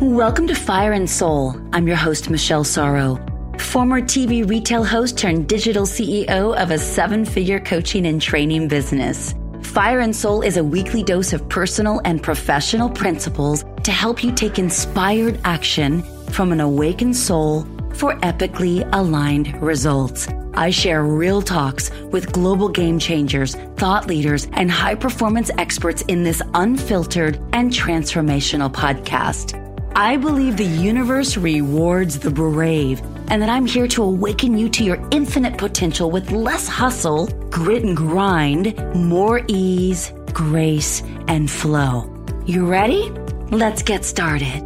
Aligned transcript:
Welcome 0.00 0.46
to 0.46 0.54
Fire 0.54 0.92
and 0.92 1.10
Soul. 1.10 1.60
I'm 1.72 1.88
your 1.88 1.96
host, 1.96 2.30
Michelle 2.30 2.62
Sorrow, 2.62 3.16
former 3.58 4.00
TV 4.00 4.48
retail 4.48 4.84
host 4.84 5.18
turned 5.18 5.48
digital 5.48 5.86
CEO 5.86 6.56
of 6.56 6.70
a 6.70 6.78
seven 6.78 7.24
figure 7.24 7.58
coaching 7.58 8.06
and 8.06 8.22
training 8.22 8.68
business. 8.68 9.34
Fire 9.62 9.98
and 9.98 10.14
Soul 10.14 10.42
is 10.42 10.56
a 10.56 10.62
weekly 10.62 11.02
dose 11.02 11.32
of 11.32 11.48
personal 11.48 12.00
and 12.04 12.22
professional 12.22 12.88
principles 12.88 13.64
to 13.82 13.90
help 13.90 14.22
you 14.22 14.30
take 14.30 14.60
inspired 14.60 15.40
action 15.42 16.04
from 16.30 16.52
an 16.52 16.60
awakened 16.60 17.16
soul 17.16 17.64
for 17.94 18.14
epically 18.20 18.88
aligned 18.92 19.60
results. 19.60 20.28
I 20.54 20.70
share 20.70 21.02
real 21.02 21.42
talks 21.42 21.90
with 22.12 22.30
global 22.30 22.68
game 22.68 23.00
changers, 23.00 23.56
thought 23.76 24.06
leaders, 24.06 24.46
and 24.52 24.70
high 24.70 24.94
performance 24.94 25.50
experts 25.58 26.02
in 26.02 26.22
this 26.22 26.40
unfiltered 26.54 27.40
and 27.52 27.72
transformational 27.72 28.72
podcast. 28.72 29.64
I 30.00 30.16
believe 30.16 30.56
the 30.56 30.64
universe 30.64 31.36
rewards 31.36 32.20
the 32.20 32.30
brave 32.30 33.02
and 33.26 33.42
that 33.42 33.48
I'm 33.48 33.66
here 33.66 33.88
to 33.88 34.04
awaken 34.04 34.56
you 34.56 34.68
to 34.68 34.84
your 34.84 35.08
infinite 35.10 35.58
potential 35.58 36.08
with 36.08 36.30
less 36.30 36.68
hustle, 36.68 37.26
grit 37.50 37.82
and 37.82 37.96
grind, 37.96 38.78
more 38.94 39.42
ease, 39.48 40.12
grace, 40.32 41.02
and 41.26 41.50
flow. 41.50 42.08
You 42.46 42.64
ready? 42.64 43.10
Let's 43.50 43.82
get 43.82 44.04
started. 44.04 44.62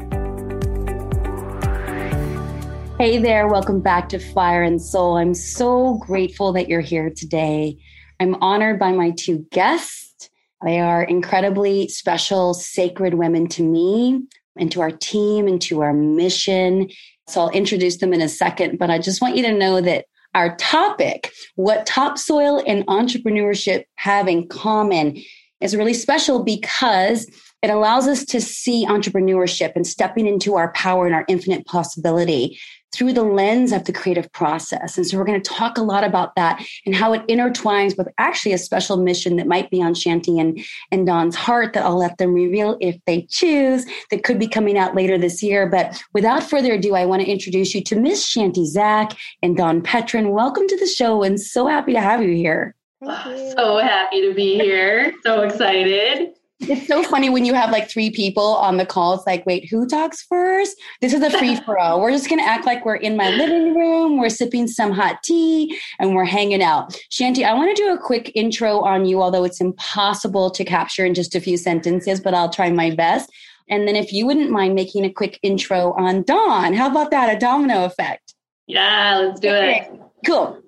Hey 2.98 3.16
there, 3.16 3.48
welcome 3.48 3.80
back 3.80 4.10
to 4.10 4.18
Fire 4.18 4.62
and 4.62 4.82
Soul. 4.82 5.16
I'm 5.16 5.32
so 5.32 5.94
grateful 5.94 6.52
that 6.52 6.68
you're 6.68 6.82
here 6.82 7.08
today. 7.08 7.78
I'm 8.20 8.34
honored 8.42 8.78
by 8.78 8.92
my 8.92 9.12
two 9.12 9.46
guests. 9.50 10.28
They 10.62 10.78
are 10.78 11.02
incredibly 11.02 11.88
special, 11.88 12.52
sacred 12.52 13.14
women 13.14 13.48
to 13.48 13.62
me 13.62 14.26
and 14.56 14.70
to 14.72 14.80
our 14.80 14.90
team 14.90 15.46
and 15.46 15.60
to 15.62 15.82
our 15.82 15.92
mission. 15.92 16.88
So 17.28 17.42
I'll 17.42 17.50
introduce 17.50 17.98
them 17.98 18.12
in 18.12 18.20
a 18.20 18.28
second, 18.28 18.78
but 18.78 18.90
I 18.90 18.98
just 18.98 19.20
want 19.20 19.36
you 19.36 19.42
to 19.44 19.52
know 19.52 19.80
that 19.80 20.06
our 20.34 20.56
topic, 20.56 21.30
what 21.56 21.86
topsoil 21.86 22.62
and 22.66 22.86
entrepreneurship 22.86 23.84
have 23.96 24.28
in 24.28 24.48
common, 24.48 25.22
is 25.60 25.76
really 25.76 25.94
special 25.94 26.42
because 26.42 27.30
it 27.62 27.70
allows 27.70 28.08
us 28.08 28.24
to 28.24 28.40
see 28.40 28.84
entrepreneurship 28.86 29.72
and 29.76 29.86
stepping 29.86 30.26
into 30.26 30.56
our 30.56 30.72
power 30.72 31.06
and 31.06 31.14
our 31.14 31.24
infinite 31.28 31.64
possibility 31.66 32.58
through 32.92 33.12
the 33.12 33.22
lens 33.22 33.72
of 33.72 33.84
the 33.84 33.92
creative 33.92 34.30
process. 34.32 34.96
And 34.96 35.06
so 35.06 35.16
we're 35.16 35.24
going 35.24 35.40
to 35.40 35.50
talk 35.50 35.78
a 35.78 35.82
lot 35.82 36.04
about 36.04 36.34
that 36.36 36.64
and 36.84 36.94
how 36.94 37.12
it 37.12 37.26
intertwines 37.26 37.96
with 37.96 38.08
actually 38.18 38.52
a 38.52 38.58
special 38.58 38.96
mission 38.96 39.36
that 39.36 39.46
might 39.46 39.70
be 39.70 39.82
on 39.82 39.94
Chanti 39.94 40.40
and, 40.40 40.64
and 40.90 41.06
Dawn's 41.06 41.34
heart 41.34 41.72
that 41.72 41.84
I'll 41.84 41.98
let 41.98 42.18
them 42.18 42.34
reveal 42.34 42.76
if 42.80 42.98
they 43.06 43.22
choose 43.30 43.86
that 44.10 44.24
could 44.24 44.38
be 44.38 44.48
coming 44.48 44.76
out 44.76 44.94
later 44.94 45.16
this 45.16 45.42
year. 45.42 45.66
But 45.66 46.02
without 46.12 46.42
further 46.42 46.74
ado, 46.74 46.94
I 46.94 47.06
want 47.06 47.22
to 47.22 47.30
introduce 47.30 47.74
you 47.74 47.82
to 47.84 47.96
Miss 47.96 48.30
Chanti 48.32 48.66
Zak 48.66 49.16
and 49.42 49.56
Dawn 49.56 49.82
Petrin. 49.82 50.32
Welcome 50.32 50.68
to 50.68 50.76
the 50.78 50.86
show 50.86 51.22
and 51.22 51.40
so 51.40 51.66
happy 51.66 51.92
to 51.94 52.00
have 52.00 52.22
you 52.22 52.34
here. 52.34 52.74
You. 53.00 53.52
So 53.56 53.78
happy 53.78 54.20
to 54.28 54.34
be 54.34 54.58
here. 54.58 55.12
So 55.24 55.40
excited. 55.40 56.34
It's 56.68 56.86
so 56.86 57.02
funny 57.02 57.28
when 57.28 57.44
you 57.44 57.54
have 57.54 57.70
like 57.70 57.90
three 57.90 58.10
people 58.10 58.54
on 58.56 58.76
the 58.76 58.86
call. 58.86 59.14
It's 59.14 59.26
like, 59.26 59.44
wait, 59.44 59.68
who 59.68 59.86
talks 59.86 60.22
first? 60.22 60.80
This 61.00 61.12
is 61.12 61.20
a 61.20 61.30
free 61.30 61.56
for 61.56 61.78
all. 61.78 62.00
We're 62.00 62.12
just 62.12 62.28
going 62.28 62.38
to 62.38 62.46
act 62.46 62.66
like 62.66 62.84
we're 62.84 62.96
in 62.96 63.16
my 63.16 63.30
living 63.30 63.74
room. 63.74 64.16
We're 64.18 64.28
sipping 64.28 64.68
some 64.68 64.92
hot 64.92 65.22
tea 65.24 65.76
and 65.98 66.14
we're 66.14 66.24
hanging 66.24 66.62
out. 66.62 66.92
Chanti, 67.10 67.44
I 67.44 67.52
want 67.54 67.76
to 67.76 67.82
do 67.82 67.92
a 67.92 67.98
quick 67.98 68.30
intro 68.36 68.80
on 68.80 69.06
you, 69.06 69.20
although 69.20 69.42
it's 69.42 69.60
impossible 69.60 70.50
to 70.52 70.64
capture 70.64 71.04
in 71.04 71.14
just 71.14 71.34
a 71.34 71.40
few 71.40 71.56
sentences, 71.56 72.20
but 72.20 72.32
I'll 72.32 72.50
try 72.50 72.70
my 72.70 72.90
best. 72.90 73.28
And 73.68 73.88
then 73.88 73.96
if 73.96 74.12
you 74.12 74.24
wouldn't 74.24 74.50
mind 74.50 74.74
making 74.74 75.04
a 75.04 75.12
quick 75.12 75.40
intro 75.42 75.92
on 75.94 76.22
Dawn, 76.22 76.74
how 76.74 76.88
about 76.88 77.10
that? 77.10 77.34
A 77.34 77.38
domino 77.38 77.84
effect. 77.84 78.34
Yeah, 78.68 79.18
let's 79.18 79.40
do 79.40 79.48
okay. 79.48 79.88
it. 79.90 80.00
Cool. 80.24 80.60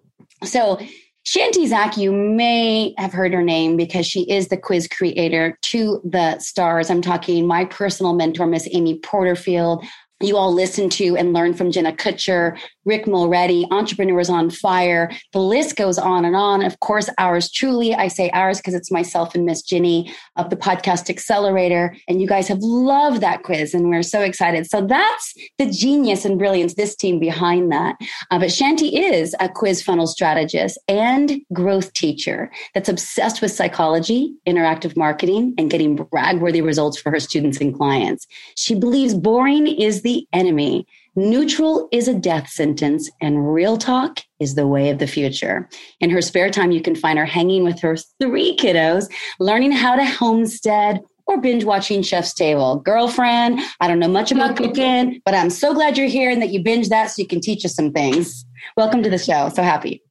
So 0.43 0.81
Chanti 1.27 1.67
Zak, 1.67 1.97
you 1.97 2.13
may 2.13 2.95
have 2.99 3.13
heard 3.13 3.33
her 3.33 3.43
name 3.43 3.79
because 3.79 4.07
she 4.07 4.31
is 4.31 4.49
the 4.49 4.59
quiz 4.59 4.87
creator 4.87 5.59
to 5.63 6.01
the 6.05 6.39
stars. 6.39 6.91
I'm 6.91 7.01
talking 7.01 7.47
my 7.47 7.65
personal 7.65 8.13
mentor, 8.13 8.47
Miss 8.47 8.69
Amy 8.73 8.99
Porterfield. 8.99 9.85
You 10.21 10.37
all 10.37 10.53
listen 10.53 10.91
to 10.91 11.17
and 11.17 11.33
learn 11.33 11.55
from 11.55 11.71
Jenna 11.71 11.93
Kutcher, 11.93 12.59
Rick 12.85 13.07
Mulready, 13.07 13.67
Entrepreneurs 13.71 14.31
on 14.31 14.51
Fire. 14.51 15.11
The 15.33 15.41
list 15.41 15.77
goes 15.77 15.99
on 15.99 16.25
and 16.25 16.37
on. 16.37 16.63
Of 16.63 16.81
course, 16.81 17.09
ours 17.19 17.51
truly, 17.51 17.95
I 17.95 18.09
say 18.09 18.31
ours 18.31 18.59
because 18.59 18.75
it's 18.75 18.91
myself 18.91 19.35
and 19.35 19.45
Miss 19.45 19.63
Ginny 19.63 20.13
of 20.37 20.51
the 20.51 20.57
Podcast 20.57 21.11
Accelerator. 21.11 21.97
And 22.09 22.21
you 22.21 22.27
guys 22.27 22.49
have 22.49 22.59
loved 22.61 23.21
that 23.21 23.43
quiz 23.43 23.75
and 23.75 23.89
we're 23.89 24.03
so 24.03 24.21
excited. 24.21 24.67
So 24.67 24.87
that's 24.87 25.35
the 25.59 25.71
genius 25.71 26.25
and 26.25 26.39
brilliance, 26.39 26.75
this 26.75 26.95
team 26.95 27.19
behind 27.19 27.73
that. 27.73 27.97
Uh, 28.31 28.39
but 28.39 28.49
Chanti 28.49 28.93
is 28.93 29.35
a 29.41 29.49
quiz 29.49 29.83
funnel 29.83 30.07
strategist 30.07 30.79
and 30.89 31.41
growth 31.53 31.93
teacher 31.93 32.51
that's 32.75 32.89
obsessed 32.89 33.41
with 33.41 33.51
psychology, 33.51 34.35
interactive 34.47 34.97
marketing, 34.97 35.55
and 35.59 35.71
getting 35.71 35.97
brag 35.97 36.41
worthy 36.41 36.61
results 36.61 37.01
for 37.01 37.11
her 37.11 37.21
students 37.21 37.61
and 37.61 37.75
clients. 37.75 38.27
She 38.57 38.75
believes 38.75 39.15
boring 39.15 39.67
is 39.67 40.03
the 40.03 40.27
enemy 40.33 40.87
Neutral 41.17 41.89
is 41.93 42.09
a 42.09 42.15
death 42.15 42.49
sentence, 42.49 43.09
and 43.21 43.55
real 43.55 43.77
talk 43.77 44.19
is 44.41 44.57
the 44.57 44.67
way 44.67 44.91
of 44.91 44.99
the 44.99 45.07
future. 45.07 45.69
In 46.01 46.11
her 46.11 46.21
spare 46.21 46.51
time, 46.51 46.73
you 46.73 46.83
can 46.83 46.97
find 46.97 47.21
her 47.21 47.25
hanging 47.25 47.63
with 47.63 47.79
her 47.83 47.97
three 48.21 48.57
kiddos, 48.57 49.09
learning 49.39 49.71
how 49.71 49.95
to 49.95 50.05
homestead 50.05 51.01
or 51.27 51.41
binge 51.41 51.63
watching 51.63 52.03
Chef's 52.03 52.35
Table. 52.35 52.81
Girlfriend, 52.81 53.61
I 53.81 53.87
don't 53.87 54.01
know 54.01 54.09
much 54.09 54.33
about 54.33 54.57
cooking, 54.57 55.23
but 55.25 55.35
I'm 55.35 55.51
so 55.51 55.73
glad 55.73 55.97
you're 55.97 56.09
here 56.09 56.31
and 56.31 56.43
that 56.43 56.51
you 56.51 56.61
binge 56.61 56.89
that 56.89 57.13
so 57.13 57.23
you 57.23 57.29
can 57.29 57.41
teach 57.41 57.65
us 57.65 57.77
some 57.77 57.93
things. 57.93 58.45
Welcome 58.77 59.05
to 59.05 59.11
the 59.11 59.17
show. 59.17 59.51
So 59.51 59.63
happy. 59.63 60.03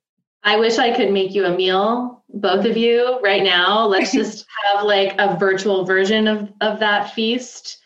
I 0.45 0.55
wish 0.55 0.77
I 0.77 0.95
could 0.95 1.11
make 1.11 1.33
you 1.33 1.43
a 1.43 1.55
meal, 1.55 2.23
both 2.29 2.63
of 2.63 2.77
you, 2.77 3.19
right 3.21 3.43
now. 3.43 3.85
Let's 3.87 4.11
just 4.13 4.45
have 4.65 4.85
like 4.85 5.15
a 5.19 5.37
virtual 5.37 5.83
version 5.83 6.29
of, 6.29 6.49
of 6.61 6.79
that 6.79 7.13
feast 7.13 7.82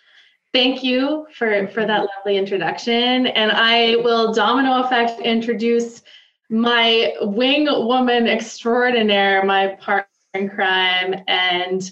Thank 0.58 0.84
you 0.84 1.28
for, 1.36 1.68
for 1.68 1.86
that 1.86 2.08
lovely 2.18 2.36
introduction. 2.36 3.28
And 3.28 3.52
I 3.52 3.98
will 3.98 4.34
domino 4.34 4.82
effect 4.82 5.22
introduce 5.22 6.02
my 6.50 7.14
wing 7.22 7.66
woman 7.66 8.26
extraordinaire, 8.26 9.46
my 9.46 9.78
partner 9.80 10.08
in 10.34 10.50
crime, 10.50 11.24
and 11.28 11.92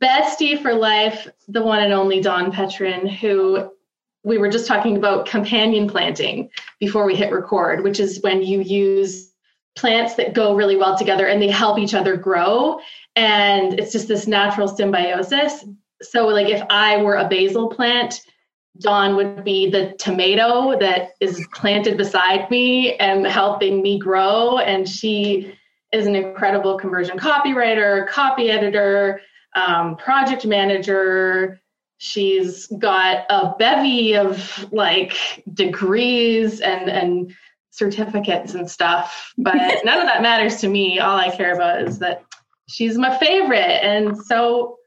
bestie 0.00 0.62
for 0.62 0.72
life, 0.72 1.26
the 1.48 1.64
one 1.64 1.80
and 1.80 1.92
only 1.92 2.20
Dawn 2.20 2.52
Petrin, 2.52 3.08
who 3.10 3.72
we 4.22 4.38
were 4.38 4.50
just 4.50 4.68
talking 4.68 4.96
about 4.96 5.26
companion 5.26 5.88
planting 5.88 6.48
before 6.78 7.04
we 7.04 7.16
hit 7.16 7.32
record, 7.32 7.82
which 7.82 7.98
is 7.98 8.20
when 8.22 8.40
you 8.40 8.60
use 8.60 9.32
plants 9.74 10.14
that 10.14 10.32
go 10.32 10.54
really 10.54 10.76
well 10.76 10.96
together 10.96 11.26
and 11.26 11.42
they 11.42 11.50
help 11.50 11.76
each 11.76 11.94
other 11.94 12.16
grow. 12.16 12.78
And 13.16 13.80
it's 13.80 13.90
just 13.90 14.06
this 14.06 14.28
natural 14.28 14.68
symbiosis 14.68 15.64
so 16.02 16.26
like 16.26 16.48
if 16.48 16.62
I 16.70 17.02
were 17.02 17.16
a 17.16 17.28
basil 17.28 17.68
plant, 17.68 18.20
Dawn 18.78 19.16
would 19.16 19.44
be 19.44 19.68
the 19.68 19.94
tomato 19.98 20.78
that 20.78 21.12
is 21.20 21.46
planted 21.54 21.96
beside 21.96 22.50
me 22.50 22.94
and 22.96 23.26
helping 23.26 23.82
me 23.82 23.98
grow. 23.98 24.58
And 24.58 24.88
she 24.88 25.54
is 25.92 26.06
an 26.06 26.14
incredible 26.14 26.78
conversion 26.78 27.18
copywriter, 27.18 28.08
copy 28.08 28.50
editor, 28.50 29.20
um, 29.54 29.96
project 29.96 30.46
manager. 30.46 31.60
She's 31.98 32.66
got 32.78 33.26
a 33.28 33.54
bevy 33.58 34.16
of 34.16 34.72
like 34.72 35.44
degrees 35.52 36.60
and 36.60 36.88
and 36.88 37.34
certificates 37.70 38.54
and 38.54 38.70
stuff. 38.70 39.32
But 39.36 39.56
none 39.84 40.00
of 40.00 40.06
that 40.06 40.22
matters 40.22 40.60
to 40.60 40.68
me. 40.68 41.00
All 41.00 41.16
I 41.16 41.34
care 41.34 41.54
about 41.54 41.82
is 41.82 41.98
that 41.98 42.24
she's 42.68 42.96
my 42.96 43.16
favorite. 43.18 43.84
And 43.84 44.16
so 44.16 44.78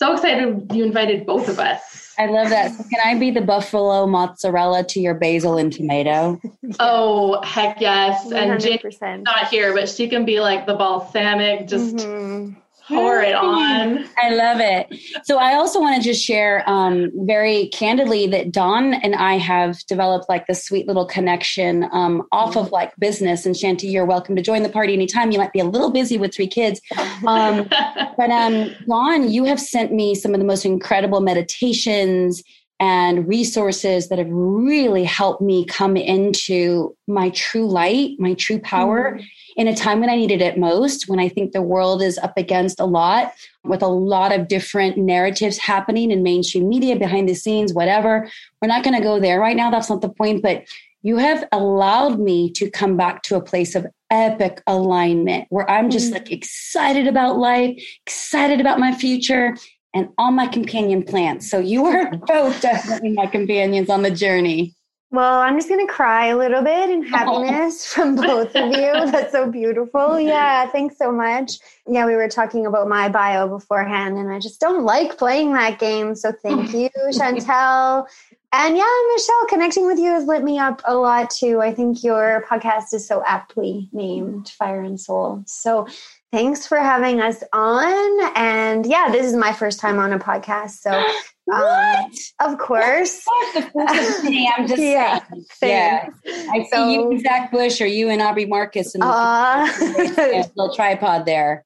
so 0.00 0.14
excited 0.14 0.72
you 0.72 0.82
invited 0.82 1.26
both 1.26 1.46
of 1.48 1.58
us. 1.58 2.14
I 2.18 2.24
love 2.26 2.48
that. 2.48 2.72
So 2.72 2.84
can 2.84 3.00
I 3.04 3.18
be 3.18 3.30
the 3.30 3.42
buffalo 3.42 4.06
mozzarella 4.06 4.82
to 4.84 5.00
your 5.00 5.14
basil 5.14 5.58
and 5.58 5.70
tomato? 5.70 6.40
oh, 6.80 7.42
heck 7.42 7.82
yes. 7.82 8.26
100%. 8.26 8.32
And 8.34 8.60
Jane's 8.60 9.24
not 9.24 9.48
here, 9.48 9.74
but 9.74 9.90
she 9.90 10.08
can 10.08 10.24
be 10.24 10.40
like 10.40 10.64
the 10.64 10.74
balsamic, 10.74 11.68
just 11.68 11.96
mm-hmm 11.96 12.58
pour 12.90 13.20
it 13.20 13.34
on. 13.34 14.04
I 14.18 14.30
love 14.30 14.58
it. 14.60 15.00
So 15.24 15.38
I 15.38 15.54
also 15.54 15.80
want 15.80 15.96
to 15.96 16.02
just 16.02 16.22
share 16.22 16.68
um, 16.68 17.10
very 17.14 17.68
candidly 17.68 18.26
that 18.28 18.52
Dawn 18.52 18.94
and 18.94 19.14
I 19.14 19.38
have 19.38 19.78
developed 19.86 20.28
like 20.28 20.46
this 20.46 20.64
sweet 20.64 20.86
little 20.86 21.06
connection 21.06 21.88
um, 21.92 22.26
off 22.32 22.56
of 22.56 22.72
like 22.72 22.94
business. 22.96 23.46
And 23.46 23.54
Shanti, 23.54 23.90
you're 23.90 24.04
welcome 24.04 24.36
to 24.36 24.42
join 24.42 24.62
the 24.62 24.68
party 24.68 24.92
anytime. 24.92 25.30
You 25.30 25.38
might 25.38 25.52
be 25.52 25.60
a 25.60 25.64
little 25.64 25.90
busy 25.90 26.18
with 26.18 26.34
three 26.34 26.48
kids. 26.48 26.80
Um, 27.26 27.68
but 28.16 28.30
um, 28.30 28.74
Dawn, 28.86 29.30
you 29.30 29.44
have 29.44 29.60
sent 29.60 29.92
me 29.92 30.14
some 30.14 30.34
of 30.34 30.40
the 30.40 30.46
most 30.46 30.64
incredible 30.64 31.20
meditations 31.20 32.42
and 32.80 33.28
resources 33.28 34.08
that 34.08 34.18
have 34.18 34.30
really 34.30 35.04
helped 35.04 35.42
me 35.42 35.66
come 35.66 35.98
into 35.98 36.96
my 37.06 37.28
true 37.30 37.68
light, 37.68 38.12
my 38.18 38.32
true 38.34 38.58
power 38.58 39.12
mm-hmm. 39.12 39.24
in 39.56 39.68
a 39.68 39.76
time 39.76 40.00
when 40.00 40.08
I 40.08 40.16
needed 40.16 40.40
it 40.40 40.58
most, 40.58 41.06
when 41.06 41.20
I 41.20 41.28
think 41.28 41.52
the 41.52 41.60
world 41.60 42.00
is 42.00 42.16
up 42.18 42.32
against 42.38 42.80
a 42.80 42.86
lot 42.86 43.32
with 43.64 43.82
a 43.82 43.88
lot 43.88 44.32
of 44.32 44.48
different 44.48 44.96
narratives 44.96 45.58
happening 45.58 46.10
in 46.10 46.22
mainstream 46.22 46.70
media, 46.70 46.96
behind 46.96 47.28
the 47.28 47.34
scenes, 47.34 47.74
whatever. 47.74 48.30
We're 48.62 48.68
not 48.68 48.82
going 48.82 48.96
to 48.96 49.02
go 49.02 49.20
there 49.20 49.38
right 49.38 49.56
now. 49.56 49.70
That's 49.70 49.90
not 49.90 50.00
the 50.00 50.08
point. 50.08 50.42
But 50.42 50.64
you 51.02 51.18
have 51.18 51.46
allowed 51.52 52.18
me 52.18 52.50
to 52.52 52.70
come 52.70 52.96
back 52.96 53.22
to 53.24 53.36
a 53.36 53.42
place 53.42 53.74
of 53.74 53.86
epic 54.10 54.62
alignment 54.66 55.46
where 55.50 55.70
I'm 55.70 55.90
just 55.90 56.06
mm-hmm. 56.06 56.14
like 56.14 56.32
excited 56.32 57.06
about 57.06 57.36
life, 57.36 57.78
excited 58.06 58.58
about 58.60 58.80
my 58.80 58.94
future, 58.94 59.54
and 59.94 60.08
all 60.18 60.30
my 60.30 60.46
companion 60.46 61.02
plants. 61.02 61.50
So 61.50 61.58
you 61.58 61.86
are 61.86 62.10
both 62.26 62.60
definitely 62.60 63.12
my 63.12 63.26
companions 63.26 63.90
on 63.90 64.02
the 64.02 64.10
journey. 64.10 64.74
Well, 65.12 65.40
I'm 65.40 65.56
just 65.56 65.68
going 65.68 65.84
to 65.84 65.92
cry 65.92 66.26
a 66.26 66.36
little 66.36 66.62
bit 66.62 66.88
in 66.88 67.04
oh. 67.04 67.08
happiness 67.08 67.84
from 67.84 68.14
both 68.16 68.54
of 68.54 68.66
you. 68.70 69.10
That's 69.10 69.32
so 69.32 69.50
beautiful. 69.50 70.20
Yeah, 70.30 70.66
thanks 70.66 70.96
so 70.96 71.10
much. 71.10 71.58
Yeah, 71.86 72.06
we 72.06 72.14
were 72.14 72.28
talking 72.28 72.66
about 72.66 72.88
my 72.88 73.08
bio 73.08 73.48
beforehand, 73.48 74.16
and 74.16 74.30
I 74.30 74.38
just 74.38 74.60
don't 74.60 74.84
like 74.84 75.18
playing 75.18 75.52
that 75.54 75.80
game. 75.80 76.14
So 76.14 76.30
thank 76.30 76.72
you, 76.72 76.90
Chantel. 77.10 78.06
And 78.52 78.76
yeah, 78.76 78.84
Michelle, 79.14 79.46
connecting 79.48 79.86
with 79.86 79.98
you 79.98 80.10
has 80.10 80.26
lit 80.26 80.44
me 80.44 80.58
up 80.58 80.82
a 80.84 80.94
lot 80.94 81.30
too. 81.30 81.60
I 81.60 81.72
think 81.72 82.04
your 82.04 82.44
podcast 82.48 82.92
is 82.92 83.06
so 83.06 83.24
aptly 83.26 83.88
named 83.92 84.50
Fire 84.50 84.82
and 84.82 85.00
Soul. 85.00 85.42
So 85.46 85.86
Thanks 86.32 86.66
for 86.66 86.78
having 86.78 87.20
us 87.20 87.42
on. 87.52 88.32
And 88.36 88.86
yeah, 88.86 89.10
this 89.10 89.26
is 89.26 89.34
my 89.34 89.52
first 89.52 89.80
time 89.80 89.98
on 89.98 90.12
a 90.12 90.18
podcast. 90.18 90.78
So, 90.78 90.92
um, 91.52 92.10
of 92.38 92.58
course. 92.58 93.24
I'm 93.56 94.68
just 94.68 94.80
yeah, 94.80 95.20
yeah. 95.62 96.08
I 96.24 96.66
see 96.70 96.94
you 96.94 97.10
and 97.10 97.20
Zach 97.20 97.50
Bush 97.50 97.80
or 97.80 97.86
you 97.86 98.10
and 98.10 98.22
Aubrey 98.22 98.46
Marcus 98.46 98.94
and 98.94 99.02
uh, 99.04 99.68
little 99.80 100.74
tripod 100.74 101.26
there. 101.26 101.64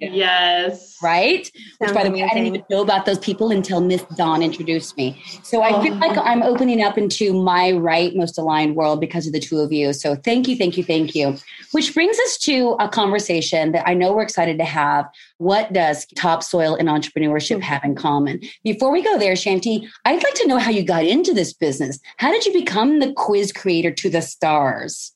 Yeah, 0.00 0.08
yes. 0.12 0.96
Right? 1.02 1.50
Which, 1.78 1.92
by 1.92 2.04
the 2.04 2.10
way, 2.10 2.22
I 2.22 2.28
didn't 2.28 2.46
even 2.46 2.64
know 2.70 2.80
about 2.80 3.06
those 3.06 3.18
people 3.18 3.50
until 3.50 3.80
Miss 3.80 4.02
Dawn 4.16 4.42
introduced 4.42 4.96
me. 4.96 5.20
So 5.42 5.62
I 5.62 5.82
feel 5.82 5.94
like 5.96 6.16
oh. 6.16 6.22
I'm 6.22 6.42
opening 6.42 6.82
up 6.82 6.96
into 6.96 7.32
my 7.32 7.72
right, 7.72 8.14
most 8.14 8.38
aligned 8.38 8.76
world 8.76 9.00
because 9.00 9.26
of 9.26 9.32
the 9.32 9.40
two 9.40 9.58
of 9.58 9.72
you. 9.72 9.92
So 9.92 10.14
thank 10.14 10.46
you, 10.46 10.56
thank 10.56 10.76
you, 10.76 10.84
thank 10.84 11.14
you. 11.14 11.36
Which 11.72 11.92
brings 11.92 12.16
us 12.20 12.38
to 12.38 12.76
a 12.78 12.88
conversation 12.88 13.72
that 13.72 13.86
I 13.86 13.94
know 13.94 14.12
we're 14.12 14.22
excited 14.22 14.58
to 14.58 14.64
have. 14.64 15.06
What 15.38 15.72
does 15.72 16.06
topsoil 16.14 16.76
and 16.76 16.88
entrepreneurship 16.88 17.60
have 17.62 17.82
in 17.84 17.96
common? 17.96 18.40
Before 18.62 18.92
we 18.92 19.02
go 19.02 19.18
there, 19.18 19.34
Chanti, 19.34 19.88
I'd 20.04 20.22
like 20.22 20.34
to 20.34 20.46
know 20.46 20.58
how 20.58 20.70
you 20.70 20.84
got 20.84 21.04
into 21.04 21.34
this 21.34 21.52
business. 21.52 21.98
How 22.18 22.30
did 22.30 22.46
you 22.46 22.52
become 22.52 23.00
the 23.00 23.12
quiz 23.12 23.52
creator 23.52 23.90
to 23.90 24.08
the 24.08 24.22
stars? 24.22 25.15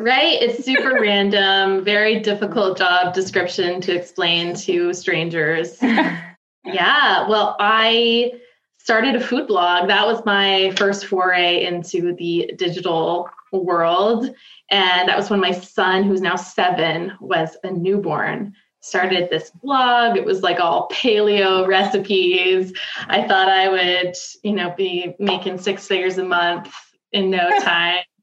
Right? 0.00 0.40
It's 0.40 0.64
super 0.64 0.94
random, 1.00 1.84
very 1.84 2.20
difficult 2.20 2.78
job 2.78 3.12
description 3.12 3.82
to 3.82 3.94
explain 3.94 4.54
to 4.56 4.94
strangers. 4.94 5.76
yeah. 5.82 7.28
Well, 7.28 7.54
I 7.60 8.32
started 8.78 9.14
a 9.14 9.20
food 9.20 9.46
blog. 9.46 9.88
That 9.88 10.06
was 10.06 10.24
my 10.24 10.72
first 10.78 11.04
foray 11.04 11.64
into 11.64 12.14
the 12.14 12.50
digital 12.56 13.28
world. 13.52 14.34
And 14.70 15.06
that 15.06 15.18
was 15.18 15.28
when 15.28 15.40
my 15.40 15.52
son, 15.52 16.04
who's 16.04 16.22
now 16.22 16.36
seven, 16.36 17.12
was 17.20 17.58
a 17.62 17.70
newborn 17.70 18.54
started 18.82 19.28
this 19.28 19.50
blog. 19.62 20.16
It 20.16 20.24
was 20.24 20.40
like 20.40 20.58
all 20.58 20.88
paleo 20.88 21.66
recipes. 21.66 22.72
I 23.08 23.28
thought 23.28 23.50
I 23.50 23.68
would, 23.68 24.14
you 24.42 24.52
know, 24.52 24.72
be 24.74 25.14
making 25.18 25.58
six 25.58 25.86
figures 25.86 26.16
a 26.16 26.24
month 26.24 26.72
in 27.12 27.30
no 27.30 27.48
time. 27.60 28.00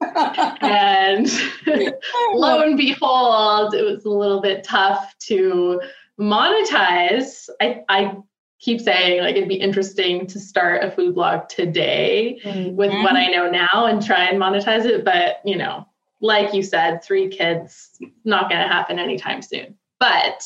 and 0.60 1.28
lo 2.32 2.62
and 2.62 2.76
behold, 2.76 3.74
it 3.74 3.82
was 3.82 4.04
a 4.04 4.10
little 4.10 4.40
bit 4.40 4.64
tough 4.64 5.14
to 5.20 5.80
monetize. 6.18 7.48
I, 7.60 7.82
I 7.88 8.16
keep 8.60 8.80
saying 8.80 9.22
like 9.22 9.36
it'd 9.36 9.48
be 9.48 9.56
interesting 9.56 10.26
to 10.26 10.40
start 10.40 10.84
a 10.84 10.90
food 10.90 11.14
blog 11.14 11.48
today 11.48 12.40
mm-hmm. 12.44 12.76
with 12.76 12.90
what 12.90 13.16
I 13.16 13.26
know 13.26 13.50
now 13.50 13.86
and 13.86 14.04
try 14.04 14.24
and 14.24 14.40
monetize 14.40 14.84
it. 14.84 15.04
But 15.04 15.40
you 15.44 15.56
know, 15.56 15.86
like 16.20 16.54
you 16.54 16.62
said, 16.62 17.02
three 17.02 17.28
kids, 17.28 17.98
not 18.24 18.48
going 18.48 18.62
to 18.62 18.68
happen 18.68 18.98
anytime 18.98 19.42
soon. 19.42 19.76
But 20.00 20.44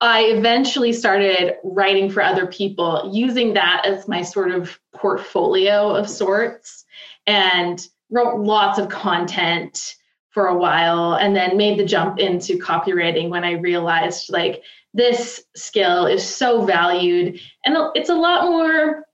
I 0.00 0.22
eventually 0.22 0.92
started 0.92 1.54
writing 1.62 2.10
for 2.10 2.22
other 2.22 2.46
people, 2.46 3.10
using 3.12 3.54
that 3.54 3.84
as 3.86 4.08
my 4.08 4.22
sort 4.22 4.50
of 4.50 4.78
portfolio 4.94 5.94
of 5.94 6.08
sorts 6.08 6.83
and 7.26 7.86
wrote 8.10 8.40
lots 8.40 8.78
of 8.78 8.88
content 8.88 9.96
for 10.30 10.46
a 10.46 10.56
while 10.56 11.14
and 11.14 11.34
then 11.34 11.56
made 11.56 11.78
the 11.78 11.84
jump 11.84 12.18
into 12.18 12.58
copywriting 12.58 13.28
when 13.28 13.44
I 13.44 13.52
realized 13.52 14.30
like 14.30 14.62
this 14.92 15.44
skill 15.54 16.06
is 16.06 16.26
so 16.26 16.64
valued. 16.64 17.40
And 17.64 17.76
it's 17.94 18.10
a 18.10 18.14
lot 18.14 18.44
more 18.44 19.04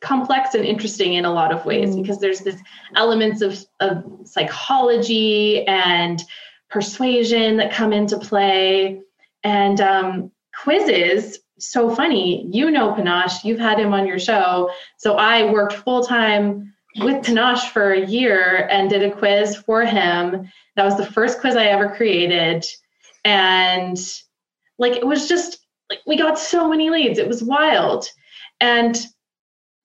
complex 0.00 0.54
and 0.54 0.64
interesting 0.64 1.14
in 1.14 1.24
a 1.24 1.32
lot 1.32 1.52
of 1.52 1.64
ways 1.64 1.90
mm. 1.90 2.02
because 2.02 2.18
there's 2.18 2.40
this 2.40 2.60
elements 2.96 3.40
of, 3.40 3.64
of 3.80 4.04
psychology 4.24 5.66
and 5.66 6.22
persuasion 6.70 7.56
that 7.56 7.72
come 7.72 7.92
into 7.92 8.18
play. 8.18 9.00
And 9.44 9.80
um, 9.80 10.32
quizzes 10.62 11.38
so 11.58 11.94
funny. 11.94 12.46
You 12.50 12.70
know 12.70 12.92
panache. 12.92 13.44
You've 13.44 13.58
had 13.58 13.78
him 13.78 13.92
on 13.92 14.06
your 14.06 14.18
show. 14.18 14.70
So 14.96 15.14
i 15.14 15.50
worked 15.50 15.74
full-time 15.74 16.72
with 16.98 17.24
Panache 17.24 17.70
for 17.70 17.92
a 17.92 18.06
year 18.06 18.68
and 18.70 18.90
did 18.90 19.02
a 19.02 19.10
quiz 19.10 19.56
for 19.56 19.84
him. 19.84 20.50
That 20.76 20.84
was 20.84 20.96
the 20.96 21.06
first 21.06 21.40
quiz 21.40 21.56
I 21.56 21.66
ever 21.66 21.94
created. 21.94 22.64
And 23.24 23.98
like 24.78 24.96
it 24.96 25.06
was 25.06 25.28
just 25.28 25.58
like 25.90 26.00
we 26.06 26.16
got 26.16 26.38
so 26.38 26.68
many 26.68 26.90
leads. 26.90 27.18
It 27.18 27.28
was 27.28 27.42
wild. 27.42 28.08
And 28.60 28.98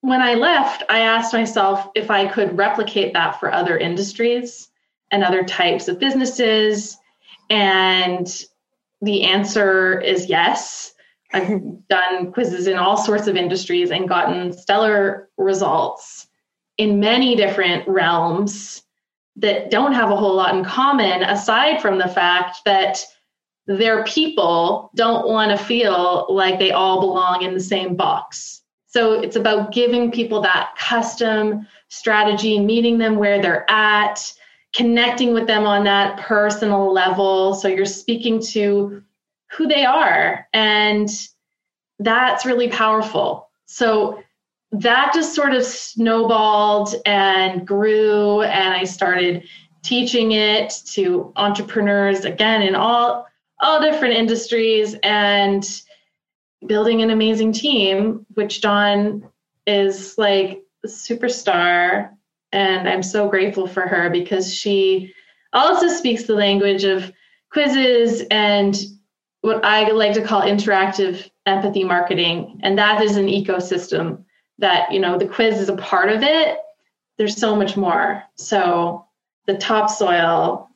when 0.01 0.21
I 0.21 0.33
left, 0.33 0.83
I 0.89 0.99
asked 0.99 1.33
myself 1.33 1.87
if 1.95 2.11
I 2.11 2.27
could 2.27 2.57
replicate 2.57 3.13
that 3.13 3.39
for 3.39 3.51
other 3.51 3.77
industries 3.77 4.69
and 5.11 5.23
other 5.23 5.43
types 5.43 5.87
of 5.87 5.99
businesses. 5.99 6.97
And 7.49 8.27
the 9.01 9.23
answer 9.23 9.99
is 9.99 10.27
yes. 10.27 10.93
I've 11.33 11.87
done 11.87 12.31
quizzes 12.31 12.67
in 12.67 12.77
all 12.77 12.97
sorts 12.97 13.27
of 13.27 13.35
industries 13.35 13.91
and 13.91 14.07
gotten 14.07 14.53
stellar 14.53 15.29
results 15.37 16.27
in 16.77 16.99
many 16.99 17.35
different 17.35 17.87
realms 17.87 18.83
that 19.35 19.71
don't 19.71 19.93
have 19.93 20.11
a 20.11 20.15
whole 20.15 20.35
lot 20.35 20.55
in 20.55 20.63
common 20.63 21.23
aside 21.23 21.81
from 21.81 21.97
the 21.97 22.07
fact 22.07 22.57
that 22.65 23.03
their 23.65 24.03
people 24.03 24.91
don't 24.95 25.27
want 25.27 25.51
to 25.51 25.65
feel 25.65 26.27
like 26.29 26.59
they 26.59 26.71
all 26.71 26.99
belong 26.99 27.41
in 27.41 27.53
the 27.53 27.59
same 27.59 27.95
box. 27.95 28.61
So 28.87 29.13
it's 29.13 29.35
about 29.35 29.71
giving 29.71 30.11
people 30.11 30.41
that 30.41 30.75
custom 30.77 31.65
strategy, 31.87 32.59
meeting 32.59 32.97
them 32.97 33.15
where 33.15 33.41
they're 33.41 33.69
at, 33.69 34.33
connecting 34.73 35.33
with 35.33 35.47
them 35.47 35.65
on 35.65 35.83
that 35.85 36.19
personal 36.19 36.91
level. 36.91 37.55
So 37.55 37.67
you're 37.67 37.85
speaking 37.85 38.41
to 38.47 39.01
who 39.51 39.67
they 39.67 39.85
are. 39.85 40.47
And 40.53 41.09
that's 41.99 42.45
really 42.45 42.67
powerful. 42.67 43.49
So 43.65 44.22
that 44.73 45.11
just 45.13 45.35
sort 45.35 45.53
of 45.53 45.63
snowballed 45.63 46.95
and 47.05 47.65
grew 47.65 48.41
and 48.41 48.73
i 48.73 48.83
started 48.83 49.43
teaching 49.83 50.31
it 50.31 50.73
to 50.85 51.31
entrepreneurs 51.35 52.25
again 52.25 52.63
in 52.63 52.73
all 52.73 53.27
all 53.61 53.79
different 53.79 54.15
industries 54.15 54.95
and 55.03 55.81
building 56.65 57.01
an 57.03 57.11
amazing 57.11 57.53
team 57.53 58.25
which 58.33 58.61
dawn 58.61 59.23
is 59.67 60.17
like 60.17 60.63
a 60.83 60.87
superstar 60.87 62.09
and 62.51 62.89
i'm 62.89 63.03
so 63.03 63.29
grateful 63.29 63.67
for 63.67 63.81
her 63.81 64.09
because 64.09 64.51
she 64.51 65.13
also 65.53 65.87
speaks 65.87 66.23
the 66.23 66.33
language 66.33 66.83
of 66.83 67.11
quizzes 67.51 68.23
and 68.31 68.85
what 69.41 69.63
i 69.63 69.87
like 69.91 70.13
to 70.13 70.23
call 70.23 70.41
interactive 70.41 71.29
empathy 71.45 71.83
marketing 71.83 72.59
and 72.63 72.75
that 72.79 73.03
is 73.03 73.17
an 73.17 73.27
ecosystem 73.27 74.23
that 74.59 74.91
you 74.91 74.99
know 74.99 75.17
the 75.17 75.27
quiz 75.27 75.59
is 75.59 75.69
a 75.69 75.75
part 75.77 76.09
of 76.09 76.23
it. 76.23 76.57
There's 77.17 77.37
so 77.37 77.55
much 77.55 77.77
more. 77.77 78.23
So 78.35 79.05
the 79.45 79.57
topsoil 79.57 80.69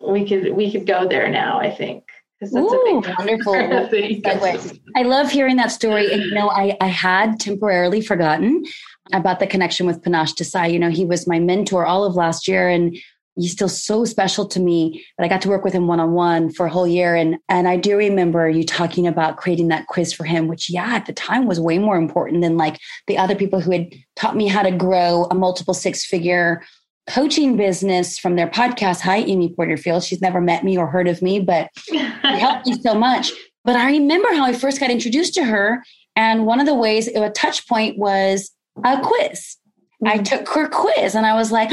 we 0.00 0.26
could 0.26 0.54
we 0.54 0.70
could 0.70 0.86
go 0.86 1.08
there 1.08 1.28
now 1.30 1.58
i 1.58 1.70
think 1.70 2.04
because 2.38 2.52
that's 2.52 2.72
Ooh, 2.72 3.02
a 3.04 3.14
wonderful. 3.18 3.52
Thing 3.90 4.22
i 4.96 5.02
love 5.02 5.30
hearing 5.30 5.56
that 5.56 5.70
story 5.70 6.12
and 6.12 6.22
you 6.22 6.34
know 6.34 6.50
I, 6.50 6.76
I 6.80 6.88
had 6.88 7.40
temporarily 7.40 8.00
forgotten 8.00 8.64
about 9.12 9.38
the 9.38 9.46
connection 9.46 9.86
with 9.86 10.02
panache 10.02 10.34
desai. 10.34 10.72
You 10.72 10.78
know 10.78 10.90
he 10.90 11.04
was 11.04 11.26
my 11.26 11.38
mentor 11.38 11.86
all 11.86 12.04
of 12.04 12.14
last 12.14 12.48
year 12.48 12.68
and 12.68 12.96
he's 13.36 13.52
still 13.52 13.68
so 13.68 14.04
special 14.04 14.46
to 14.46 14.60
me 14.60 15.04
but 15.16 15.24
I 15.24 15.28
got 15.28 15.42
to 15.42 15.48
work 15.48 15.64
with 15.64 15.72
him 15.72 15.86
one 15.86 16.00
on 16.00 16.12
one 16.12 16.52
for 16.52 16.66
a 16.66 16.70
whole 16.70 16.86
year. 16.86 17.14
And, 17.14 17.38
and 17.48 17.68
I 17.68 17.76
do 17.76 17.96
remember 17.96 18.48
you 18.48 18.64
talking 18.64 19.06
about 19.06 19.36
creating 19.36 19.68
that 19.68 19.86
quiz 19.86 20.12
for 20.12 20.24
him, 20.24 20.48
which, 20.48 20.68
yeah, 20.70 20.94
at 20.94 21.06
the 21.06 21.12
time 21.12 21.46
was 21.46 21.60
way 21.60 21.78
more 21.78 21.96
important 21.96 22.42
than 22.42 22.56
like 22.56 22.80
the 23.06 23.18
other 23.18 23.34
people 23.34 23.60
who 23.60 23.70
had 23.70 23.92
taught 24.16 24.36
me 24.36 24.48
how 24.48 24.62
to 24.62 24.72
grow 24.72 25.26
a 25.30 25.34
multiple 25.34 25.74
six 25.74 26.04
figure 26.04 26.62
coaching 27.08 27.56
business 27.56 28.18
from 28.18 28.36
their 28.36 28.48
podcast. 28.48 29.00
Hi, 29.00 29.18
Amy 29.18 29.52
Porterfield. 29.54 30.02
She's 30.02 30.22
never 30.22 30.40
met 30.40 30.64
me 30.64 30.76
or 30.76 30.86
heard 30.86 31.06
of 31.06 31.22
me, 31.22 31.38
but 31.38 31.68
it 31.88 32.38
helped 32.38 32.66
me 32.66 32.80
so 32.80 32.94
much. 32.94 33.32
But 33.64 33.76
I 33.76 33.90
remember 33.90 34.28
how 34.34 34.44
I 34.44 34.52
first 34.52 34.80
got 34.80 34.90
introduced 34.90 35.34
to 35.34 35.44
her. 35.44 35.82
And 36.16 36.46
one 36.46 36.60
of 36.60 36.66
the 36.66 36.74
ways, 36.74 37.08
a 37.08 37.30
touch 37.30 37.68
point 37.68 37.98
was 37.98 38.50
a 38.84 39.00
quiz. 39.00 39.56
Mm-hmm. 40.02 40.08
I 40.08 40.18
took 40.18 40.48
her 40.48 40.68
quiz 40.68 41.14
and 41.14 41.26
I 41.26 41.34
was 41.34 41.52
like, 41.52 41.70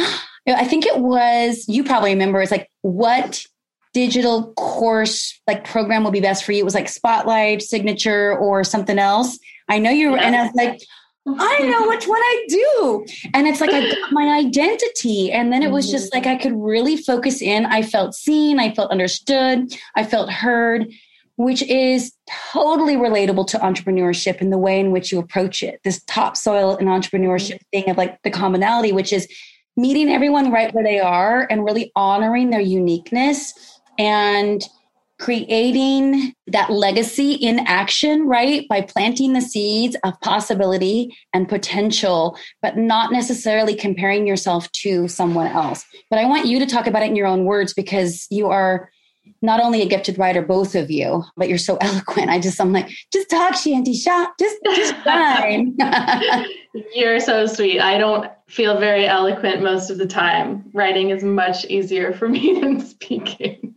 I 0.47 0.65
think 0.65 0.85
it 0.85 0.97
was, 0.97 1.65
you 1.67 1.83
probably 1.83 2.11
remember, 2.11 2.41
it's 2.41 2.51
like, 2.51 2.69
what 2.81 3.43
digital 3.93 4.53
course 4.53 5.39
like 5.47 5.65
program 5.65 6.03
will 6.03 6.11
be 6.11 6.21
best 6.21 6.43
for 6.43 6.51
you? 6.51 6.59
It 6.59 6.65
was 6.65 6.75
like 6.75 6.89
Spotlight, 6.89 7.61
Signature, 7.61 8.37
or 8.37 8.63
something 8.63 8.97
else. 8.97 9.37
I 9.67 9.79
know 9.79 9.91
you 9.91 10.11
were, 10.11 10.17
yeah. 10.17 10.23
and 10.23 10.35
I 10.35 10.43
was 10.43 10.53
like, 10.53 10.81
I 11.27 11.59
know 11.59 11.87
which 11.87 12.07
one 12.07 12.19
I 12.19 12.45
do. 12.47 13.05
And 13.33 13.47
it's 13.47 13.61
like 13.61 13.69
I 13.71 13.81
got 13.87 14.11
my 14.11 14.27
identity. 14.39 15.31
And 15.31 15.53
then 15.53 15.61
it 15.61 15.69
was 15.69 15.91
just 15.91 16.11
mm-hmm. 16.11 16.25
like 16.25 16.25
I 16.25 16.41
could 16.41 16.53
really 16.55 16.97
focus 16.97 17.41
in. 17.41 17.65
I 17.67 17.83
felt 17.83 18.15
seen, 18.15 18.59
I 18.59 18.73
felt 18.73 18.91
understood, 18.91 19.71
I 19.95 20.03
felt 20.03 20.31
heard, 20.31 20.91
which 21.35 21.61
is 21.61 22.13
totally 22.51 22.95
relatable 22.95 23.47
to 23.47 23.59
entrepreneurship 23.59 24.41
and 24.41 24.51
the 24.51 24.57
way 24.57 24.79
in 24.79 24.91
which 24.91 25.11
you 25.11 25.19
approach 25.19 25.61
it. 25.61 25.79
This 25.83 26.03
topsoil 26.05 26.77
in 26.77 26.87
entrepreneurship 26.87 27.55
mm-hmm. 27.55 27.81
thing 27.81 27.89
of 27.89 27.97
like 27.97 28.19
the 28.23 28.31
commonality, 28.31 28.91
which 28.91 29.13
is 29.13 29.27
meeting 29.81 30.09
everyone 30.09 30.51
right 30.51 30.73
where 30.73 30.83
they 30.83 30.99
are 30.99 31.47
and 31.49 31.65
really 31.65 31.91
honoring 31.95 32.51
their 32.51 32.61
uniqueness 32.61 33.53
and 33.97 34.63
creating 35.19 36.33
that 36.47 36.71
legacy 36.71 37.33
in 37.33 37.59
action, 37.67 38.27
right? 38.27 38.67
By 38.67 38.81
planting 38.81 39.33
the 39.33 39.41
seeds 39.41 39.95
of 40.03 40.19
possibility 40.21 41.15
and 41.31 41.47
potential, 41.47 42.37
but 42.61 42.75
not 42.75 43.11
necessarily 43.11 43.75
comparing 43.75 44.25
yourself 44.25 44.71
to 44.71 45.07
someone 45.07 45.47
else. 45.47 45.85
But 46.09 46.17
I 46.17 46.25
want 46.25 46.47
you 46.47 46.57
to 46.59 46.65
talk 46.65 46.87
about 46.87 47.03
it 47.03 47.09
in 47.09 47.15
your 47.15 47.27
own 47.27 47.45
words 47.45 47.73
because 47.73 48.25
you 48.31 48.47
are 48.47 48.89
not 49.41 49.61
only 49.61 49.81
a 49.81 49.87
gifted 49.87 50.17
writer, 50.17 50.41
both 50.41 50.75
of 50.75 50.91
you, 50.91 51.23
but 51.37 51.49
you're 51.49 51.57
so 51.57 51.77
eloquent. 51.81 52.29
I 52.29 52.39
just, 52.39 52.59
I'm 52.59 52.73
like, 52.73 52.89
just 53.11 53.29
talk, 53.29 53.53
Chanti, 53.53 53.95
shop, 53.95 54.33
just, 54.39 54.57
just 54.75 54.95
fine. 55.03 55.77
you're 56.93 57.19
so 57.19 57.45
sweet. 57.45 57.79
I 57.79 57.97
don't 57.97 58.31
feel 58.47 58.79
very 58.79 59.07
eloquent 59.07 59.61
most 59.61 59.89
of 59.89 59.97
the 59.97 60.07
time. 60.07 60.69
Writing 60.73 61.09
is 61.09 61.23
much 61.23 61.65
easier 61.65 62.13
for 62.13 62.29
me 62.29 62.59
than 62.59 62.79
speaking 62.81 63.75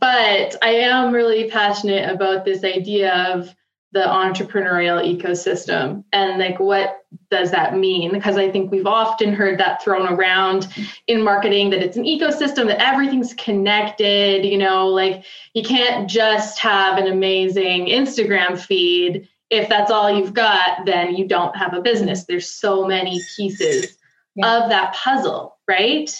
but 0.00 0.56
I 0.62 0.70
am 0.70 1.12
really 1.12 1.48
passionate 1.48 2.10
about 2.10 2.44
this 2.44 2.64
idea 2.64 3.14
of 3.32 3.54
the 3.92 4.00
entrepreneurial 4.00 5.02
ecosystem. 5.02 6.04
And 6.12 6.38
like 6.38 6.60
what 6.60 6.98
does 7.30 7.50
that 7.50 7.76
mean? 7.76 8.12
Because 8.12 8.36
i 8.36 8.50
think 8.50 8.70
we've 8.70 8.86
often 8.86 9.32
heard 9.32 9.58
that 9.58 9.82
thrown 9.82 10.06
around 10.08 10.68
in 11.06 11.22
marketing 11.22 11.70
that 11.70 11.82
it's 11.82 11.96
an 11.96 12.04
ecosystem 12.04 12.66
that 12.66 12.80
everything's 12.80 13.34
connected 13.34 14.44
you 14.44 14.56
know 14.56 14.86
like 14.86 15.24
you 15.54 15.62
can't 15.62 16.08
just 16.08 16.58
have 16.58 16.98
an 16.98 17.08
amazing 17.08 17.86
instagram 17.86 18.58
feed. 18.58 19.28
If 19.50 19.68
that's 19.68 19.90
all 19.90 20.10
you've 20.16 20.34
got 20.34 20.86
then 20.86 21.16
you 21.16 21.26
don't 21.26 21.56
have 21.56 21.74
a 21.74 21.80
business. 21.80 22.24
There's 22.24 22.48
so 22.48 22.86
many 22.86 23.20
pieces 23.36 23.96
yeah. 24.36 24.64
of 24.64 24.70
that 24.70 24.94
puzzle 24.94 25.56
right? 25.70 26.10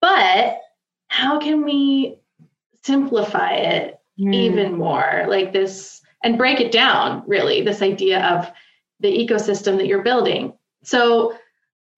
But 0.00 0.60
how 1.08 1.38
can 1.38 1.64
we 1.64 2.18
simplify 2.84 3.52
it 3.54 3.98
mm. 4.18 4.34
even 4.34 4.76
more? 4.76 5.26
Like 5.28 5.52
this 5.52 6.00
and 6.26 6.36
break 6.36 6.58
it 6.58 6.72
down 6.72 7.22
really 7.28 7.62
this 7.62 7.82
idea 7.82 8.20
of 8.26 8.50
the 8.98 9.08
ecosystem 9.08 9.76
that 9.76 9.86
you're 9.86 10.02
building. 10.02 10.52
So 10.82 11.38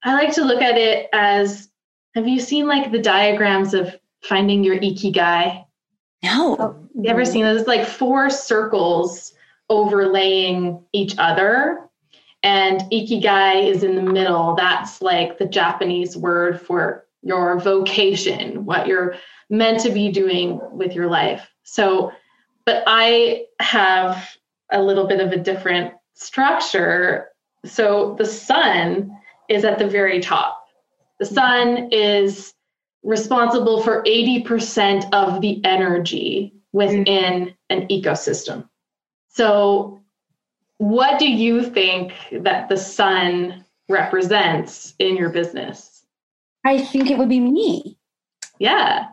i 0.05 0.13
like 0.13 0.33
to 0.35 0.45
look 0.45 0.61
at 0.61 0.77
it 0.77 1.09
as 1.13 1.71
have 2.15 2.29
you 2.29 2.39
seen 2.39 2.69
like 2.69 2.93
the 2.93 2.99
diagrams 2.99 3.73
of 3.73 3.99
finding 4.23 4.63
your 4.63 4.79
ikigai? 4.79 5.65
No. 6.23 6.57
Oh, 6.59 6.89
you 6.95 7.09
ever 7.09 7.25
seen 7.25 7.45
those 7.45 7.67
like 7.67 7.87
four 7.87 8.29
circles 8.29 9.33
overlaying 9.71 10.85
each 10.93 11.15
other? 11.17 11.89
And 12.43 12.83
ikigai 12.93 13.67
is 13.67 13.83
in 13.83 13.95
the 13.97 14.03
middle. 14.03 14.55
That's 14.57 15.01
like 15.01 15.39
the 15.39 15.47
japanese 15.47 16.19
word 16.19 16.61
for 16.61 17.07
your 17.23 17.59
vocation 17.59 18.65
what 18.67 18.87
you're 18.87 19.17
meant 19.49 19.81
to 19.81 19.91
be 19.91 20.13
doing 20.13 20.61
with 20.71 20.93
your 20.93 21.09
life. 21.09 21.51
So, 21.65 22.13
but 22.69 22.85
I 22.87 23.47
have 23.61 24.29
a 24.71 24.83
little 24.83 25.07
bit 25.07 25.21
of 25.21 25.33
a 25.33 25.39
different 25.39 25.95
structure. 26.13 27.29
So 27.65 28.15
the 28.19 28.27
sun 28.27 29.11
is 29.49 29.65
at 29.65 29.79
the 29.79 29.89
very 29.89 30.21
top. 30.21 30.67
The 31.19 31.25
sun 31.25 31.89
is 31.91 32.53
responsible 33.03 33.83
for 33.83 34.03
80% 34.03 35.09
of 35.15 35.41
the 35.41 35.65
energy 35.65 36.53
within 36.73 37.55
an 37.71 37.89
ecosystem. 37.89 38.69
So, 39.29 40.03
what 40.77 41.19
do 41.19 41.27
you 41.27 41.63
think 41.63 42.13
that 42.33 42.69
the 42.69 42.77
sun 42.77 43.65
represents 43.89 44.93
in 44.99 45.17
your 45.17 45.31
business? 45.31 46.05
I 46.67 46.83
think 46.85 47.11
it 47.11 47.17
would 47.17 47.31
be 47.31 47.41
me. 47.41 47.97
Yeah 48.59 49.07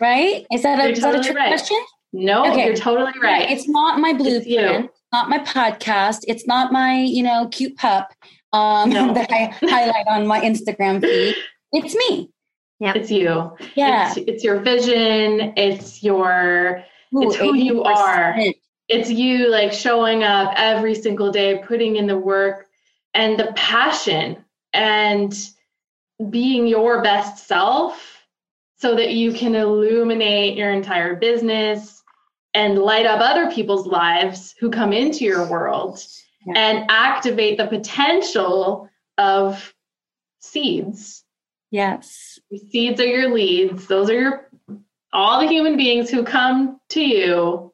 right? 0.00 0.46
Is 0.52 0.62
that 0.62 0.78
a, 0.78 0.90
is 0.90 1.00
that 1.00 1.14
a 1.14 1.22
trick 1.22 1.36
right. 1.36 1.48
question? 1.48 1.80
No, 2.16 2.46
okay. 2.46 2.66
you're 2.66 2.76
totally 2.76 3.12
right. 3.20 3.50
It's 3.50 3.68
not 3.68 3.98
my 3.98 4.12
blueprint, 4.12 4.88
not 5.12 5.28
my 5.28 5.40
podcast. 5.40 6.20
It's 6.28 6.46
not 6.46 6.70
my, 6.70 7.00
you 7.00 7.24
know, 7.24 7.48
cute 7.50 7.76
pup 7.76 8.12
um, 8.52 8.90
no. 8.90 9.12
that 9.14 9.32
I 9.32 9.46
highlight 9.66 10.06
on 10.06 10.24
my 10.24 10.40
Instagram 10.40 11.00
feed. 11.00 11.34
It's 11.72 11.92
me. 11.96 12.30
Yeah, 12.78 12.92
it's 12.94 13.10
you. 13.10 13.56
Yeah, 13.74 14.12
it's, 14.16 14.28
it's 14.28 14.44
your 14.44 14.60
vision. 14.60 15.54
It's 15.56 16.04
your. 16.04 16.84
Ooh, 17.16 17.22
it's 17.22 17.34
who 17.34 17.52
80%. 17.52 17.64
you 17.64 17.82
are. 17.82 18.36
It's 18.88 19.10
you 19.10 19.50
like 19.50 19.72
showing 19.72 20.22
up 20.22 20.52
every 20.56 20.94
single 20.94 21.32
day, 21.32 21.64
putting 21.66 21.96
in 21.96 22.06
the 22.06 22.16
work 22.16 22.68
and 23.12 23.36
the 23.36 23.52
passion 23.56 24.36
and 24.72 25.36
being 26.30 26.68
your 26.68 27.02
best 27.02 27.48
self 27.48 28.24
so 28.76 28.94
that 28.94 29.14
you 29.14 29.32
can 29.32 29.56
illuminate 29.56 30.56
your 30.56 30.70
entire 30.70 31.16
business 31.16 32.03
and 32.54 32.78
light 32.78 33.06
up 33.06 33.20
other 33.20 33.50
people's 33.50 33.86
lives 33.86 34.54
who 34.60 34.70
come 34.70 34.92
into 34.92 35.24
your 35.24 35.48
world 35.50 36.04
yeah. 36.46 36.54
and 36.56 36.90
activate 36.90 37.58
the 37.58 37.66
potential 37.66 38.88
of 39.18 39.74
seeds. 40.40 41.24
Yes. 41.70 42.38
Seeds 42.70 43.00
are 43.00 43.06
your 43.06 43.34
leads. 43.34 43.86
Those 43.86 44.08
are 44.08 44.20
your 44.20 44.50
all 45.12 45.40
the 45.40 45.46
human 45.46 45.76
beings 45.76 46.10
who 46.10 46.24
come 46.24 46.80
to 46.88 47.00
you 47.00 47.72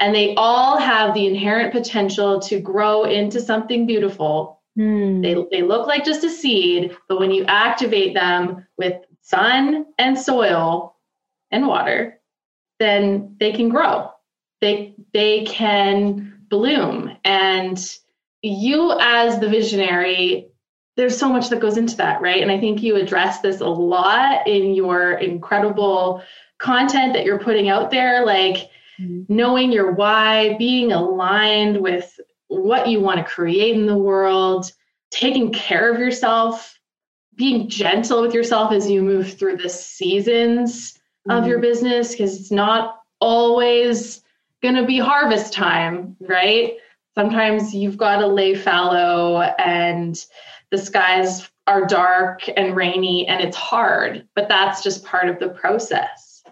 and 0.00 0.14
they 0.14 0.34
all 0.34 0.76
have 0.76 1.14
the 1.14 1.26
inherent 1.26 1.72
potential 1.72 2.40
to 2.40 2.60
grow 2.60 3.04
into 3.04 3.40
something 3.40 3.86
beautiful. 3.86 4.60
Hmm. 4.76 5.20
They, 5.20 5.34
they 5.50 5.62
look 5.62 5.86
like 5.86 6.04
just 6.04 6.24
a 6.24 6.30
seed, 6.30 6.96
but 7.08 7.20
when 7.20 7.30
you 7.30 7.44
activate 7.46 8.14
them 8.14 8.66
with 8.76 8.94
sun 9.22 9.86
and 9.98 10.18
soil 10.18 10.96
and 11.50 11.66
water, 11.66 12.20
then 12.80 13.36
they 13.38 13.52
can 13.52 13.68
grow. 13.68 14.10
They 14.64 14.94
they 15.12 15.44
can 15.44 16.38
bloom. 16.48 17.16
And 17.24 17.78
you 18.42 18.96
as 18.98 19.38
the 19.38 19.48
visionary, 19.48 20.48
there's 20.96 21.18
so 21.18 21.28
much 21.28 21.48
that 21.50 21.60
goes 21.60 21.76
into 21.76 21.96
that, 21.96 22.20
right? 22.20 22.42
And 22.42 22.50
I 22.50 22.58
think 22.58 22.82
you 22.82 22.96
address 22.96 23.40
this 23.40 23.60
a 23.60 23.66
lot 23.66 24.46
in 24.46 24.74
your 24.74 25.12
incredible 25.12 26.22
content 26.58 27.12
that 27.12 27.24
you're 27.24 27.38
putting 27.38 27.68
out 27.68 27.90
there, 27.90 28.24
like 28.24 28.70
mm-hmm. 29.00 29.22
knowing 29.28 29.72
your 29.72 29.92
why, 29.92 30.56
being 30.56 30.92
aligned 30.92 31.80
with 31.80 32.18
what 32.48 32.88
you 32.88 33.00
want 33.00 33.18
to 33.18 33.24
create 33.24 33.74
in 33.74 33.86
the 33.86 33.96
world, 33.96 34.70
taking 35.10 35.52
care 35.52 35.92
of 35.92 35.98
yourself 35.98 36.74
being 37.36 37.68
gentle 37.68 38.22
with 38.22 38.34
yourself 38.34 38.72
as 38.72 38.90
you 38.90 39.02
move 39.02 39.36
through 39.38 39.56
the 39.56 39.68
seasons 39.68 40.92
mm-hmm. 40.92 41.32
of 41.32 41.46
your 41.46 41.58
business 41.58 42.12
because 42.12 42.38
it's 42.38 42.50
not 42.50 43.00
always 43.20 44.22
going 44.64 44.74
to 44.76 44.86
be 44.86 44.98
harvest 44.98 45.52
time, 45.52 46.16
right? 46.20 46.72
Sometimes 47.14 47.74
you've 47.74 47.98
got 47.98 48.16
to 48.16 48.26
lay 48.26 48.54
fallow 48.54 49.42
and 49.58 50.24
the 50.70 50.78
skies 50.78 51.48
are 51.66 51.86
dark 51.86 52.40
and 52.56 52.74
rainy 52.74 53.28
and 53.28 53.42
it's 53.42 53.56
hard, 53.56 54.26
but 54.34 54.48
that's 54.48 54.82
just 54.82 55.04
part 55.04 55.28
of 55.28 55.38
the 55.38 55.50
process. 55.50 56.42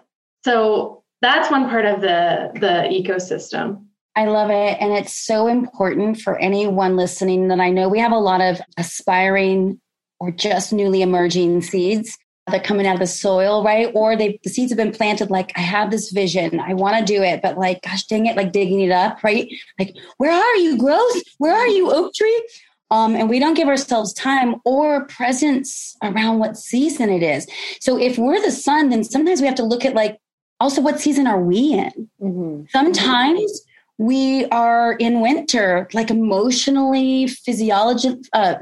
So 0.45 1.03
that's 1.21 1.49
one 1.49 1.67
part 1.69 1.85
of 1.85 2.01
the 2.01 2.51
the 2.53 2.87
ecosystem. 2.87 3.83
I 4.15 4.25
love 4.25 4.51
it. 4.51 4.77
And 4.79 4.93
it's 4.93 5.15
so 5.15 5.47
important 5.47 6.21
for 6.21 6.37
anyone 6.37 6.95
listening 6.95 7.47
that 7.47 7.59
I 7.59 7.71
know 7.71 7.89
we 7.89 7.99
have 7.99 8.11
a 8.11 8.17
lot 8.17 8.41
of 8.41 8.61
aspiring 8.77 9.81
or 10.19 10.29
just 10.31 10.71
newly 10.71 11.01
emerging 11.01 11.63
seeds. 11.63 12.15
They're 12.49 12.59
coming 12.59 12.85
out 12.85 12.95
of 12.95 12.99
the 12.99 13.07
soil, 13.07 13.63
right? 13.63 13.89
Or 13.93 14.15
they 14.15 14.39
the 14.43 14.49
seeds 14.49 14.71
have 14.71 14.77
been 14.77 14.91
planted 14.91 15.29
like 15.29 15.51
I 15.55 15.61
have 15.61 15.91
this 15.91 16.11
vision, 16.11 16.59
I 16.59 16.73
want 16.73 16.97
to 16.97 17.13
do 17.13 17.21
it, 17.23 17.41
but 17.41 17.57
like 17.57 17.81
gosh 17.81 18.05
dang 18.05 18.25
it, 18.25 18.35
like 18.35 18.51
digging 18.51 18.81
it 18.81 18.91
up, 18.91 19.23
right? 19.23 19.51
Like 19.79 19.95
where 20.17 20.31
are 20.31 20.55
you, 20.57 20.77
growth? 20.77 21.21
Where 21.37 21.55
are 21.55 21.67
you, 21.67 21.91
oak 21.91 22.13
tree? 22.13 22.47
Um, 22.91 23.15
and 23.15 23.27
we 23.27 23.39
don't 23.39 23.55
give 23.55 23.67
ourselves 23.67 24.13
time 24.13 24.55
or 24.65 25.07
presence 25.07 25.95
around 26.03 26.37
what 26.37 26.57
season 26.57 27.09
it 27.09 27.23
is. 27.23 27.47
So 27.79 27.97
if 27.97 28.19
we're 28.19 28.41
the 28.41 28.51
sun, 28.51 28.89
then 28.89 29.03
sometimes 29.03 29.41
we 29.41 29.47
have 29.47 29.55
to 29.55 29.63
look 29.63 29.83
at 29.83 29.95
like 29.95 30.19
also 30.59 30.81
what 30.81 30.99
season 30.99 31.25
are 31.25 31.41
we 31.41 31.73
in? 31.73 32.09
Mm-hmm. 32.21 32.63
Sometimes 32.69 33.61
we 33.97 34.45
are 34.45 34.93
in 34.93 35.21
winter, 35.21 35.87
like 35.93 36.11
emotionally, 36.11 37.27
physiology. 37.27 38.15
Uh, 38.33 38.55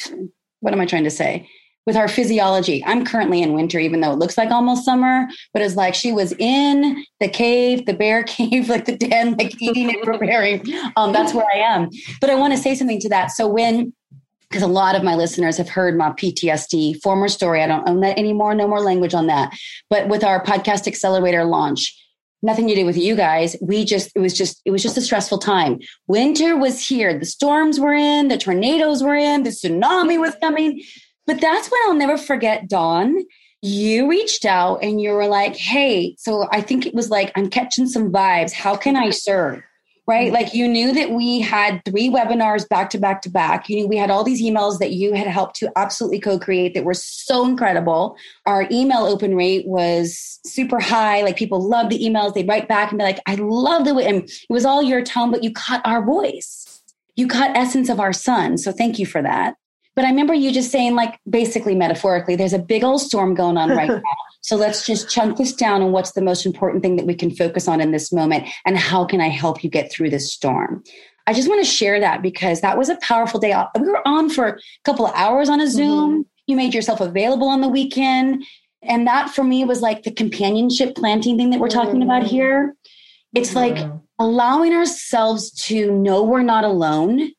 what 0.60 0.72
am 0.72 0.80
I 0.80 0.86
trying 0.86 1.04
to 1.04 1.10
say? 1.10 1.48
With 1.86 1.96
our 1.96 2.08
physiology. 2.08 2.84
I'm 2.84 3.04
currently 3.04 3.42
in 3.42 3.54
winter, 3.54 3.78
even 3.78 4.00
though 4.00 4.12
it 4.12 4.18
looks 4.18 4.38
like 4.38 4.50
almost 4.50 4.84
summer, 4.84 5.26
but 5.52 5.62
it's 5.62 5.74
like 5.74 5.94
she 5.94 6.12
was 6.12 6.32
in 6.38 7.04
the 7.20 7.28
cave, 7.28 7.86
the 7.86 7.94
bear 7.94 8.22
cave, 8.24 8.68
like 8.68 8.84
the 8.84 8.96
den, 8.96 9.36
like 9.36 9.60
eating 9.60 9.90
and 9.90 10.02
preparing. 10.02 10.62
Um, 10.96 11.12
that's 11.12 11.34
where 11.34 11.46
I 11.52 11.58
am. 11.58 11.90
But 12.20 12.30
I 12.30 12.34
want 12.34 12.54
to 12.54 12.58
say 12.58 12.74
something 12.74 13.00
to 13.00 13.08
that. 13.10 13.32
So 13.32 13.48
when 13.48 13.92
because 14.48 14.62
a 14.62 14.66
lot 14.66 14.94
of 14.94 15.02
my 15.02 15.14
listeners 15.14 15.56
have 15.56 15.70
heard 15.70 15.96
my 15.96 16.10
PTSD 16.10 17.00
former 17.02 17.26
story. 17.26 17.62
I 17.62 17.66
don't 17.66 17.88
own 17.88 18.00
that 18.00 18.18
anymore. 18.18 18.54
No 18.54 18.68
more 18.68 18.82
language 18.82 19.14
on 19.14 19.26
that. 19.28 19.50
But 19.88 20.08
with 20.08 20.22
our 20.22 20.44
podcast 20.44 20.86
accelerator 20.86 21.44
launch, 21.44 21.98
nothing 22.42 22.68
to 22.68 22.74
do 22.74 22.84
with 22.84 22.96
you 22.96 23.16
guys. 23.16 23.56
We 23.62 23.84
just, 23.84 24.10
it 24.14 24.18
was 24.18 24.36
just, 24.36 24.60
it 24.64 24.70
was 24.70 24.82
just 24.82 24.98
a 24.98 25.00
stressful 25.00 25.38
time. 25.38 25.78
Winter 26.06 26.56
was 26.56 26.86
here. 26.86 27.18
The 27.18 27.24
storms 27.24 27.80
were 27.80 27.94
in, 27.94 28.28
the 28.28 28.36
tornadoes 28.36 29.02
were 29.02 29.14
in, 29.14 29.44
the 29.44 29.50
tsunami 29.50 30.20
was 30.20 30.34
coming. 30.40 30.82
But 31.26 31.40
that's 31.40 31.70
when 31.70 31.80
I'll 31.86 31.94
never 31.94 32.18
forget, 32.18 32.68
Dawn. 32.68 33.22
You 33.62 34.10
reached 34.10 34.44
out 34.44 34.82
and 34.82 35.00
you 35.00 35.12
were 35.12 35.28
like, 35.28 35.54
hey, 35.56 36.16
so 36.18 36.48
I 36.50 36.60
think 36.60 36.84
it 36.84 36.94
was 36.94 37.10
like, 37.10 37.30
I'm 37.36 37.48
catching 37.48 37.86
some 37.86 38.10
vibes. 38.10 38.52
How 38.52 38.76
can 38.76 38.96
I 38.96 39.10
serve? 39.10 39.62
Right? 40.04 40.26
Mm-hmm. 40.26 40.34
Like 40.34 40.52
you 40.52 40.66
knew 40.66 40.92
that 40.92 41.12
we 41.12 41.40
had 41.40 41.80
three 41.84 42.10
webinars 42.10 42.68
back 42.68 42.90
to 42.90 42.98
back 42.98 43.22
to 43.22 43.30
back. 43.30 43.68
You 43.68 43.76
knew 43.76 43.86
we 43.86 43.96
had 43.96 44.10
all 44.10 44.24
these 44.24 44.42
emails 44.42 44.80
that 44.80 44.90
you 44.90 45.12
had 45.12 45.28
helped 45.28 45.54
to 45.56 45.70
absolutely 45.76 46.18
co 46.18 46.40
create 46.40 46.74
that 46.74 46.82
were 46.82 46.92
so 46.92 47.46
incredible. 47.46 48.16
Our 48.46 48.66
email 48.72 49.04
open 49.04 49.36
rate 49.36 49.64
was 49.64 50.40
super 50.44 50.80
high. 50.80 51.22
Like 51.22 51.36
people 51.36 51.60
loved 51.60 51.90
the 51.90 52.00
emails. 52.00 52.34
They'd 52.34 52.48
write 52.48 52.66
back 52.66 52.90
and 52.90 52.98
be 52.98 53.04
like, 53.04 53.20
I 53.26 53.36
love 53.36 53.84
the 53.84 53.94
way, 53.94 54.06
and 54.06 54.24
it 54.24 54.46
was 54.50 54.64
all 54.64 54.82
your 54.82 55.04
tone, 55.04 55.30
but 55.30 55.44
you 55.44 55.52
caught 55.52 55.82
our 55.84 56.04
voice. 56.04 56.82
You 57.14 57.28
caught 57.28 57.56
essence 57.56 57.88
of 57.88 58.00
our 58.00 58.12
son. 58.12 58.58
So 58.58 58.72
thank 58.72 58.98
you 58.98 59.06
for 59.06 59.22
that. 59.22 59.54
But 59.94 60.04
I 60.06 60.08
remember 60.08 60.32
you 60.32 60.52
just 60.52 60.70
saying, 60.70 60.94
like, 60.94 61.18
basically 61.28 61.74
metaphorically, 61.74 62.34
there's 62.34 62.54
a 62.54 62.58
big 62.58 62.82
old 62.82 63.00
storm 63.00 63.34
going 63.34 63.58
on 63.58 63.70
right 63.70 63.88
now. 63.88 64.02
So 64.40 64.56
let's 64.56 64.86
just 64.86 65.10
chunk 65.10 65.36
this 65.36 65.52
down 65.52 65.82
and 65.82 65.92
what's 65.92 66.12
the 66.12 66.22
most 66.22 66.46
important 66.46 66.82
thing 66.82 66.96
that 66.96 67.06
we 67.06 67.14
can 67.14 67.30
focus 67.30 67.68
on 67.68 67.80
in 67.80 67.92
this 67.92 68.12
moment? 68.12 68.48
And 68.64 68.76
how 68.76 69.04
can 69.04 69.20
I 69.20 69.28
help 69.28 69.62
you 69.62 69.70
get 69.70 69.92
through 69.92 70.10
this 70.10 70.32
storm? 70.32 70.82
I 71.26 71.32
just 71.32 71.48
want 71.48 71.64
to 71.64 71.70
share 71.70 72.00
that 72.00 72.22
because 72.22 72.60
that 72.62 72.76
was 72.76 72.88
a 72.88 72.96
powerful 72.96 73.38
day. 73.38 73.54
We 73.78 73.88
were 73.88 74.06
on 74.06 74.28
for 74.28 74.48
a 74.48 74.58
couple 74.84 75.06
of 75.06 75.12
hours 75.14 75.48
on 75.48 75.60
a 75.60 75.68
Zoom. 75.68 76.10
Mm-hmm. 76.10 76.20
You 76.48 76.56
made 76.56 76.74
yourself 76.74 77.00
available 77.00 77.48
on 77.48 77.60
the 77.60 77.68
weekend. 77.68 78.44
And 78.82 79.06
that 79.06 79.30
for 79.30 79.44
me 79.44 79.64
was 79.64 79.80
like 79.80 80.02
the 80.02 80.10
companionship 80.10 80.96
planting 80.96 81.36
thing 81.36 81.50
that 81.50 81.60
we're 81.60 81.68
talking 81.68 82.00
mm-hmm. 82.00 82.10
about 82.10 82.24
here. 82.24 82.74
It's 83.34 83.54
mm-hmm. 83.54 83.78
like 83.78 83.92
allowing 84.18 84.72
ourselves 84.72 85.52
to 85.66 85.92
know 85.92 86.24
we're 86.24 86.42
not 86.42 86.64
alone 86.64 87.30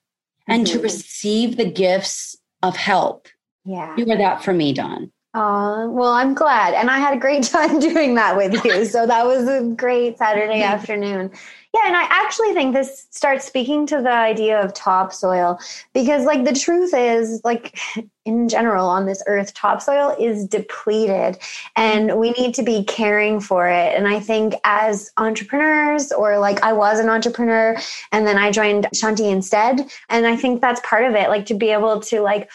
and 0.47 0.65
to 0.67 0.75
mm-hmm. 0.75 0.83
receive 0.83 1.57
the 1.57 1.69
gifts 1.69 2.37
of 2.63 2.75
help. 2.75 3.27
Yeah. 3.65 3.95
You 3.95 4.05
were 4.05 4.17
that 4.17 4.43
for 4.43 4.53
me, 4.53 4.73
Dawn. 4.73 5.11
Oh, 5.35 5.89
well, 5.89 6.11
I'm 6.11 6.35
glad. 6.35 6.75
And 6.75 6.91
I 6.91 6.99
had 6.99 7.15
a 7.15 7.19
great 7.19 7.43
time 7.43 7.79
doing 7.79 8.15
that 8.15 8.37
with 8.37 8.63
you. 8.63 8.85
So 8.93 9.07
that 9.07 9.25
was 9.25 9.47
a 9.47 9.63
great 9.75 10.17
Saturday 10.17 10.61
afternoon. 10.61 11.31
Yeah, 11.73 11.81
and 11.87 11.95
I 11.95 12.03
actually 12.03 12.53
think 12.53 12.75
this 12.75 13.07
starts 13.09 13.45
speaking 13.45 13.87
to 13.87 13.99
the 13.99 14.11
idea 14.11 14.61
of 14.61 14.75
topsoil 14.75 15.59
because, 15.91 16.23
like, 16.25 16.43
the 16.43 16.53
truth 16.53 16.93
is, 16.93 17.41
like, 17.43 17.79
in 18.25 18.47
general 18.47 18.87
on 18.87 19.05
this 19.07 19.23
earth, 19.25 19.53
topsoil 19.55 20.15
is 20.19 20.45
depleted 20.47 21.39
and 21.75 22.19
we 22.19 22.31
need 22.31 22.53
to 22.55 22.63
be 22.63 22.83
caring 22.83 23.39
for 23.39 23.67
it. 23.67 23.97
And 23.97 24.07
I 24.07 24.19
think 24.19 24.53
as 24.63 25.11
entrepreneurs, 25.17 26.11
or 26.11 26.37
like 26.37 26.61
I 26.61 26.71
was 26.71 26.99
an 26.99 27.09
entrepreneur 27.09 27.75
and 28.11 28.25
then 28.25 28.37
I 28.37 28.51
joined 28.51 28.87
Chanti 28.93 29.31
instead, 29.31 29.89
and 30.09 30.27
I 30.27 30.35
think 30.35 30.61
that's 30.61 30.79
part 30.85 31.05
of 31.05 31.15
it, 31.15 31.29
like, 31.29 31.47
to 31.47 31.55
be 31.55 31.71
able 31.71 31.99
to, 32.01 32.21
like, 32.21 32.51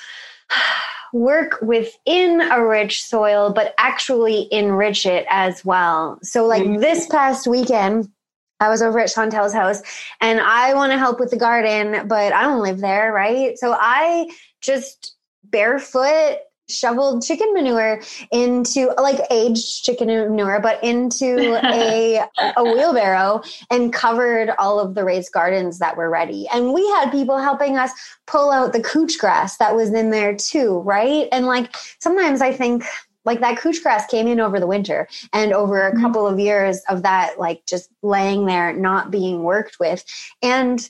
work 1.12 1.58
within 1.62 2.40
a 2.40 2.64
rich 2.64 3.04
soil, 3.04 3.52
but 3.52 3.74
actually 3.78 4.48
enrich 4.52 5.06
it 5.06 5.26
as 5.30 5.64
well. 5.64 6.18
So, 6.22 6.46
like 6.46 6.62
mm-hmm. 6.62 6.80
this 6.80 7.06
past 7.06 7.46
weekend, 7.46 8.10
I 8.60 8.68
was 8.68 8.82
over 8.82 8.98
at 8.98 9.08
Chantel's 9.08 9.52
house 9.52 9.82
and 10.20 10.40
I 10.40 10.74
want 10.74 10.92
to 10.92 10.98
help 10.98 11.20
with 11.20 11.30
the 11.30 11.36
garden, 11.36 12.08
but 12.08 12.32
I 12.32 12.42
don't 12.42 12.62
live 12.62 12.80
there, 12.80 13.12
right? 13.12 13.56
So 13.58 13.72
I 13.72 14.28
just 14.60 15.14
barefoot 15.44 16.38
shoveled 16.68 17.22
chicken 17.22 17.52
manure 17.54 18.02
into 18.30 18.92
like 18.98 19.20
aged 19.30 19.84
chicken 19.84 20.08
manure 20.08 20.60
but 20.60 20.82
into 20.82 21.58
a 21.64 22.22
a 22.56 22.64
wheelbarrow 22.64 23.42
and 23.70 23.92
covered 23.92 24.50
all 24.58 24.78
of 24.78 24.94
the 24.94 25.04
raised 25.04 25.32
gardens 25.32 25.78
that 25.78 25.96
were 25.96 26.10
ready. 26.10 26.46
And 26.52 26.72
we 26.72 26.86
had 26.88 27.10
people 27.10 27.38
helping 27.38 27.76
us 27.76 27.90
pull 28.26 28.50
out 28.50 28.72
the 28.72 28.82
couch 28.82 29.18
grass 29.18 29.56
that 29.58 29.74
was 29.74 29.92
in 29.92 30.10
there 30.10 30.34
too 30.34 30.80
right? 30.80 31.28
And 31.32 31.46
like 31.46 31.74
sometimes 32.00 32.40
i 32.40 32.52
think 32.52 32.84
like 33.28 33.40
that 33.40 33.58
couch 33.58 33.82
grass 33.82 34.06
came 34.06 34.26
in 34.26 34.40
over 34.40 34.58
the 34.58 34.66
winter 34.66 35.06
and 35.32 35.52
over 35.52 35.86
a 35.86 35.92
mm-hmm. 35.92 36.00
couple 36.00 36.26
of 36.26 36.38
years 36.38 36.80
of 36.88 37.02
that 37.02 37.38
like 37.38 37.64
just 37.66 37.90
laying 38.02 38.46
there 38.46 38.72
not 38.72 39.10
being 39.10 39.42
worked 39.42 39.78
with. 39.78 40.04
And 40.42 40.88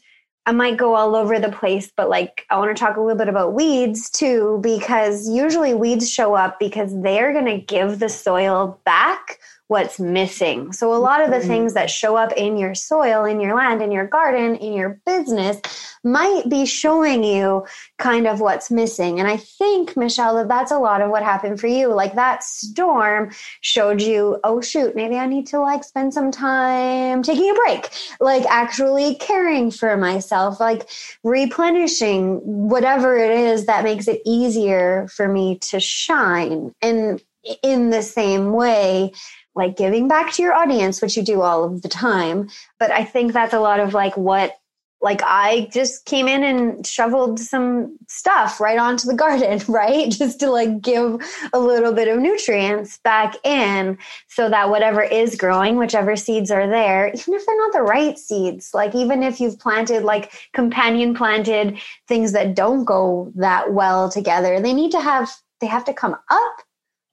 I 0.48 0.52
might 0.52 0.78
go 0.78 0.94
all 0.94 1.14
over 1.14 1.38
the 1.38 1.52
place, 1.52 1.92
but 1.94 2.08
like 2.08 2.46
I 2.48 2.56
want 2.58 2.74
to 2.74 2.80
talk 2.80 2.96
a 2.96 3.02
little 3.02 3.18
bit 3.18 3.28
about 3.28 3.52
weeds 3.52 4.08
too, 4.08 4.60
because 4.62 5.28
usually 5.28 5.74
weeds 5.74 6.10
show 6.10 6.32
up 6.32 6.58
because 6.58 6.90
they're 7.02 7.34
going 7.34 7.44
to 7.44 7.58
give 7.58 7.98
the 7.98 8.08
soil 8.08 8.80
back 8.86 9.40
what's 9.68 10.00
missing. 10.00 10.72
So, 10.72 10.92
a 10.92 10.96
lot 10.96 11.22
of 11.22 11.30
the 11.30 11.36
mm-hmm. 11.36 11.48
things 11.48 11.74
that 11.74 11.90
show 11.90 12.16
up 12.16 12.32
in 12.32 12.56
your 12.56 12.74
soil, 12.74 13.24
in 13.24 13.40
your 13.40 13.54
land, 13.54 13.82
in 13.82 13.92
your 13.92 14.06
garden, 14.06 14.56
in 14.56 14.72
your 14.72 15.00
business 15.06 15.60
might 16.02 16.48
be 16.48 16.64
showing 16.64 17.22
you 17.22 17.66
kind 17.98 18.26
of 18.26 18.40
what's 18.40 18.70
missing. 18.70 19.18
And 19.20 19.28
I 19.28 19.36
think, 19.36 19.96
Michelle, 19.96 20.36
that 20.36 20.48
that's 20.48 20.72
a 20.72 20.78
lot 20.78 21.00
of 21.00 21.10
what 21.10 21.22
happened 21.22 21.60
for 21.60 21.66
you. 21.66 21.88
Like 21.88 22.14
that 22.14 22.42
storm 22.42 23.30
showed 23.60 24.00
you, 24.00 24.40
oh, 24.42 24.60
shoot, 24.60 24.96
maybe 24.96 25.16
I 25.16 25.26
need 25.26 25.46
to 25.48 25.60
like 25.60 25.84
spend 25.84 26.14
some 26.14 26.30
time 26.30 27.22
taking 27.22 27.50
a 27.50 27.54
break, 27.54 27.90
like 28.20 28.44
actually 28.46 29.16
caring 29.16 29.70
for 29.70 29.96
myself, 29.96 30.60
like 30.60 30.88
replenishing 31.22 32.40
whatever 32.42 33.16
it 33.16 33.30
is 33.30 33.66
that 33.66 33.84
makes 33.84 34.08
it 34.08 34.22
easier 34.24 35.08
for 35.08 35.28
me 35.28 35.58
to 35.58 35.78
shine. 35.78 36.74
And 36.80 37.22
in 37.62 37.90
the 37.90 38.02
same 38.02 38.52
way, 38.52 39.12
like 39.58 39.76
giving 39.76 40.08
back 40.08 40.32
to 40.32 40.42
your 40.42 40.54
audience, 40.54 41.02
which 41.02 41.16
you 41.16 41.22
do 41.22 41.42
all 41.42 41.64
of 41.64 41.82
the 41.82 41.88
time. 41.88 42.48
But 42.78 42.90
I 42.90 43.04
think 43.04 43.32
that's 43.32 43.52
a 43.52 43.60
lot 43.60 43.80
of 43.80 43.92
like 43.92 44.16
what 44.16 44.56
like 45.00 45.20
I 45.22 45.68
just 45.72 46.06
came 46.06 46.26
in 46.26 46.42
and 46.42 46.84
shoveled 46.84 47.38
some 47.38 47.96
stuff 48.08 48.60
right 48.60 48.78
onto 48.78 49.06
the 49.06 49.14
garden, 49.24 49.60
right? 49.68 50.10
Just 50.10 50.40
to 50.40 50.50
like 50.50 50.80
give 50.80 51.22
a 51.52 51.58
little 51.58 51.92
bit 51.92 52.08
of 52.08 52.18
nutrients 52.18 52.98
back 52.98 53.34
in 53.44 53.98
so 54.28 54.48
that 54.48 54.70
whatever 54.70 55.02
is 55.02 55.36
growing, 55.36 55.76
whichever 55.76 56.16
seeds 56.16 56.50
are 56.50 56.68
there, 56.68 57.08
even 57.08 57.34
if 57.34 57.46
they're 57.46 57.56
not 57.56 57.72
the 57.72 57.82
right 57.82 58.18
seeds, 58.18 58.70
like 58.74 58.94
even 58.94 59.22
if 59.22 59.40
you've 59.40 59.58
planted 59.58 60.02
like 60.02 60.32
companion 60.52 61.14
planted 61.14 61.78
things 62.08 62.32
that 62.32 62.54
don't 62.54 62.84
go 62.84 63.32
that 63.36 63.72
well 63.72 64.08
together, 64.08 64.60
they 64.60 64.72
need 64.72 64.90
to 64.92 65.00
have, 65.00 65.30
they 65.60 65.66
have 65.66 65.84
to 65.84 65.94
come 65.94 66.16
up 66.30 66.62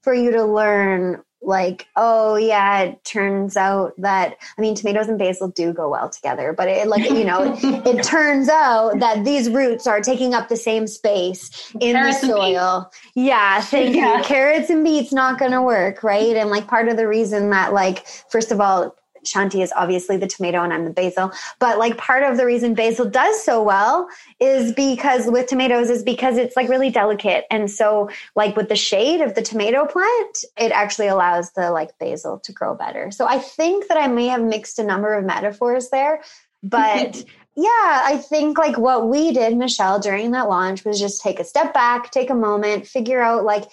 for 0.02 0.14
you 0.14 0.32
to 0.32 0.44
learn 0.44 1.22
like, 1.42 1.88
oh 1.96 2.36
yeah, 2.36 2.82
it 2.82 3.04
turns 3.04 3.56
out 3.56 3.94
that 3.98 4.36
I 4.58 4.62
mean 4.62 4.76
tomatoes 4.76 5.08
and 5.08 5.20
basil 5.20 5.50
do 5.50 5.74
go 5.74 5.90
well 5.90 6.10
together, 6.10 6.54
but 6.54 6.68
it 6.68 6.88
like 6.88 7.10
you 7.10 7.24
know, 7.24 7.54
it, 7.54 7.64
it, 7.88 8.04
turns 8.04 8.50
out 8.50 9.00
that 9.00 9.24
these 9.24 9.50
roots 9.50 9.88
are 9.88 10.02
taking 10.02 10.34
up 10.34 10.50
the 10.50 10.58
same 10.58 10.88
space 10.88 11.72
in 11.80 11.96
Carrots 11.96 12.22
the 12.22 12.28
soil. 12.28 12.92
Yeah, 13.16 13.62
thank 13.62 13.96
yeah. 13.96 14.18
you. 14.18 14.24
Carrots 14.24 14.70
and 14.70 14.84
beets 14.84 15.14
not 15.14 15.40
gonna 15.40 15.62
work, 15.62 16.04
right? 16.04 16.36
And 16.36 16.50
like 16.50 16.68
part 16.68 16.88
of 16.88 16.98
the 16.98 17.08
reason 17.08 17.50
that 17.52 17.74
like 17.74 18.06
first 18.30 18.52
of 18.52 18.60
all 18.60 18.96
Chanti 19.26 19.62
is 19.62 19.74
obviously 19.76 20.18
the 20.18 20.28
tomato 20.28 20.64
and 20.64 20.72
I'm 20.72 20.86
the 20.86 20.92
basil. 20.92 21.32
But 21.60 21.78
like 21.78 21.98
part 21.98 22.24
of 22.24 22.38
the 22.38 22.46
reason 22.46 22.74
basil 22.74 23.06
does 23.06 23.44
so 23.44 23.62
well 23.62 24.08
is 24.40 24.74
because 24.74 25.28
with 25.28 25.48
tomatoes 25.48 25.90
is 25.90 26.04
because 26.04 26.38
it's 26.38 26.56
like 26.56 26.70
really 26.70 26.90
delicate. 26.90 27.46
And 27.52 27.70
so 27.70 28.10
like 28.36 28.56
with 28.56 28.70
the 28.70 28.76
shade 28.76 29.22
of 29.22 29.36
the 29.36 29.42
tomato 29.42 29.86
plant, 29.86 30.46
it 30.58 30.72
actually 30.72 31.08
allows 31.08 31.52
the 31.52 31.72
like 31.72 31.98
basil 32.00 32.40
to 32.40 32.52
grow 32.52 32.76
better. 32.76 33.12
So 33.12 33.28
I 33.28 33.40
think 33.40 33.88
that 33.88 33.98
I 33.98 34.08
may 34.08 34.28
have 34.28 34.44
mixed 34.44 34.80
a 34.80 34.84
number 34.84 35.14
of 35.14 35.26
metaphors 35.26 35.90
there, 35.90 36.22
but 36.64 37.24
yeah, 37.56 38.02
I 38.04 38.18
think 38.18 38.58
like 38.58 38.78
what 38.78 39.08
we 39.08 39.32
did, 39.32 39.56
Michelle, 39.56 40.00
during 40.00 40.32
that 40.32 40.50
launch 40.50 40.84
was 40.84 41.00
just 41.00 41.22
take 41.22 41.40
a 41.40 41.46
step 41.46 41.74
back, 41.74 42.12
take 42.12 42.30
a 42.30 42.36
moment, 42.36 42.86
figure 42.86 43.22
out 43.22 43.46
like 43.46 43.66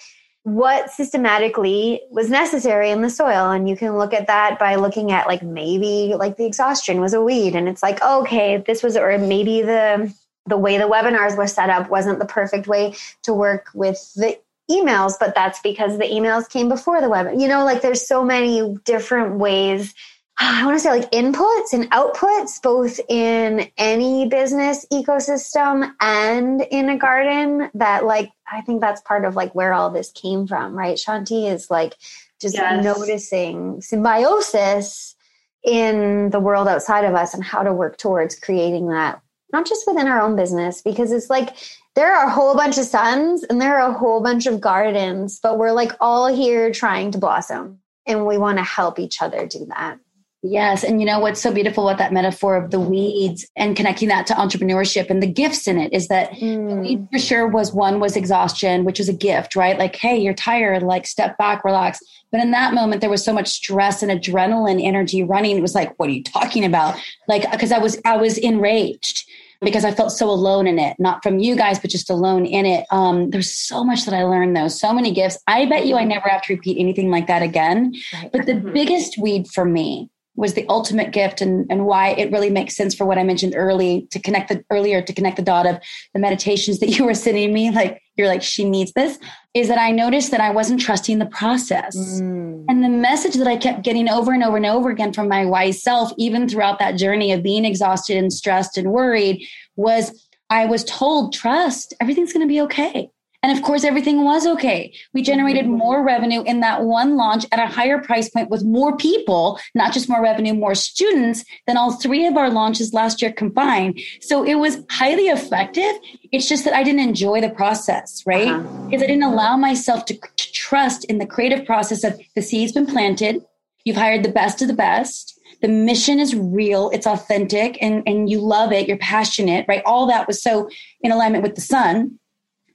what 0.43 0.91
systematically 0.91 2.01
was 2.11 2.29
necessary 2.29 2.91
in 2.91 3.01
the 3.01 3.09
soil. 3.09 3.51
And 3.51 3.67
you 3.69 3.77
can 3.77 3.97
look 3.97 4.13
at 4.13 4.27
that 4.27 4.59
by 4.59 4.75
looking 4.75 5.11
at 5.11 5.25
like 5.25 5.41
maybe 5.41 6.13
like 6.17 6.35
the 6.35 6.45
exhaustion 6.45 6.99
was 6.99 7.13
a 7.13 7.21
weed. 7.21 7.55
And 7.55 7.67
it's 7.69 7.81
like 7.81 8.01
okay 8.01 8.57
this 8.57 8.83
was 8.83 8.97
or 8.97 9.17
maybe 9.17 9.61
the 9.61 10.13
the 10.45 10.57
way 10.57 10.77
the 10.77 10.83
webinars 10.83 11.37
were 11.37 11.47
set 11.47 11.69
up 11.69 11.89
wasn't 11.89 12.19
the 12.19 12.25
perfect 12.25 12.67
way 12.67 12.93
to 13.23 13.33
work 13.33 13.69
with 13.73 14.13
the 14.15 14.37
emails 14.71 15.13
but 15.19 15.35
that's 15.35 15.59
because 15.59 15.97
the 15.97 16.05
emails 16.05 16.49
came 16.49 16.69
before 16.69 17.01
the 17.01 17.09
web 17.09 17.27
you 17.37 17.49
know 17.49 17.65
like 17.65 17.81
there's 17.81 18.07
so 18.07 18.23
many 18.23 18.77
different 18.85 19.35
ways 19.35 19.93
I 20.39 20.65
want 20.65 20.75
to 20.75 20.79
say 20.79 20.89
like 20.89 21.11
inputs 21.11 21.73
and 21.73 21.89
outputs, 21.91 22.61
both 22.61 22.99
in 23.07 23.69
any 23.77 24.27
business 24.27 24.85
ecosystem 24.91 25.93
and 26.01 26.61
in 26.71 26.89
a 26.89 26.97
garden 26.97 27.69
that 27.75 28.05
like, 28.05 28.31
I 28.51 28.61
think 28.61 28.81
that's 28.81 29.01
part 29.01 29.25
of 29.25 29.35
like 29.35 29.53
where 29.53 29.73
all 29.73 29.91
this 29.91 30.11
came 30.11 30.47
from, 30.47 30.77
right? 30.77 30.97
Chanti 30.97 31.51
is 31.51 31.69
like 31.69 31.95
just 32.41 32.55
yes. 32.55 32.83
noticing 32.83 33.79
symbiosis 33.81 35.15
in 35.63 36.29
the 36.31 36.39
world 36.39 36.67
outside 36.67 37.05
of 37.05 37.13
us 37.13 37.33
and 37.33 37.43
how 37.43 37.63
to 37.63 37.71
work 37.71 37.97
towards 37.97 38.37
creating 38.37 38.89
that, 38.89 39.21
not 39.51 39.67
just 39.67 39.85
within 39.87 40.07
our 40.07 40.19
own 40.19 40.35
business, 40.35 40.81
because 40.81 41.11
it's 41.11 41.29
like 41.29 41.55
there 41.95 42.13
are 42.13 42.25
a 42.25 42.31
whole 42.31 42.55
bunch 42.55 42.77
of 42.79 42.85
suns 42.85 43.43
and 43.43 43.61
there 43.61 43.79
are 43.79 43.91
a 43.91 43.97
whole 43.97 44.21
bunch 44.21 44.47
of 44.47 44.59
gardens, 44.59 45.39
but 45.41 45.59
we're 45.59 45.71
like 45.71 45.91
all 46.01 46.27
here 46.27 46.71
trying 46.71 47.11
to 47.11 47.19
blossom 47.19 47.79
and 48.07 48.25
we 48.25 48.37
want 48.37 48.57
to 48.57 48.63
help 48.63 48.97
each 48.97 49.21
other 49.21 49.45
do 49.45 49.65
that. 49.67 49.99
Yes. 50.45 50.83
And 50.83 50.99
you 50.99 51.07
know 51.07 51.21
what's 51.21 51.41
so 51.41 51.53
beautiful 51.53 51.87
about 51.87 51.99
that 51.99 52.11
metaphor 52.11 52.57
of 52.57 52.69
the 52.69 52.79
weeds 52.79 53.47
and 53.55 53.77
connecting 53.77 54.09
that 54.09 54.27
to 54.27 54.33
entrepreneurship 54.33 55.09
and 55.09 55.23
the 55.23 55.27
gifts 55.27 55.69
in 55.69 55.77
it 55.77 55.93
is 55.93 56.09
that 56.09 56.31
mm. 56.31 57.09
for 57.13 57.17
sure 57.17 57.47
was 57.47 57.71
one 57.71 58.01
was 58.01 58.17
exhaustion, 58.17 58.83
which 58.83 58.99
is 58.99 59.07
a 59.07 59.13
gift, 59.13 59.55
right? 59.55 59.79
Like, 59.79 59.95
hey, 59.95 60.17
you're 60.17 60.33
tired, 60.33 60.83
like 60.83 61.07
step 61.07 61.37
back, 61.37 61.63
relax. 61.63 61.99
But 62.29 62.41
in 62.41 62.51
that 62.51 62.73
moment, 62.73 62.99
there 62.99 63.09
was 63.09 63.23
so 63.23 63.31
much 63.31 63.47
stress 63.47 64.03
and 64.03 64.11
adrenaline 64.11 64.83
energy 64.83 65.23
running. 65.23 65.57
It 65.57 65.61
was 65.61 65.75
like, 65.75 65.97
what 65.97 66.09
are 66.09 66.13
you 66.13 66.23
talking 66.23 66.65
about? 66.65 66.97
Like, 67.29 67.49
because 67.49 67.71
I 67.71 67.77
was, 67.77 68.01
I 68.03 68.17
was 68.17 68.37
enraged 68.37 69.25
because 69.61 69.85
I 69.85 69.91
felt 69.91 70.11
so 70.11 70.29
alone 70.29 70.67
in 70.67 70.77
it, 70.77 70.97
not 70.99 71.23
from 71.23 71.39
you 71.39 71.55
guys, 71.55 71.79
but 71.79 71.89
just 71.89 72.09
alone 72.09 72.45
in 72.45 72.65
it. 72.65 72.85
Um, 72.91 73.29
there's 73.29 73.49
so 73.49 73.81
much 73.81 74.03
that 74.03 74.13
I 74.13 74.23
learned 74.23 74.57
though, 74.57 74.67
so 74.67 74.93
many 74.93 75.13
gifts. 75.13 75.37
I 75.47 75.65
bet 75.67 75.85
you 75.85 75.95
I 75.95 76.03
never 76.03 76.27
have 76.27 76.41
to 76.43 76.53
repeat 76.53 76.77
anything 76.77 77.09
like 77.09 77.27
that 77.27 77.41
again. 77.41 77.93
Right. 78.13 78.29
But 78.29 78.45
the 78.45 78.53
mm-hmm. 78.55 78.73
biggest 78.73 79.17
weed 79.17 79.47
for 79.47 79.63
me 79.63 80.09
was 80.35 80.55
the 80.55 80.65
ultimate 80.67 81.11
gift 81.11 81.41
and, 81.41 81.65
and 81.69 81.85
why 81.85 82.09
it 82.09 82.31
really 82.31 82.49
makes 82.49 82.75
sense 82.75 82.95
for 82.95 83.05
what 83.05 83.17
I 83.17 83.23
mentioned 83.23 83.53
early 83.55 84.07
to 84.11 84.19
connect 84.19 84.49
the 84.49 84.63
earlier 84.69 85.01
to 85.01 85.13
connect 85.13 85.37
the 85.37 85.43
dot 85.43 85.67
of 85.67 85.79
the 86.13 86.19
meditations 86.19 86.79
that 86.79 86.89
you 86.97 87.05
were 87.05 87.13
sending 87.13 87.53
me. 87.53 87.71
Like 87.71 88.01
you're 88.15 88.27
like, 88.27 88.43
she 88.43 88.67
needs 88.67 88.91
this, 88.93 89.19
is 89.53 89.67
that 89.67 89.77
I 89.77 89.91
noticed 89.91 90.31
that 90.31 90.41
I 90.41 90.51
wasn't 90.51 90.81
trusting 90.81 91.19
the 91.19 91.25
process. 91.25 91.95
Mm. 91.95 92.65
And 92.67 92.83
the 92.83 92.89
message 92.89 93.35
that 93.35 93.47
I 93.47 93.57
kept 93.57 93.83
getting 93.83 94.09
over 94.09 94.33
and 94.33 94.43
over 94.43 94.57
and 94.57 94.65
over 94.65 94.89
again 94.89 95.13
from 95.13 95.27
my 95.27 95.45
wise 95.45 95.81
self, 95.81 96.11
even 96.17 96.47
throughout 96.47 96.79
that 96.79 96.95
journey 96.95 97.31
of 97.31 97.43
being 97.43 97.65
exhausted 97.65 98.17
and 98.17 98.31
stressed 98.31 98.77
and 98.77 98.91
worried, 98.91 99.45
was 99.75 100.29
I 100.49 100.65
was 100.65 100.83
told, 100.83 101.33
trust, 101.33 101.93
everything's 101.99 102.33
going 102.33 102.45
to 102.45 102.51
be 102.51 102.61
okay. 102.61 103.09
And 103.43 103.55
of 103.55 103.61
course, 103.61 103.83
everything 103.83 104.23
was 104.23 104.47
okay. 104.47 104.93
We 105.13 105.21
generated 105.21 105.65
mm-hmm. 105.65 105.77
more 105.77 106.03
revenue 106.03 106.43
in 106.43 106.61
that 106.61 106.83
one 106.83 107.17
launch 107.17 107.45
at 107.51 107.59
a 107.59 107.67
higher 107.67 107.99
price 107.99 108.29
point 108.29 108.49
with 108.49 108.63
more 108.63 108.95
people, 108.95 109.59
not 109.75 109.91
just 109.91 110.07
more 110.07 110.23
revenue, 110.23 110.53
more 110.53 110.75
students 110.75 111.43
than 111.67 111.75
all 111.75 111.91
three 111.91 112.25
of 112.25 112.37
our 112.37 112.49
launches 112.49 112.93
last 112.93 113.21
year 113.21 113.33
combined. 113.33 113.99
So 114.21 114.45
it 114.45 114.55
was 114.55 114.83
highly 114.89 115.27
effective. 115.27 115.91
It's 116.31 116.47
just 116.47 116.63
that 116.63 116.73
I 116.73 116.83
didn't 116.83 117.01
enjoy 117.01 117.41
the 117.41 117.49
process, 117.49 118.23
right? 118.25 118.47
Uh-huh. 118.47 118.85
Because 118.85 119.03
I 119.03 119.07
didn't 119.07 119.23
allow 119.23 119.57
myself 119.57 120.05
to, 120.05 120.17
to 120.17 120.51
trust 120.53 121.03
in 121.05 121.17
the 121.17 121.25
creative 121.25 121.65
process 121.65 122.05
of 122.05 122.19
the 122.35 122.41
seed's 122.41 122.71
been 122.71 122.87
planted. 122.87 123.43
You've 123.83 123.97
hired 123.97 124.23
the 124.23 124.31
best 124.31 124.61
of 124.61 124.69
the 124.69 124.73
best 124.73 125.31
the 125.61 125.69
mission 125.69 126.19
is 126.19 126.35
real 126.35 126.89
it's 126.89 127.07
authentic 127.07 127.81
and 127.81 128.03
and 128.05 128.29
you 128.29 128.39
love 128.39 128.73
it 128.73 128.85
you're 128.85 128.97
passionate 128.97 129.65
right 129.67 129.81
all 129.85 130.05
that 130.05 130.27
was 130.27 130.43
so 130.43 130.69
in 131.01 131.11
alignment 131.11 131.41
with 131.41 131.55
the 131.55 131.61
sun 131.61 132.19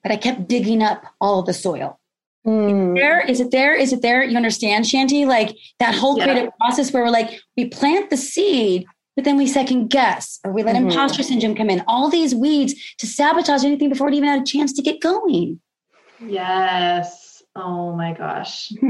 but 0.02 0.12
I 0.12 0.16
kept 0.16 0.48
digging 0.48 0.82
up 0.82 1.04
all 1.20 1.42
the 1.42 1.54
soil. 1.54 1.98
Mm. 2.46 2.94
There 2.94 3.20
is 3.20 3.40
it 3.40 3.50
there? 3.50 3.74
Is 3.74 3.92
it 3.92 4.02
there? 4.02 4.22
You 4.22 4.37
understand, 4.37 4.84
Chanti? 4.84 5.26
Like 5.26 5.56
that 5.80 5.94
whole 5.94 6.16
yeah. 6.16 6.24
creative 6.24 6.56
process 6.58 6.92
where 6.92 7.02
we're 7.02 7.11
like, 7.11 7.40
we 7.56 7.66
plant 7.66 8.11
the 8.11 8.16
seed, 8.16 8.87
but 9.16 9.24
then 9.24 9.37
we 9.37 9.46
second 9.46 9.88
guess 9.88 10.38
or 10.44 10.52
we 10.52 10.62
let 10.62 10.76
mm-hmm. 10.76 10.88
imposter 10.88 11.22
syndrome 11.22 11.54
come 11.54 11.68
in. 11.68 11.82
All 11.87 12.08
these 12.08 12.34
weeds 12.34 12.74
to 12.98 13.06
sabotage 13.06 13.64
anything 13.64 13.88
before 13.88 14.08
it 14.08 14.14
even 14.14 14.28
had 14.28 14.42
a 14.42 14.44
chance 14.44 14.72
to 14.74 14.82
get 14.82 15.00
going. 15.00 15.61
Yes. 16.24 17.42
Oh 17.54 17.94
my 17.94 18.12
gosh. 18.14 18.72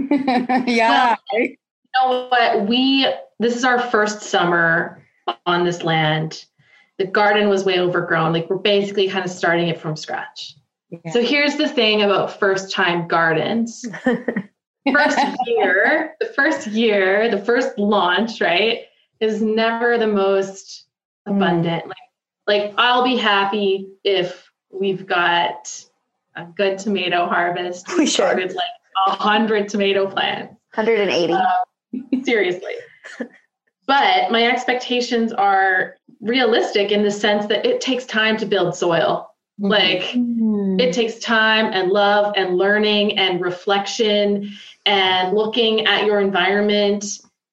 yeah. 0.66 1.16
Well, 1.32 1.42
you 1.42 1.56
know 1.96 2.28
what? 2.28 2.68
We 2.68 3.06
this 3.38 3.56
is 3.56 3.64
our 3.64 3.80
first 3.80 4.22
summer 4.22 5.02
on 5.46 5.64
this 5.64 5.82
land. 5.82 6.44
The 6.98 7.06
garden 7.06 7.48
was 7.48 7.64
way 7.64 7.80
overgrown. 7.80 8.32
Like 8.32 8.50
we're 8.50 8.56
basically 8.56 9.08
kind 9.08 9.24
of 9.24 9.30
starting 9.30 9.68
it 9.68 9.80
from 9.80 9.96
scratch. 9.96 10.57
So 11.10 11.22
here's 11.22 11.56
the 11.56 11.68
thing 11.68 12.02
about 12.02 12.38
first 12.38 12.70
time 12.70 13.08
gardens. 13.08 13.84
first 14.04 15.18
year, 15.46 16.14
the 16.20 16.26
first 16.26 16.66
year, 16.68 17.30
the 17.30 17.44
first 17.44 17.78
launch, 17.78 18.40
right, 18.40 18.84
is 19.20 19.42
never 19.42 19.98
the 19.98 20.06
most 20.06 20.86
mm. 21.26 21.36
abundant. 21.36 21.86
Like, 21.86 21.96
like 22.46 22.74
I'll 22.78 23.04
be 23.04 23.16
happy 23.16 23.88
if 24.02 24.50
we've 24.70 25.06
got 25.06 25.84
a 26.36 26.44
good 26.44 26.78
tomato 26.78 27.26
harvest. 27.26 27.88
We, 27.88 28.00
we 28.00 28.06
started 28.06 28.54
like 28.54 28.64
a 29.06 29.10
hundred 29.10 29.68
tomato 29.68 30.10
plants. 30.10 30.54
180. 30.74 31.32
Um, 31.32 32.22
seriously. 32.24 32.74
but 33.86 34.30
my 34.30 34.46
expectations 34.46 35.32
are 35.32 35.96
realistic 36.20 36.92
in 36.92 37.02
the 37.02 37.10
sense 37.10 37.46
that 37.46 37.66
it 37.66 37.80
takes 37.80 38.04
time 38.04 38.36
to 38.38 38.46
build 38.46 38.74
soil. 38.74 39.30
Mm-hmm. 39.60 39.70
Like 39.70 40.02
mm-hmm. 40.10 40.57
It 40.80 40.92
takes 40.92 41.18
time 41.18 41.72
and 41.72 41.90
love 41.90 42.34
and 42.36 42.56
learning 42.56 43.18
and 43.18 43.40
reflection 43.40 44.52
and 44.86 45.36
looking 45.36 45.86
at 45.86 46.06
your 46.06 46.20
environment 46.20 47.04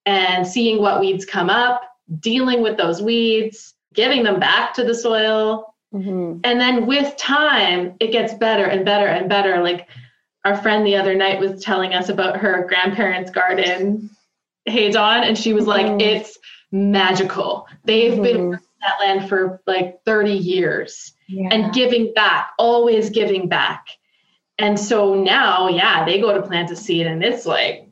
and 0.05 0.47
seeing 0.47 0.81
what 0.81 0.99
weeds 0.99 1.25
come 1.25 1.49
up, 1.49 1.81
dealing 2.19 2.61
with 2.61 2.77
those 2.77 3.01
weeds, 3.01 3.73
giving 3.93 4.23
them 4.23 4.39
back 4.39 4.73
to 4.75 4.83
the 4.83 4.93
soil. 4.93 5.73
Mm-hmm. 5.93 6.41
And 6.43 6.59
then 6.59 6.85
with 6.85 7.15
time, 7.17 7.95
it 7.99 8.11
gets 8.11 8.33
better 8.33 8.65
and 8.65 8.85
better 8.85 9.07
and 9.07 9.27
better. 9.27 9.63
Like 9.63 9.87
our 10.43 10.55
friend 10.55 10.85
the 10.85 10.97
other 10.97 11.15
night 11.15 11.39
was 11.39 11.63
telling 11.63 11.93
us 11.93 12.09
about 12.09 12.37
her 12.37 12.65
grandparents' 12.67 13.31
garden. 13.31 14.09
Hey, 14.65 14.91
Dawn. 14.91 15.23
And 15.23 15.37
she 15.37 15.53
was 15.53 15.65
like, 15.65 15.87
mm-hmm. 15.87 16.01
it's 16.01 16.37
magical. 16.71 17.67
They've 17.85 18.21
been 18.21 18.51
mm-hmm. 18.51 18.63
that 18.81 18.99
land 18.99 19.29
for 19.29 19.61
like 19.65 20.03
30 20.05 20.33
years 20.33 21.14
yeah. 21.27 21.49
and 21.51 21.73
giving 21.73 22.13
back, 22.13 22.51
always 22.57 23.09
giving 23.09 23.47
back. 23.47 23.87
And 24.57 24.79
so 24.79 25.15
now, 25.15 25.67
yeah, 25.67 26.05
they 26.05 26.19
go 26.21 26.33
to 26.33 26.41
plant 26.41 26.71
a 26.71 26.75
seed 26.75 27.07
and 27.07 27.23
it's 27.23 27.45
like 27.45 27.89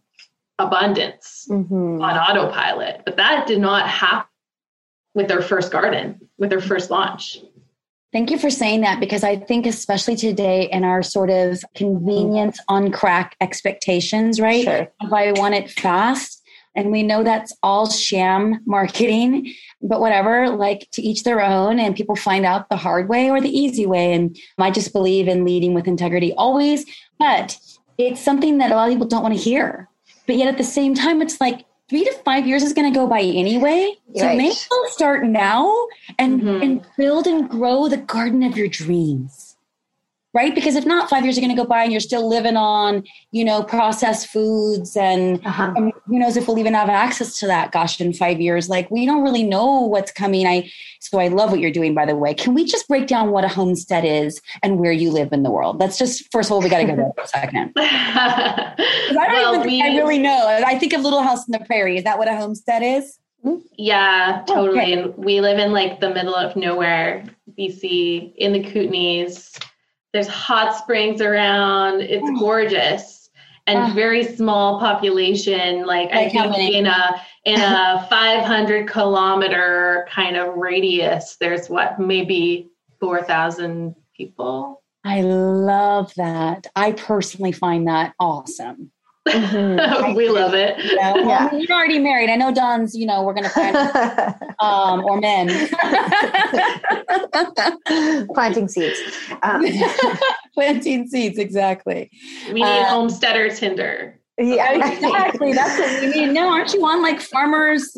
abundance 0.60 1.48
mm-hmm. 1.50 2.02
on 2.02 2.17
autopilot. 2.17 3.02
But 3.06 3.17
that 3.17 3.48
did 3.48 3.60
not 3.60 3.88
happen 3.88 4.30
with 5.13 5.28
their 5.28 5.41
first 5.41 5.72
garden, 5.72 6.30
with 6.38 6.50
their 6.50 6.62
first 6.62 6.89
launch. 6.89 7.39
Thank 8.12 8.30
you 8.30 8.38
for 8.38 8.52
saying 8.52 8.82
that 8.82 9.00
because 9.00 9.24
I 9.24 9.38
think, 9.38 9.65
especially 9.65 10.15
today, 10.15 10.69
in 10.72 10.84
our 10.84 11.02
sort 11.02 11.32
of 11.32 11.63
convenience 11.76 12.60
on 12.67 12.91
crack 12.91 13.36
expectations, 13.41 14.39
right? 14.39 14.63
Sure. 14.63 14.88
If 15.02 15.12
I 15.12 15.32
want 15.32 15.56
it 15.56 15.72
fast, 15.72 16.42
and 16.76 16.92
we 16.92 17.04
know 17.04 17.24
that's 17.24 17.56
all 17.62 17.90
sham 17.90 18.62
marketing, 18.66 19.54
but 19.82 20.00
whatever, 20.00 20.50
like 20.50 20.90
to 20.92 21.02
each 21.02 21.24
their 21.24 21.42
own. 21.42 21.80
And 21.80 21.96
people 21.96 22.16
find 22.16 22.46
out 22.46 22.70
the 22.70 22.78
hard 22.78 23.10
way 23.10 23.30
or 23.30 23.40
the 23.40 23.56
easy 23.56 23.86
way. 23.86 24.14
And 24.14 24.38
I 24.58 24.72
just 24.72 24.94
believe 24.94 25.28
in 25.28 25.46
leading 25.46 25.74
with 25.74 25.88
integrity 25.88 26.34
always. 26.34 26.86
But 27.20 27.58
it's 27.98 28.22
something 28.22 28.58
that 28.58 28.72
a 28.72 28.76
lot 28.76 28.90
of 28.90 28.94
people 28.94 29.08
don't 29.08 29.24
want 29.24 29.36
to 29.36 29.40
hear. 29.40 29.88
But 30.26 30.38
yet 30.38 30.48
at 30.48 30.58
the 30.58 30.64
same 30.64 30.96
time, 30.96 31.22
it's 31.22 31.40
like 31.40 31.66
three 31.90 32.06
to 32.06 32.14
five 32.26 32.48
years 32.48 32.64
is 32.64 32.74
going 32.74 32.92
to 32.92 32.98
go 32.98 33.08
by 33.08 33.22
anyway. 33.22 33.94
So 34.16 34.26
right. 34.26 34.38
maybe 34.38 34.56
start 34.88 35.26
now 35.26 35.88
and, 36.18 36.42
mm-hmm. 36.42 36.64
and 36.64 36.88
build 36.98 37.28
and 37.28 37.48
grow 37.50 37.88
the 37.88 37.98
garden 37.98 38.42
of 38.42 38.58
your 38.58 38.68
dreams 38.68 39.53
right? 40.34 40.56
Because 40.56 40.76
if 40.76 40.86
not, 40.86 41.10
five 41.10 41.24
years 41.24 41.38
are 41.38 41.41
going 41.41 41.56
to 41.56 41.62
go 41.62 41.67
by 41.67 41.84
and 41.84 41.91
you're 41.91 42.02
still 42.02 42.28
living 42.28 42.58
on, 42.58 43.04
you 43.32 43.46
know, 43.46 43.62
processed 43.62 44.28
foods 44.28 44.98
and, 44.98 45.46
uh-huh. 45.46 45.74
and, 45.76 45.93
who 46.08 46.19
knows 46.19 46.36
if 46.36 46.48
we'll 46.48 46.60
even 46.60 46.74
have 46.74 46.89
access 46.89 47.39
to 47.39 47.48
that. 47.48 47.72
Gosh, 47.72 48.02
in 48.02 48.13
five 48.13 48.41
years, 48.41 48.67
like 48.67 48.89
we 48.91 49.06
don't 49.06 49.24
really 49.24 49.43
know 49.43 49.82
what's 49.82 50.12
coming. 50.12 50.46
I 50.46 50.69
so 51.00 51.19
I 51.19 51.28
love 51.28 51.52
what 51.52 51.60
you're 51.60 51.72
doing. 51.72 51.93
By 51.93 52.06
the 52.06 52.15
way, 52.15 52.34
can 52.34 52.54
we 52.54 52.65
just 52.65 52.88
break 52.88 53.08
down 53.08 53.32
what 53.32 53.46
a 53.46 53.48
homestead 53.48 54.04
is 54.04 54.41
and 54.63 54.80
where 54.80 54.91
you 54.91 55.12
live 55.12 55.32
in 55.32 55.43
the 55.43 55.52
world? 55.52 55.80
That's 55.80 55.98
just 55.98 56.30
first 56.32 56.50
of 56.50 56.54
all, 56.54 56.62
we 56.62 56.69
got 56.69 56.80
to 56.80 56.86
go 56.86 56.96
there 56.96 57.12
for 57.15 57.24
a 57.24 57.28
second. 57.28 57.72
I 57.78 58.74
don't 58.78 59.15
well, 59.15 59.56
even 59.56 59.62
think 59.62 59.72
we, 59.72 59.82
I 59.82 59.96
really 59.96 60.19
know. 60.19 60.63
I 60.65 60.78
think 60.78 60.93
of 60.93 61.02
Little 61.02 61.22
House 61.22 61.48
in 61.48 61.52
the 61.52 61.60
Prairie. 61.65 61.98
Is 61.98 62.04
that 62.04 62.17
what 62.17 62.28
a 62.28 62.36
homestead 62.36 62.84
is? 62.84 63.19
Yeah, 63.78 64.43
totally. 64.48 64.80
Okay. 64.80 64.93
And 64.93 65.17
we 65.17 65.41
live 65.41 65.60
in 65.60 65.72
like 65.72 66.00
the 66.00 66.10
middle 66.10 66.36
of 66.36 66.56
nowhere, 66.56 67.26
BC, 67.58 68.34
in 68.36 68.54
the 68.54 68.62
Kootenays 68.62 69.58
there's 70.13 70.28
hot 70.28 70.78
springs 70.78 71.21
around. 71.21 72.02
It's 72.02 72.39
gorgeous. 72.39 73.30
and 73.65 73.91
uh, 73.91 73.93
very 73.95 74.23
small 74.23 74.80
population. 74.80 75.86
Like, 75.86 76.12
like 76.12 76.36
I 76.36 76.52
think 76.54 76.76
in 76.76 76.86
a 76.86 77.21
in 77.45 77.60
a 77.60 78.06
500 78.10 78.88
kilometer 78.88 80.08
kind 80.10 80.38
of 80.38 80.56
radius, 80.56 81.38
there's 81.39 81.67
what 81.69 81.99
maybe 81.99 82.69
4,000 82.99 83.95
people. 84.15 84.82
I 85.04 85.21
love 85.21 86.13
that. 86.15 86.67
I 86.76 86.93
personally 86.93 87.52
find 87.52 87.88
that 87.88 88.13
awesome. 88.19 88.91
Mm-hmm. 89.28 90.14
we 90.16 90.30
love 90.30 90.54
it. 90.54 90.78
You 90.84 90.96
know? 90.96 91.14
well, 91.16 91.28
yeah. 91.28 91.54
you're 91.54 91.72
already 91.72 92.00
married. 92.00 92.30
I 92.30 92.36
know 92.36 92.54
Dawn's, 92.54 92.96
you 92.96 93.06
know, 93.06 93.24
we're 93.24 93.34
going 93.34 93.46
to 93.46 93.50
find, 93.50 93.76
um, 94.60 95.04
or 95.06 95.20
men. 95.20 95.48
Planting 98.34 98.68
seeds. 98.68 99.00
Um. 99.42 99.66
Planting 100.54 101.08
seeds, 101.08 101.38
exactly. 101.38 102.12
We 102.48 102.56
need 102.56 102.64
uh, 102.64 102.86
homesteader 102.86 103.50
Tinder. 103.50 104.20
Yeah, 104.40 104.74
exactly. 104.74 105.54
That's 105.54 105.80
what 105.80 106.02
we 106.02 106.08
need. 106.08 106.34
No, 106.34 106.50
aren't 106.50 106.74
you 106.74 106.84
on 106.84 107.04
like 107.04 107.22
farmers? 107.22 107.94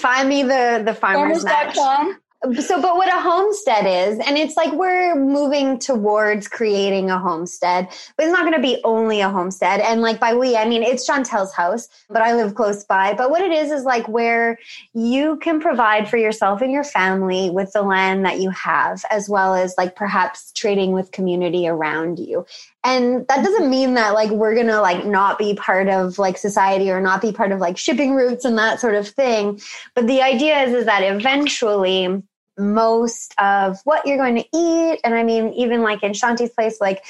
Find 0.00 0.28
me 0.28 0.42
the 0.42 0.82
the 0.84 0.96
farmers. 0.98 1.44
Farmers.com 1.44 2.18
so 2.54 2.80
but 2.80 2.96
what 2.96 3.08
a 3.08 3.20
homestead 3.20 3.86
is 3.86 4.18
and 4.18 4.36
it's 4.36 4.56
like 4.56 4.72
we're 4.72 5.14
moving 5.14 5.78
towards 5.78 6.48
creating 6.48 7.10
a 7.10 7.18
homestead 7.18 7.88
but 8.16 8.24
it's 8.24 8.32
not 8.32 8.42
going 8.42 8.54
to 8.54 8.60
be 8.60 8.80
only 8.84 9.20
a 9.20 9.28
homestead. 9.28 9.80
And 9.80 10.00
like 10.00 10.20
by 10.20 10.34
we 10.34 10.56
i 10.56 10.68
mean 10.68 10.82
it's 10.82 11.08
chantel's 11.08 11.52
house 11.52 11.88
but 12.08 12.22
i 12.22 12.34
live 12.34 12.54
close 12.54 12.84
by. 12.84 13.14
But 13.14 13.30
what 13.30 13.42
it 13.42 13.52
is 13.52 13.70
is 13.70 13.84
like 13.84 14.08
where 14.08 14.58
you 14.94 15.36
can 15.38 15.60
provide 15.60 16.08
for 16.08 16.16
yourself 16.16 16.62
and 16.62 16.72
your 16.72 16.84
family 16.84 17.50
with 17.50 17.72
the 17.72 17.82
land 17.82 18.24
that 18.24 18.40
you 18.40 18.50
have 18.50 19.04
as 19.10 19.28
well 19.28 19.54
as 19.54 19.74
like 19.78 19.96
perhaps 19.96 20.52
trading 20.52 20.92
with 20.92 21.12
community 21.12 21.68
around 21.68 22.18
you. 22.18 22.46
And 22.84 23.26
that 23.28 23.44
doesn't 23.44 23.62
mm-hmm. 23.62 23.70
mean 23.70 23.94
that 23.94 24.14
like 24.14 24.30
we're 24.30 24.54
gonna 24.54 24.80
like 24.80 25.04
not 25.04 25.38
be 25.38 25.54
part 25.54 25.88
of 25.88 26.18
like 26.18 26.38
society 26.38 26.90
or 26.90 27.00
not 27.00 27.20
be 27.20 27.32
part 27.32 27.52
of 27.52 27.58
like 27.58 27.76
shipping 27.76 28.14
routes 28.14 28.44
and 28.44 28.56
that 28.58 28.80
sort 28.80 28.94
of 28.94 29.08
thing. 29.08 29.60
But 29.94 30.06
the 30.06 30.22
idea 30.22 30.62
is 30.62 30.72
is 30.72 30.86
that 30.86 31.02
eventually 31.02 32.22
most 32.58 33.34
of 33.38 33.78
what 33.84 34.06
you're 34.06 34.16
going 34.16 34.36
to 34.36 34.44
eat 34.54 35.00
and 35.04 35.14
i 35.14 35.22
mean 35.22 35.52
even 35.52 35.82
like 35.82 36.02
in 36.02 36.12
chanti's 36.12 36.50
place 36.50 36.80
like 36.80 37.04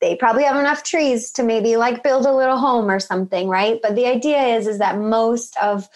they 0.00 0.14
probably 0.16 0.44
have 0.44 0.56
enough 0.56 0.82
trees 0.82 1.30
to 1.30 1.42
maybe 1.42 1.76
like 1.76 2.02
build 2.02 2.26
a 2.26 2.34
little 2.34 2.58
home 2.58 2.90
or 2.90 3.00
something 3.00 3.48
right 3.48 3.80
but 3.82 3.94
the 3.94 4.06
idea 4.06 4.56
is 4.56 4.66
is 4.66 4.78
that 4.78 4.98
most 4.98 5.56
of 5.62 5.88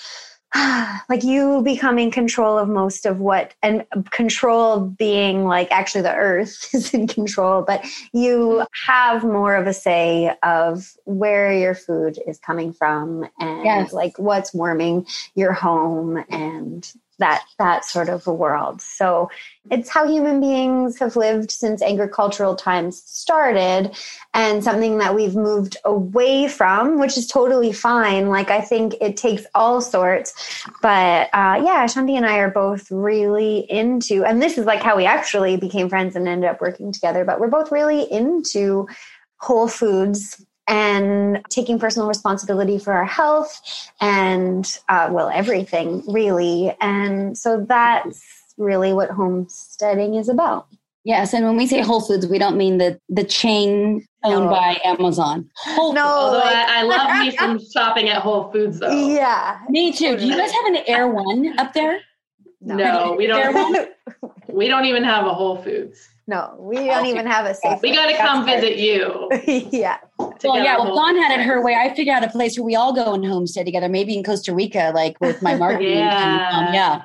like 1.09 1.25
you 1.25 1.63
become 1.63 1.99
in 1.99 2.11
control 2.11 2.57
of 2.57 2.69
most 2.69 3.07
of 3.07 3.19
what 3.19 3.55
and 3.63 3.85
control 4.11 4.81
being 4.81 5.45
like 5.45 5.71
actually 5.73 6.03
the 6.03 6.15
earth 6.15 6.69
is 6.75 6.95
in 6.95 7.07
control 7.07 7.63
but 7.63 7.85
you 8.13 8.65
have 8.87 9.25
more 9.25 9.57
of 9.57 9.67
a 9.67 9.75
say 9.75 10.35
of 10.43 10.93
where 11.05 11.53
your 11.53 11.75
food 11.75 12.19
is 12.27 12.39
coming 12.39 12.73
from 12.73 13.29
and 13.41 13.65
yes. 13.65 13.93
like 13.93 14.17
what's 14.19 14.55
warming 14.55 15.07
your 15.35 15.53
home 15.53 16.25
and 16.31 16.93
that 17.19 17.45
that 17.59 17.85
sort 17.85 18.09
of 18.09 18.27
a 18.27 18.33
world. 18.33 18.81
So 18.81 19.31
it's 19.71 19.89
how 19.89 20.07
human 20.07 20.41
beings 20.41 20.99
have 20.99 21.17
lived 21.17 21.51
since 21.51 21.83
agricultural 21.83 22.55
times 22.55 23.03
started 23.07 23.97
and 24.35 24.63
something 24.63 24.99
that 24.99 25.15
we've 25.15 25.37
moved 25.37 25.77
away 25.85 26.49
from, 26.49 26.99
which 26.99 27.17
is 27.17 27.27
totally 27.27 27.73
fine. 27.73 28.29
Like 28.29 28.51
I 28.51 28.61
think 28.61 28.95
it 29.01 29.17
takes 29.17 29.47
all 29.55 29.81
sorts. 29.81 30.63
But 30.83 31.29
uh, 31.33 31.63
yeah, 31.65 31.87
Chanti 31.87 32.17
and 32.17 32.27
I 32.27 32.39
are 32.39 32.51
both 32.51 32.91
really 32.91 33.61
into, 33.71 34.25
and 34.25 34.43
this 34.43 34.59
is 34.59 34.67
like 34.67 34.83
how 34.83 34.97
we 34.97 35.07
actually 35.07 35.57
became 35.57 35.89
friends 35.89 36.17
and 36.17 36.29
ended 36.29 36.51
up 36.51 36.61
working 36.61 36.93
together, 36.93 37.25
but 37.25 37.41
we're 37.41 37.49
both 37.49 37.73
really 37.73 38.11
into 38.13 38.87
whole 39.39 39.69
foods 39.69 40.45
and 40.69 41.41
taking 41.51 41.79
personal 41.79 42.09
responsibility 42.09 42.79
for 42.79 42.93
our 42.93 43.05
health 43.05 43.61
and 44.01 44.79
uh, 44.89 45.09
well 45.11 45.31
everything 45.31 46.03
really. 46.09 46.75
And 46.81 47.37
so 47.37 47.65
that's 47.69 48.23
really 48.57 48.93
what 48.93 49.11
homesteading 49.11 50.15
is 50.15 50.29
about. 50.29 50.67
Yes 51.05 51.35
and 51.35 51.45
when 51.45 51.57
we 51.57 51.67
say 51.67 51.83
whole 51.83 52.01
foods 52.01 52.27
we 52.27 52.39
don't 52.39 52.57
mean 52.57 52.79
the 52.79 52.99
the 53.11 53.25
chain 53.25 54.07
owned 54.25 54.47
no. 54.47 54.51
by 54.51 54.81
amazon. 54.85 55.51
Whole 55.57 55.93
no 55.93 56.03
although 56.03 56.39
like, 56.39 56.55
I, 56.55 56.81
I, 56.81 56.83
love 56.83 57.27
me 57.27 57.37
some 57.37 57.61
shopping 57.73 58.09
at 58.09 58.23
whole 58.23 58.51
foods 58.51 58.81
though. 58.81 58.91
Yeah. 58.91 59.61
Me 59.69 59.93
too. 59.93 60.17
Do 60.17 60.27
you 60.27 60.37
guys 60.37 60.51
have 60.51 60.67
an 60.67 60.77
Erewhon 60.87 61.59
up 61.59 61.75
there? 61.75 62.01
No, 62.63 62.77
no 62.77 63.15
we 63.19 63.27
don't. 63.27 63.91
We 64.55 64.69
don't 64.69 64.85
even 64.85 65.03
have 65.03 65.27
a 65.27 65.35
whole 65.35 65.61
foods 65.63 66.09
no, 66.27 66.57
we 66.59 66.77
don't 66.77 67.01
okay. 67.01 67.11
even 67.11 67.27
have 67.27 67.45
a 67.45 67.55
safe. 67.55 67.81
We 67.83 67.95
got 67.95 68.07
to 68.07 68.17
come 68.17 68.47
visit 68.47 68.79
you. 68.79 69.29
yeah. 69.71 69.99
Well, 70.19 70.35
yeah. 70.43 70.79
Well, 70.79 70.95
Dawn 70.95 71.17
had 71.17 71.39
it 71.39 71.45
her 71.45 71.63
way. 71.63 71.75
I 71.75 71.95
figured 71.95 72.17
out 72.17 72.25
a 72.25 72.31
place 72.31 72.59
where 72.59 72.65
we 72.65 72.75
all 72.75 72.95
go 72.95 73.13
and 73.13 73.25
homestead 73.25 73.67
together. 73.67 73.91
Maybe 73.91 74.17
in 74.17 74.25
Costa 74.25 74.55
Rica, 74.55 74.93
like 74.95 75.21
with 75.21 75.43
my 75.43 75.55
marketing. 75.59 75.99
yeah. 75.99 76.59
And, 76.59 76.69
um, 76.69 76.75
yeah. 76.75 77.03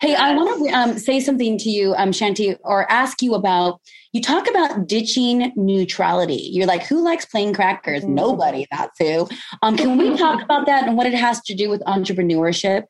Hey, 0.00 0.10
yes. 0.10 0.20
I 0.20 0.34
want 0.34 0.68
to 0.68 0.74
um, 0.74 0.98
say 0.98 1.20
something 1.20 1.58
to 1.58 1.68
you, 1.68 1.94
um, 1.96 2.12
Chanti, 2.12 2.56
or 2.62 2.90
ask 2.90 3.22
you 3.22 3.34
about. 3.34 3.80
You 4.12 4.20
talk 4.20 4.48
about 4.48 4.88
ditching 4.88 5.52
neutrality. 5.54 6.48
You're 6.50 6.66
like, 6.66 6.84
who 6.84 7.00
likes 7.04 7.24
plain 7.26 7.54
crackers? 7.54 8.02
Mm-hmm. 8.02 8.14
Nobody. 8.14 8.66
That's 8.72 8.98
who. 8.98 9.28
Um, 9.62 9.76
can 9.76 9.96
we 9.98 10.16
talk 10.16 10.42
about 10.42 10.66
that 10.66 10.88
and 10.88 10.96
what 10.96 11.06
it 11.06 11.14
has 11.14 11.40
to 11.42 11.54
do 11.54 11.68
with 11.68 11.80
entrepreneurship? 11.82 12.84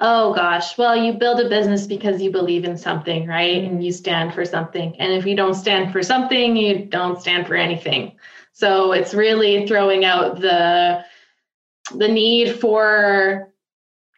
Oh 0.00 0.32
gosh. 0.34 0.76
Well, 0.78 0.96
you 0.96 1.12
build 1.12 1.40
a 1.40 1.48
business 1.48 1.86
because 1.86 2.20
you 2.22 2.30
believe 2.30 2.64
in 2.64 2.76
something, 2.76 3.26
right? 3.26 3.62
And 3.62 3.84
you 3.84 3.92
stand 3.92 4.34
for 4.34 4.44
something. 4.44 4.96
And 4.98 5.12
if 5.12 5.26
you 5.26 5.36
don't 5.36 5.54
stand 5.54 5.92
for 5.92 6.02
something, 6.02 6.56
you 6.56 6.86
don't 6.86 7.20
stand 7.20 7.46
for 7.46 7.54
anything. 7.54 8.12
So 8.52 8.92
it's 8.92 9.14
really 9.14 9.66
throwing 9.66 10.04
out 10.04 10.40
the 10.40 11.04
the 11.94 12.08
need 12.08 12.58
for 12.58 13.52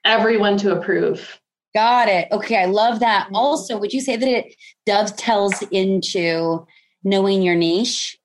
everyone 0.04 0.56
to 0.58 0.76
approve. 0.76 1.40
Got 1.74 2.08
it. 2.08 2.28
Okay, 2.30 2.56
I 2.56 2.66
love 2.66 3.00
that. 3.00 3.26
Mm-hmm. 3.26 3.36
Also, 3.36 3.78
would 3.78 3.92
you 3.92 4.00
say 4.00 4.16
that 4.16 4.28
it 4.28 4.54
dovetails 4.86 5.62
into 5.70 6.66
knowing 7.02 7.42
your 7.42 7.56
niche? 7.56 8.16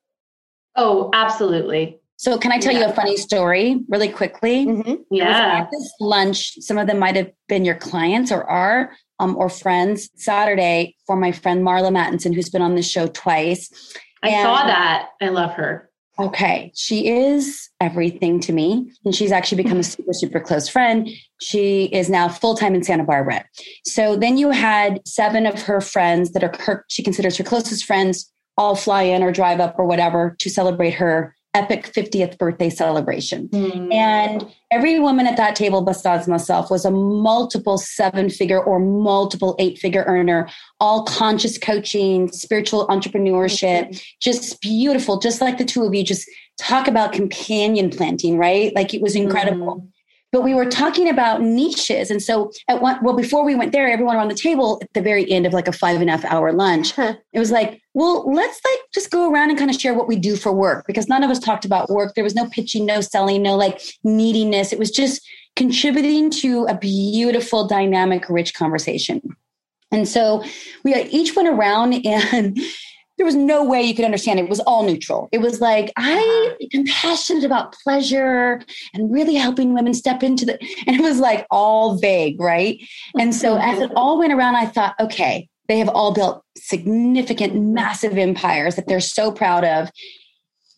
Oh, 0.75 1.09
absolutely. 1.13 1.99
So, 2.19 2.37
can 2.37 2.51
I 2.51 2.57
tell 2.57 2.73
yeah. 2.73 2.79
you 2.79 2.85
a 2.87 2.93
funny 2.93 3.15
story 3.15 3.79
really 3.87 4.09
quickly? 4.09 4.65
Mm-hmm. 4.65 4.95
Yeah. 5.09 5.61
At 5.61 5.71
this 5.71 5.89
lunch, 6.01 6.51
some 6.59 6.77
of 6.77 6.85
them 6.85 6.99
might 6.99 7.15
have 7.15 7.31
been 7.47 7.63
your 7.63 7.75
clients 7.75 8.29
or 8.29 8.43
are 8.43 8.91
um, 9.19 9.37
or 9.37 9.47
friends. 9.47 10.09
Saturday 10.15 10.97
for 11.07 11.15
my 11.15 11.31
friend 11.31 11.65
Marla 11.65 11.93
Mattenson, 11.93 12.35
who's 12.35 12.49
been 12.49 12.61
on 12.61 12.75
this 12.75 12.91
show 12.91 13.07
twice. 13.07 13.69
I 14.21 14.31
and, 14.31 14.43
saw 14.43 14.67
that. 14.67 15.11
I 15.21 15.29
love 15.29 15.51
her. 15.51 15.89
Okay, 16.19 16.73
she 16.75 17.07
is 17.07 17.69
everything 17.79 18.41
to 18.41 18.51
me, 18.51 18.91
and 19.05 19.15
she's 19.15 19.31
actually 19.31 19.63
become 19.63 19.79
a 19.79 19.83
super 19.95 20.11
super 20.11 20.41
close 20.41 20.67
friend. 20.67 21.07
She 21.39 21.85
is 21.85 22.09
now 22.09 22.27
full 22.27 22.55
time 22.55 22.75
in 22.75 22.83
Santa 22.83 23.05
Barbara. 23.05 23.45
So 23.85 24.17
then 24.17 24.37
you 24.37 24.49
had 24.49 24.99
seven 25.07 25.45
of 25.45 25.61
her 25.61 25.79
friends 25.79 26.33
that 26.33 26.43
are 26.43 26.51
her. 26.59 26.83
She 26.89 27.01
considers 27.01 27.37
her 27.37 27.45
closest 27.45 27.85
friends 27.85 28.29
all 28.57 28.75
fly 28.75 29.03
in 29.03 29.23
or 29.23 29.31
drive 29.31 29.61
up 29.61 29.79
or 29.79 29.85
whatever 29.85 30.35
to 30.39 30.49
celebrate 30.49 30.95
her 30.95 31.33
epic 31.53 31.91
50th 31.91 32.37
birthday 32.37 32.69
celebration. 32.69 33.47
Mm. 33.49 33.93
And 33.93 34.47
every 34.71 34.99
woman 34.99 35.25
at 35.25 35.37
that 35.37 35.55
table, 35.55 35.81
besides 35.81 36.27
myself, 36.27 36.69
was 36.69 36.85
a 36.85 36.91
multiple 36.91 37.77
seven 37.77 38.29
figure 38.29 38.63
or 38.63 38.79
multiple 38.79 39.55
eight 39.57 39.79
figure 39.79 40.03
earner, 40.07 40.47
all 40.79 41.03
conscious 41.05 41.57
coaching, 41.57 42.31
spiritual 42.31 42.87
entrepreneurship, 42.87 43.87
mm-hmm. 43.87 43.97
just 44.21 44.61
beautiful, 44.61 45.19
just 45.19 45.41
like 45.41 45.57
the 45.57 45.65
two 45.65 45.83
of 45.83 45.93
you, 45.95 46.03
just 46.03 46.29
talk 46.57 46.87
about 46.87 47.13
companion 47.13 47.89
planting, 47.89 48.37
right? 48.37 48.73
Like 48.75 48.93
it 48.93 49.01
was 49.01 49.15
incredible. 49.15 49.81
Mm 49.81 49.89
but 50.31 50.43
we 50.43 50.53
were 50.53 50.65
talking 50.65 51.09
about 51.09 51.41
niches. 51.41 52.11
And 52.11 52.21
so 52.21 52.51
at 52.67 52.81
one, 52.81 52.99
well, 53.03 53.15
before 53.15 53.43
we 53.43 53.55
went 53.55 53.71
there, 53.71 53.89
everyone 53.89 54.15
around 54.15 54.29
the 54.29 54.35
table 54.35 54.79
at 54.81 54.93
the 54.93 55.01
very 55.01 55.29
end 55.29 55.45
of 55.45 55.53
like 55.53 55.67
a 55.67 55.71
five 55.71 55.99
and 56.01 56.09
a 56.09 56.13
half 56.13 56.25
hour 56.25 56.53
lunch, 56.53 56.97
it 56.97 57.39
was 57.39 57.51
like, 57.51 57.81
well, 57.93 58.31
let's 58.31 58.61
like 58.63 58.79
just 58.93 59.09
go 59.11 59.31
around 59.31 59.49
and 59.49 59.57
kind 59.57 59.71
of 59.71 59.79
share 59.79 59.93
what 59.93 60.07
we 60.07 60.15
do 60.15 60.35
for 60.35 60.51
work 60.51 60.85
because 60.85 61.07
none 61.07 61.23
of 61.23 61.31
us 61.31 61.39
talked 61.39 61.65
about 61.65 61.89
work. 61.89 62.13
There 62.13 62.23
was 62.23 62.35
no 62.35 62.47
pitching, 62.47 62.85
no 62.85 63.01
selling, 63.01 63.41
no 63.41 63.55
like 63.55 63.81
neediness. 64.03 64.71
It 64.71 64.79
was 64.79 64.91
just 64.91 65.27
contributing 65.55 66.29
to 66.29 66.65
a 66.65 66.77
beautiful, 66.77 67.67
dynamic, 67.67 68.29
rich 68.29 68.53
conversation. 68.53 69.21
And 69.91 70.07
so 70.07 70.43
we 70.83 70.93
uh, 70.93 71.07
each 71.09 71.35
went 71.35 71.49
around 71.49 71.93
and 72.05 72.59
there 73.19 73.25
was 73.25 73.35
no 73.35 73.65
way 73.65 73.83
you 73.83 73.93
could 73.93 74.05
understand 74.05 74.39
it. 74.39 74.43
It 74.43 74.49
was 74.49 74.61
all 74.61 74.85
neutral. 74.85 75.27
It 75.33 75.39
was 75.39 75.59
like, 75.59 75.91
I 75.97 76.13
uh-huh. 76.13 76.67
am 76.73 76.85
passionate 76.85 77.43
about 77.43 77.73
pleasure 77.83 78.61
and 78.93 79.11
really 79.11 79.35
helping 79.35 79.73
women 79.73 79.93
step 79.93 80.23
into 80.23 80.45
the, 80.45 80.57
and 80.87 80.95
it 80.95 81.01
was 81.01 81.19
like 81.19 81.45
all 81.51 81.97
vague, 81.97 82.39
right? 82.39 82.79
And 83.19 83.35
so 83.35 83.57
as 83.57 83.79
it 83.79 83.91
all 83.93 84.17
went 84.17 84.31
around, 84.31 84.55
I 84.55 84.67
thought, 84.67 84.95
okay, 85.01 85.49
they 85.67 85.79
have 85.79 85.89
all 85.89 86.13
built 86.13 86.45
significant, 86.57 87.61
massive 87.61 88.17
empires 88.17 88.77
that 88.77 88.87
they're 88.87 89.01
so 89.01 89.33
proud 89.33 89.65
of. 89.65 89.91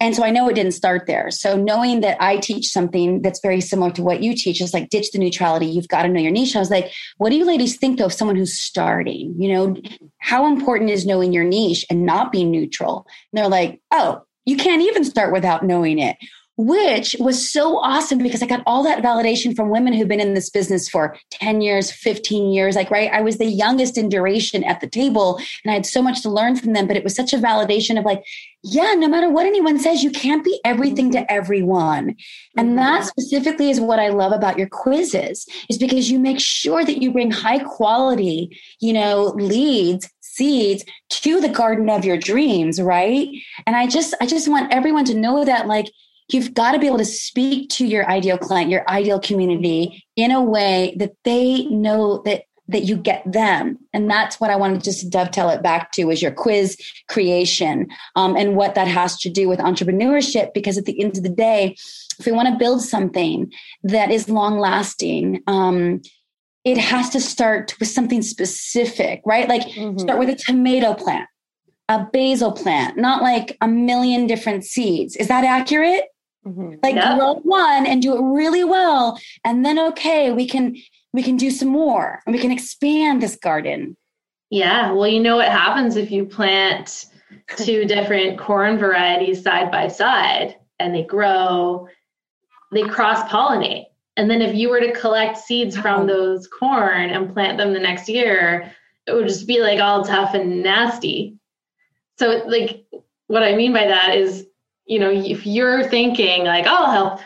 And 0.01 0.15
so 0.15 0.23
I 0.23 0.32
know 0.32 0.49
it 0.49 0.56
didn't 0.56 0.71
start 0.71 1.06
there. 1.06 1.30
So 1.30 1.56
knowing 1.56 2.01
that 2.01 2.17
I 2.19 2.38
teach 2.38 2.69
something 2.69 3.21
that's 3.21 3.39
very 3.39 3.62
similar 3.62 3.91
to 3.91 4.01
what 4.01 4.23
you 4.23 4.36
teach 4.36 4.60
is 4.60 4.73
like 4.73 4.89
ditch 4.89 5.12
the 5.12 5.19
neutrality. 5.19 5.67
You've 5.67 5.89
got 5.89 6.01
to 6.04 6.10
know 6.10 6.19
your 6.19 6.32
niche. 6.32 6.56
I 6.56 6.60
was 6.60 6.71
like, 6.71 6.91
what 7.17 7.30
do 7.30 7.36
you 7.36 7.45
ladies 7.45 7.77
think 7.77 7.99
though 7.99 8.06
of 8.06 8.13
someone 8.13 8.36
who's 8.36 8.60
starting? 8.60 9.36
You 9.38 9.54
know, 9.54 9.77
how 10.21 10.47
important 10.47 10.89
is 10.89 11.05
knowing 11.05 11.34
your 11.34 11.43
niche 11.43 11.86
and 11.89 12.05
not 12.05 12.31
being 12.31 12.51
neutral? 12.51 13.05
And 13.31 13.38
they're 13.38 13.49
like, 13.49 13.81
oh, 13.91 14.21
You 14.45 14.57
can't 14.57 14.81
even 14.81 15.03
start 15.03 15.34
without 15.34 15.65
knowing 15.65 15.99
it 15.99 16.17
which 16.62 17.15
was 17.19 17.52
so 17.52 17.80
awesome 17.80 18.19
because 18.19 18.43
I 18.43 18.45
got 18.45 18.62
all 18.67 18.84
that 18.84 19.02
validation 19.02 19.56
from 19.56 19.71
women 19.71 19.93
who've 19.93 20.08
been 20.08 20.19
in 20.19 20.36
this 20.36 20.52
business 20.52 20.88
for 20.88 21.17
10 21.32 21.62
years, 21.62 21.91
15 21.91 22.52
years. 22.52 22.76
Like, 22.76 22.91
right, 22.91 23.12
I 23.12 23.21
was 23.21 23.39
the 23.39 23.47
youngest 23.47 23.97
in 23.97 24.10
duration 24.10 24.63
at 24.63 24.80
the 24.80 24.88
table 24.88 25.39
and 25.63 25.71
I 25.71 25.74
had 25.74 25.88
so 25.88 26.04
much 26.04 26.21
to 26.21 26.30
learn 26.30 26.56
from 26.56 26.74
them. 26.74 26.86
But 26.86 26.97
it 26.97 27.04
was 27.04 27.15
such 27.15 27.34
a 27.34 27.39
validation 27.39 27.97
of 27.97 28.06
like, 28.06 28.24
yeah, 28.62 28.93
no 28.93 29.08
matter 29.08 29.28
what 29.28 29.47
anyone 29.47 29.80
says, 29.80 30.04
you 30.04 30.12
can't 30.12 30.45
be 30.45 30.62
everything 30.63 31.12
to 31.13 31.32
everyone. 31.32 32.15
And 32.56 32.67
mm-hmm. 32.67 32.76
that 32.76 33.06
specifically 33.06 33.71
is 33.71 33.82
what 33.82 33.97
I 33.97 34.10
love 34.10 34.32
about 34.32 34.60
your 34.60 34.69
quizzes, 34.69 35.47
is 35.67 35.80
because 35.80 36.12
you 36.12 36.19
make 36.19 36.39
sure 36.39 36.86
that 36.86 37.02
you 37.02 37.12
bring 37.12 37.32
high 37.32 37.60
quality, 37.60 38.56
you 38.80 38.93
know, 38.93 39.34
leads 39.36 40.08
seeds 40.21 40.86
to 41.10 41.41
the 41.41 41.50
garden 41.50 41.89
of 41.89 42.06
your 42.06 42.15
dreams 42.15 42.82
right 42.82 43.28
and 43.67 43.76
i 43.76 43.86
just 43.86 44.13
i 44.21 44.26
just 44.26 44.47
want 44.47 44.71
everyone 44.74 45.04
to 45.04 45.13
know 45.13 45.43
that 45.43 45.67
like 45.67 45.88
you've 46.34 46.54
got 46.54 46.72
to 46.72 46.80
be 46.80 46.88
able 46.88 46.98
to 46.98 47.06
speak 47.06 47.70
to 47.70 47.86
your 47.86 48.10
ideal 48.10 48.38
client, 48.38 48.70
your 48.70 48.89
ideal 48.89 49.20
community 49.20 50.04
in 50.15 50.32
a 50.32 50.41
way 50.41 50.96
that 50.98 51.13
they 51.24 51.65
know 51.65 52.22
that 52.26 52.44
that 52.72 52.84
you 52.84 52.96
get 52.96 53.30
them. 53.30 53.78
And 53.94 54.10
that's 54.10 54.39
what 54.39 54.50
i 54.50 54.56
want 54.56 54.76
to 54.76 54.82
just 54.82 55.10
dovetail 55.10 55.50
it 55.50 55.62
back 55.62 55.91
to 55.94 56.10
is 56.10 56.22
your 56.22 56.32
quiz 56.32 56.78
creation 57.08 57.88
um, 58.15 58.36
and 58.36 58.56
what 58.56 58.76
that 58.76 58.88
has 58.88 59.17
to 59.20 59.30
do 59.30 59.48
with 59.48 59.60
entrepreneurship 59.60 60.54
because 60.54 60.78
at 60.78 60.86
the 60.86 61.00
end 61.02 61.17
of 61.17 61.24
the 61.24 61.30
day 61.30 61.76
if 62.20 62.26
we 62.26 62.32
want 62.32 62.48
to 62.48 62.58
build 62.58 62.82
something 62.82 63.52
that 63.84 64.12
is 64.12 64.30
long 64.30 64.58
lasting 64.60 65.44
um, 65.48 66.02
it 66.63 66.78
has 66.78 67.10
to 67.10 67.20
start 67.20 67.74
with 67.80 67.89
something 67.89 68.22
specific 68.22 69.22
right? 69.26 69.50
Like 69.50 69.63
mm-hmm. 69.63 69.98
start 69.98 70.20
with 70.20 70.30
a 70.30 70.36
tomato 70.36 70.94
plant 70.94 71.28
a 71.89 72.08
basil 72.13 72.54
plant 72.54 72.98
not 72.98 73.22
like 73.22 73.58
a 73.60 73.67
million 73.67 74.28
different 74.28 74.63
seeds. 74.63 75.17
Is 75.17 75.28
that 75.28 75.44
accurate 75.44 76.06
Mm-hmm. 76.45 76.75
Like 76.82 76.95
grow 76.95 77.36
one 77.43 77.86
and 77.86 78.01
do 78.01 78.15
it 78.15 78.21
really 78.21 78.63
well. 78.63 79.19
And 79.45 79.65
then 79.65 79.77
okay, 79.80 80.32
we 80.32 80.47
can 80.47 80.75
we 81.13 81.21
can 81.21 81.38
do 81.38 81.51
some 81.51 81.67
more 81.67 82.21
and 82.25 82.34
we 82.34 82.41
can 82.41 82.51
expand 82.51 83.21
this 83.21 83.36
garden. 83.36 83.95
Yeah. 84.49 84.91
Well, 84.91 85.08
you 85.08 85.19
know 85.19 85.38
what 85.38 85.49
happens 85.49 85.95
if 85.95 86.12
you 86.12 86.25
plant 86.25 87.06
two 87.58 87.86
different 87.88 88.39
corn 88.39 88.77
varieties 88.77 89.43
side 89.43 89.71
by 89.71 89.88
side 89.88 90.56
and 90.80 90.95
they 90.95 91.04
grow, 91.04 91.88
they 92.71 92.84
cross 92.84 93.21
pollinate. 93.30 93.86
And 94.17 94.30
then 94.30 94.41
if 94.41 94.54
you 94.56 94.69
were 94.69 94.82
to 94.82 94.91
collect 94.93 95.38
seeds 95.38 95.77
from 95.77 96.06
those 96.06 96.47
corn 96.47 97.10
and 97.12 97.34
plant 97.34 97.58
them 97.58 97.73
the 97.73 97.80
next 97.80 98.10
year, 98.10 98.73
it 99.08 99.13
would 99.13 99.27
just 99.27 99.47
be 99.47 99.62
like 99.62 99.80
all 99.80 100.04
tough 100.04 100.34
and 100.34 100.62
nasty. 100.62 101.38
So, 102.19 102.43
like, 102.45 102.86
what 103.27 103.43
I 103.43 103.56
mean 103.56 103.73
by 103.73 103.88
that 103.88 104.15
is 104.15 104.45
you 104.91 104.99
know, 104.99 105.10
if 105.10 105.45
you're 105.45 105.88
thinking 105.88 106.43
like, 106.43 106.65
oh, 106.67 106.84
I'll 106.84 106.91
help 106.91 107.21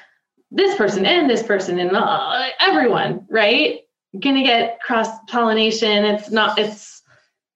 this 0.51 0.75
person 0.75 1.03
and 1.03 1.27
this 1.27 1.41
person 1.41 1.79
and 1.79 1.95
uh, 1.95 2.49
everyone, 2.59 3.25
right? 3.27 3.79
You're 4.11 4.21
gonna 4.21 4.43
get 4.43 4.79
cross 4.81 5.07
pollination. 5.27 6.05
It's 6.05 6.29
not. 6.29 6.59
It's 6.59 7.01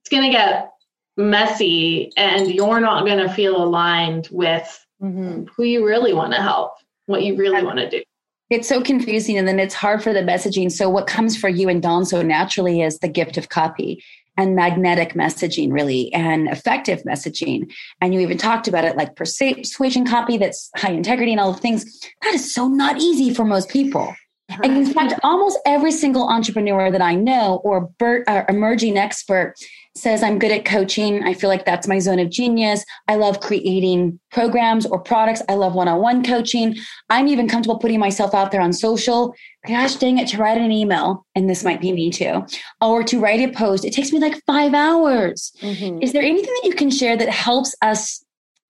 it's 0.02 0.10
gonna 0.10 0.32
get 0.32 0.72
messy, 1.16 2.12
and 2.18 2.52
you're 2.52 2.80
not 2.80 3.06
gonna 3.06 3.32
feel 3.32 3.64
aligned 3.64 4.30
with 4.32 4.84
mm-hmm. 5.00 5.44
who 5.56 5.64
you 5.64 5.86
really 5.86 6.14
want 6.14 6.34
to 6.34 6.42
help, 6.42 6.72
what 7.06 7.22
you 7.22 7.38
really 7.38 7.64
want 7.64 7.78
to 7.78 7.88
do. 7.88 8.02
It's 8.50 8.68
so 8.68 8.82
confusing, 8.82 9.38
and 9.38 9.48
then 9.48 9.60
it's 9.60 9.76
hard 9.76 10.02
for 10.02 10.12
the 10.12 10.22
messaging. 10.22 10.72
So, 10.72 10.90
what 10.90 11.06
comes 11.06 11.38
for 11.38 11.50
you 11.50 11.70
and 11.70 11.84
Dawn 11.84 12.04
so 12.04 12.24
naturally 12.24 12.82
is 12.82 12.98
the 12.98 13.10
gift 13.10 13.38
of 13.38 13.50
copy 13.50 14.04
and 14.40 14.56
magnetic 14.56 15.16
messaging, 15.16 15.70
really, 15.70 16.14
and 16.14 16.48
effective 16.48 17.04
messaging. 17.04 17.70
And 18.00 18.14
you 18.14 18.22
even 18.22 18.38
talked 18.38 18.70
about 18.70 18.86
it 18.86 18.96
like 18.96 19.18
persuasion 19.18 20.06
copy 20.06 20.38
that's 20.38 20.70
high 20.78 20.92
integrity 20.92 21.34
and 21.34 21.42
all 21.42 21.52
the 21.52 21.60
things. 21.60 21.84
That 22.22 22.34
is 22.34 22.54
so 22.54 22.70
not 22.70 23.02
easy 23.02 23.34
for 23.34 23.44
most 23.44 23.68
people. 23.68 24.16
And 24.64 24.78
in 24.78 24.94
fact, 24.94 25.14
almost 25.24 25.60
every 25.66 25.92
single 25.92 26.30
entrepreneur 26.30 26.90
that 26.90 27.02
I 27.02 27.16
know 27.16 27.62
or 27.66 27.92
uh, 28.02 28.44
emerging 28.48 28.98
expert 28.98 29.56
says, 30.00 30.24
I'm 30.24 30.40
good 30.40 30.52
at 30.52 30.66
coaching. 30.66 31.24
I 31.24 31.34
feel 31.34 31.50
like 31.50 31.66
that's 31.66 31.88
my 31.88 32.00
zone 32.00 32.20
of 32.20 32.30
genius. 32.30 32.84
I 33.08 33.16
love 33.16 33.40
creating 33.40 34.20
programs 34.32 34.86
or 34.86 35.00
products. 35.00 35.42
I 35.50 35.56
love 35.56 35.76
one 35.76 35.88
on 35.88 36.02
one 36.02 36.24
coaching. 36.24 36.76
I'm 37.10 37.28
even 37.28 37.48
comfortable 37.48 37.80
putting 37.80 38.00
myself 38.00 38.34
out 38.34 38.52
there 38.52 38.62
on 38.62 38.74
social. 38.74 39.36
Gosh 39.68 39.96
dang 39.96 40.18
it, 40.18 40.28
to 40.30 40.38
write 40.38 40.58
an 40.58 40.72
email, 40.72 41.26
and 41.36 41.50
this 41.50 41.64
might 41.64 41.82
be 41.82 41.92
me 41.92 42.10
too, 42.12 42.46
or 42.82 43.04
to 43.04 43.20
write 43.20 43.42
a 43.42 43.52
post. 43.52 43.84
It 43.84 43.94
takes 43.94 44.12
me 44.12 44.20
like 44.20 44.42
five 44.46 44.74
hours. 44.74 45.52
Mm-hmm. 45.62 46.02
Is 46.02 46.14
there 46.14 46.24
anything 46.24 46.54
that 46.62 46.68
you 46.68 46.74
can 46.74 46.90
share 46.90 47.18
that 47.18 47.30
helps 47.30 47.76
us 47.82 48.24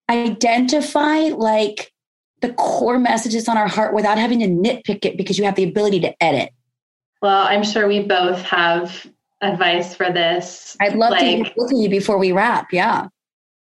identify 0.10 1.30
like 1.30 1.92
the 2.42 2.54
core 2.54 2.98
messages 2.98 3.48
on 3.48 3.58
our 3.58 3.68
heart 3.68 3.94
without 3.94 4.18
having 4.18 4.39
to 4.39 4.48
nitpick 4.48 5.06
it 5.06 5.18
because 5.18 5.38
you 5.38 5.46
have 5.46 5.56
the 5.56 5.63
ability 5.63 6.00
to 6.00 6.24
edit? 6.24 6.50
Well, 7.22 7.46
I'm 7.46 7.63
sure 7.63 7.88
we 7.88 8.04
both 8.04 8.42
have 8.44 9.06
advice 9.41 9.95
for 9.95 10.12
this. 10.12 10.75
I'd 10.82 10.95
love 10.95 11.12
like, 11.12 11.19
to 11.21 11.25
hear 11.25 11.45
both 11.56 11.71
of 11.71 11.78
you 11.78 11.89
before 11.89 12.17
we 12.17 12.32
wrap. 12.32 12.71
Yeah. 12.71 13.08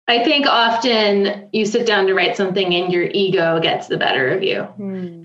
I 0.07 0.23
think 0.23 0.45
often 0.45 1.49
you 1.51 1.65
sit 1.65 1.85
down 1.85 2.07
to 2.07 2.13
write 2.13 2.37
something 2.37 2.73
and 2.73 2.91
your 2.91 3.09
ego 3.13 3.59
gets 3.59 3.87
the 3.87 3.97
better 3.97 4.29
of 4.29 4.41
you. 4.41 4.63
Hmm. 4.63 5.21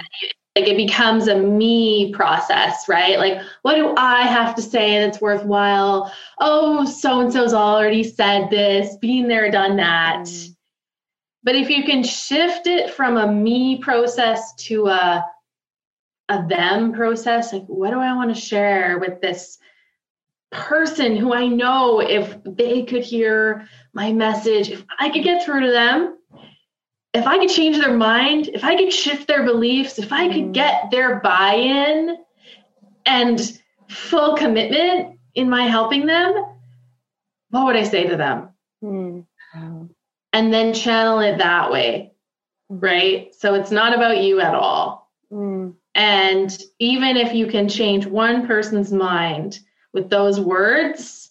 Like 0.57 0.69
it 0.69 0.77
becomes 0.77 1.29
a 1.29 1.37
me 1.37 2.13
process, 2.13 2.89
right? 2.89 3.19
Like, 3.19 3.41
what 3.63 3.77
do 3.77 3.95
I 3.97 4.23
have 4.23 4.55
to 4.57 4.63
say 4.63 4.99
that's 4.99 5.21
worthwhile? 5.21 6.13
Oh, 6.41 6.85
so 6.85 7.21
and 7.21 7.33
so's 7.33 7.55
already 7.55 8.05
said 8.05 8.51
this, 8.51 8.97
been 8.97 9.29
there, 9.29 9.51
done 9.51 9.77
that. 9.77 10.29
Hmm. 10.29 10.53
But 11.45 11.57
if 11.57 11.71
you 11.71 11.85
can 11.85 12.03
shift 12.03 12.67
it 12.67 12.91
from 12.91 13.17
a 13.17 13.33
me 13.33 13.79
process 13.79 14.55
to 14.67 14.89
a 14.89 15.25
a 16.29 16.47
them 16.49 16.93
process, 16.93 17.53
like 17.53 17.65
what 17.67 17.91
do 17.91 17.99
I 17.99 18.15
want 18.15 18.35
to 18.35 18.41
share 18.41 18.99
with 18.99 19.21
this 19.21 19.59
person 20.53 21.17
who 21.17 21.33
I 21.35 21.47
know 21.47 22.01
if 22.01 22.37
they 22.45 22.85
could 22.85 23.03
hear 23.03 23.67
my 23.95 24.13
message, 24.13 24.71
if 24.71 24.85
I 25.01 25.09
could 25.11 25.25
get 25.25 25.45
through 25.45 25.63
to 25.63 25.71
them, 25.71 26.19
if 27.15 27.27
I 27.27 27.39
could 27.39 27.49
change 27.49 27.79
their 27.79 27.97
mind, 27.97 28.49
if 28.49 28.65
I 28.65 28.77
could 28.77 28.93
shift 28.93 29.27
their 29.27 29.45
beliefs, 29.45 29.99
if 29.99 30.13
I 30.13 30.29
could 30.29 30.47
mm. 30.47 30.53
get 30.53 30.91
their 30.91 31.21
buy 31.21 31.55
in 31.55 32.17
and 33.05 33.61
full 33.89 34.37
commitment 34.37 35.19
in 35.35 35.51
my 35.51 35.65
helping 35.67 36.07
them, 36.07 36.33
what 37.51 37.67
would 37.67 37.77
I 37.77 37.85
say 37.85 38.07
to 38.07 38.17
them? 38.17 38.49
Mm. 38.83 39.27
And 40.33 40.55
then 40.55 40.73
channel 40.73 41.21
it 41.21 41.39
that 41.39 41.71
way, 41.71 42.13
right? 42.71 43.35
So 43.35 43.55
it's 43.55 43.71
not 43.71 43.95
about 43.95 44.23
you 44.23 44.41
at 44.41 44.55
all. 44.55 45.11
Mm. 45.31 45.75
And 45.95 46.59
even 46.79 47.19
if 47.19 47.35
you 47.35 47.47
can 47.47 47.69
change 47.69 48.07
one 48.07 48.47
person's 48.47 48.93
mind, 48.93 49.61
with 49.93 50.11
those 50.11 50.41
words, 50.41 51.31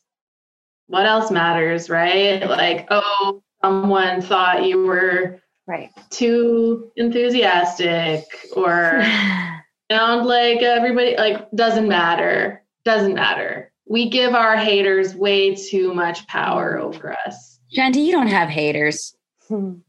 what 0.87 1.05
else 1.05 1.31
matters, 1.31 1.89
right? 1.89 2.47
Like, 2.47 2.87
oh, 2.89 3.41
someone 3.63 4.21
thought 4.21 4.65
you 4.65 4.83
were 4.83 5.41
right 5.67 5.89
too 6.09 6.91
enthusiastic 6.95 8.23
or 8.55 9.03
sound 9.91 10.25
like 10.25 10.61
everybody 10.61 11.15
like 11.17 11.49
doesn't 11.51 11.87
matter. 11.87 12.63
Doesn't 12.83 13.13
matter. 13.13 13.71
We 13.87 14.09
give 14.09 14.33
our 14.33 14.57
haters 14.57 15.15
way 15.15 15.55
too 15.55 15.93
much 15.93 16.25
power 16.27 16.77
over 16.79 17.15
us. 17.25 17.59
Chanti, 17.75 18.03
you 18.03 18.11
don't 18.11 18.27
have 18.27 18.49
haters. 18.49 19.15
and 19.49 19.83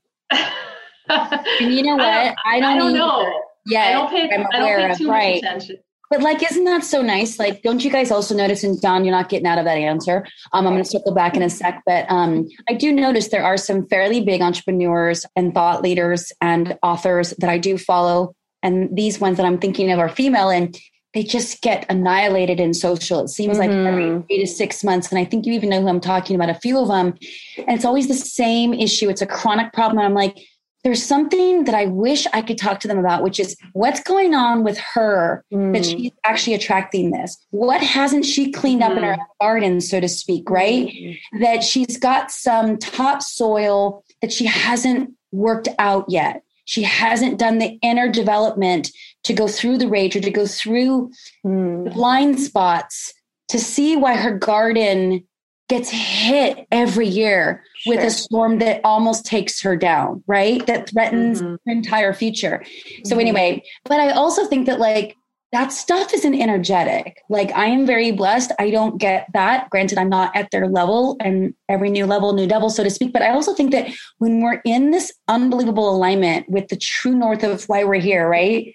you 1.58 1.82
know 1.82 1.96
what? 1.96 2.04
I 2.06 2.24
don't, 2.24 2.37
I 2.46 2.61
don't, 2.61 2.64
I 2.64 2.78
don't 2.78 2.94
know. 2.94 3.42
Yeah, 3.66 3.82
I 3.82 3.92
don't 3.92 4.11
pay, 4.11 4.30
I'm 4.30 4.46
aware 4.61 4.78
I 4.78 4.88
don't 4.88 4.90
pay 4.90 4.98
too 4.98 5.04
of, 5.04 5.11
right. 5.11 5.42
much 5.42 5.50
attention. 5.50 5.76
But 6.12 6.20
like, 6.20 6.42
isn't 6.42 6.64
that 6.64 6.85
so 6.85 7.01
nice? 7.01 7.38
Like, 7.38 7.62
don't 7.62 7.83
you 7.83 7.90
guys 7.90 8.11
also 8.11 8.37
notice? 8.37 8.62
And 8.64 8.79
Dawn, 8.83 9.03
you're 9.03 9.16
not 9.16 9.31
getting 9.31 9.46
out 9.46 9.57
of 9.57 9.64
that 9.64 9.79
answer. 9.79 10.27
Um, 10.53 10.66
I'm 10.66 10.75
going 10.75 10.85
to 10.85 10.90
circle 10.90 11.14
back 11.14 11.37
in 11.37 11.42
a 11.42 11.48
sec, 11.48 11.83
but 11.87 12.05
um, 12.11 12.46
I 12.68 12.75
do 12.75 12.92
notice 12.92 13.29
there 13.29 13.42
are 13.42 13.57
some 13.57 13.87
fairly 13.87 14.22
big 14.22 14.42
entrepreneurs 14.42 15.25
and 15.37 15.55
thought 15.55 15.81
leaders 15.81 16.31
and 16.42 16.77
authors 16.83 17.31
that 17.38 17.48
I 17.48 17.57
do 17.57 17.79
follow, 17.79 18.35
and 18.62 18.94
these 18.94 19.20
ones 19.20 19.38
that 19.38 19.46
I'm 19.46 19.57
thinking 19.57 19.90
of 19.90 19.98
are 19.98 20.11
female, 20.11 20.51
and 20.51 20.79
they 21.14 21.22
just 21.22 21.62
get 21.62 21.87
annihilated 21.88 22.61
in 22.61 22.75
social. 22.75 23.20
It 23.20 23.29
seems 23.29 23.57
mm-hmm. 23.57 23.70
like 23.70 23.88
every 23.88 24.22
three 24.27 24.44
to 24.44 24.46
six 24.46 24.85
months, 24.85 25.11
and 25.11 25.18
I 25.18 25.25
think 25.25 25.46
you 25.46 25.55
even 25.55 25.70
know 25.70 25.81
who 25.81 25.88
I'm 25.88 25.98
talking 25.98 26.37
about. 26.37 26.51
A 26.51 26.55
few 26.55 26.79
of 26.79 26.88
them, 26.88 27.14
and 27.57 27.70
it's 27.70 27.87
always 27.87 28.09
the 28.09 28.14
same 28.14 28.75
issue. 28.75 29.09
It's 29.09 29.22
a 29.22 29.27
chronic 29.27 29.72
problem. 29.72 29.96
And 29.96 30.07
I'm 30.07 30.14
like 30.14 30.37
there's 30.85 31.03
something 31.03 31.64
that 31.64 31.75
I 31.75 31.87
wish 31.87 32.27
I 32.33 32.42
could 32.42 32.59
talk 32.59 32.81
to 32.81 32.88
them 32.88 32.99
about, 32.99 33.23
which 33.23 33.38
is 33.38 33.57
what's 33.73 34.03
going 34.03 34.35
on 34.35 34.64
with 34.64 34.79
her 34.79 35.45
mm. 35.53 35.72
that 35.74 35.85
she's 35.85 36.11
actually 36.24 36.55
attracting 36.55 37.12
this. 37.12 37.37
What 37.51 37.80
hasn't 37.80 38.24
she 38.24 38.51
cleaned 38.51 38.83
mm. 38.83 38.91
up 38.91 38.97
in 38.97 39.05
her 39.05 39.16
mm. 39.16 39.26
garden, 39.41 39.80
so 39.80 40.01
to 40.01 40.09
speak, 40.09 40.51
right? 40.51 40.89
Mm. 40.89 41.18
That 41.41 41.62
she's 41.62 41.97
got 41.97 42.30
some 42.30 42.78
topsoil 42.78 44.05
that 44.20 44.33
she 44.33 44.47
hasn't 44.47 45.12
worked 45.30 45.68
out 45.78 46.07
yet. 46.09 46.43
She 46.64 46.83
hasn't 46.83 47.39
done 47.39 47.59
the 47.59 47.78
inner 47.83 48.09
development 48.09 48.91
to 49.24 49.33
go 49.33 49.49
through 49.49 49.78
the 49.78 49.89
rage 49.89 50.16
or 50.16 50.20
to 50.20 50.30
go 50.30 50.47
through 50.47 51.12
mm. 51.45 51.93
blind 51.93 52.41
spots 52.41 53.12
to 53.49 53.59
see 53.59 53.97
why 53.97 54.14
her 54.16 54.37
garden 54.37 55.24
gets 55.73 55.89
hit 55.89 56.66
every 56.70 57.09
year 57.09 57.64
sure. 57.79 57.97
with 57.97 58.05
a 58.05 58.11
storm 58.11 58.59
that 58.59 58.83
almost 58.85 59.25
takes 59.25 59.62
her 59.62 59.75
down, 59.75 60.23
right? 60.27 60.66
That 60.66 60.91
threatens 60.91 61.41
mm-hmm. 61.41 61.55
her 61.55 61.73
entire 61.73 62.12
future. 62.12 62.62
So, 63.05 63.12
mm-hmm. 63.12 63.20
anyway, 63.20 63.64
but 63.85 63.99
I 63.99 64.11
also 64.11 64.45
think 64.47 64.66
that 64.66 64.79
like 64.79 65.16
that 65.53 65.73
stuff 65.73 66.12
isn't 66.12 66.35
energetic. 66.35 67.23
Like 67.31 67.53
I 67.53 67.66
am 67.66 67.87
very 67.87 68.11
blessed. 68.11 68.53
I 68.59 68.70
don't 68.70 68.99
get 68.99 69.29
that. 69.33 69.70
Granted, 69.70 69.97
I'm 69.97 70.11
not 70.11 70.37
at 70.37 70.51
their 70.51 70.68
level 70.68 71.16
and 71.20 71.55
every 71.70 71.89
new 71.89 72.05
level, 72.05 72.35
new 72.35 72.47
devil, 72.47 72.68
so 72.68 72.85
to 72.85 72.91
speak. 72.91 73.14
But 73.14 73.23
I 73.23 73.31
also 73.31 73.55
think 73.55 73.70
that 73.73 73.89
when 74.18 74.43
we're 74.43 74.61
in 74.66 74.91
this 74.91 75.11
unbelievable 75.29 75.89
alignment 75.89 76.51
with 76.51 76.68
the 76.68 76.77
true 76.77 77.14
north 77.14 77.45
of 77.45 77.64
why 77.64 77.85
we're 77.85 77.95
here, 77.95 78.29
right? 78.29 78.75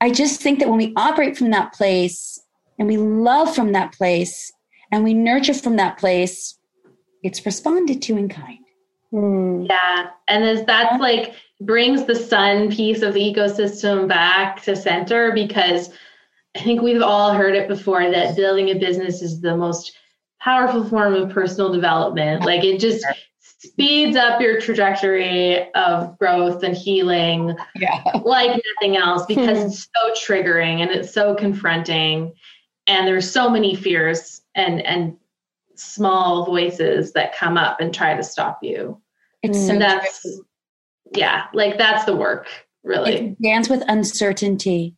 I 0.00 0.10
just 0.10 0.40
think 0.40 0.60
that 0.60 0.68
when 0.70 0.78
we 0.78 0.94
operate 0.96 1.36
from 1.36 1.50
that 1.50 1.74
place 1.74 2.40
and 2.78 2.88
we 2.88 2.96
love 2.96 3.54
from 3.54 3.72
that 3.72 3.92
place 3.92 4.50
and 4.92 5.04
we 5.04 5.14
nurture 5.14 5.54
from 5.54 5.76
that 5.76 5.98
place, 5.98 6.58
it's 7.22 7.44
responded 7.44 8.02
to 8.02 8.16
in 8.16 8.28
kind. 8.28 8.64
Mm. 9.12 9.68
Yeah. 9.68 10.10
And 10.28 10.44
as 10.44 10.64
that's 10.64 11.00
like 11.00 11.34
brings 11.60 12.04
the 12.04 12.14
sun 12.14 12.70
piece 12.70 13.02
of 13.02 13.14
the 13.14 13.20
ecosystem 13.20 14.08
back 14.08 14.62
to 14.62 14.76
center 14.76 15.32
because 15.32 15.90
I 16.56 16.60
think 16.60 16.82
we've 16.82 17.02
all 17.02 17.32
heard 17.32 17.54
it 17.54 17.68
before 17.68 18.10
that 18.10 18.36
building 18.36 18.68
a 18.70 18.74
business 18.74 19.22
is 19.22 19.40
the 19.40 19.56
most 19.56 19.96
powerful 20.40 20.84
form 20.88 21.14
of 21.14 21.30
personal 21.30 21.72
development. 21.72 22.44
Like 22.44 22.64
it 22.64 22.80
just 22.80 23.04
speeds 23.58 24.16
up 24.16 24.40
your 24.40 24.60
trajectory 24.60 25.72
of 25.74 26.16
growth 26.18 26.62
and 26.62 26.76
healing 26.76 27.56
yeah. 27.74 28.02
like 28.24 28.60
nothing 28.80 28.96
else 28.96 29.26
because 29.26 29.58
it's 29.58 29.88
so 29.96 30.12
triggering 30.14 30.80
and 30.80 30.90
it's 30.90 31.12
so 31.12 31.34
confronting 31.34 32.32
and 32.88 33.06
there's 33.06 33.30
so 33.30 33.48
many 33.48 33.76
fears 33.76 34.42
and 34.54 34.80
and 34.82 35.16
small 35.76 36.44
voices 36.44 37.12
that 37.12 37.36
come 37.36 37.56
up 37.56 37.80
and 37.80 37.94
try 37.94 38.14
to 38.14 38.22
stop 38.22 38.58
you. 38.62 39.00
It's 39.42 39.64
so 39.64 39.78
that's 39.78 40.22
true. 40.22 40.44
yeah, 41.14 41.44
like 41.54 41.78
that's 41.78 42.04
the 42.04 42.16
work, 42.16 42.48
really. 42.82 43.14
It 43.14 43.42
dance 43.42 43.68
with 43.68 43.84
uncertainty 43.86 44.96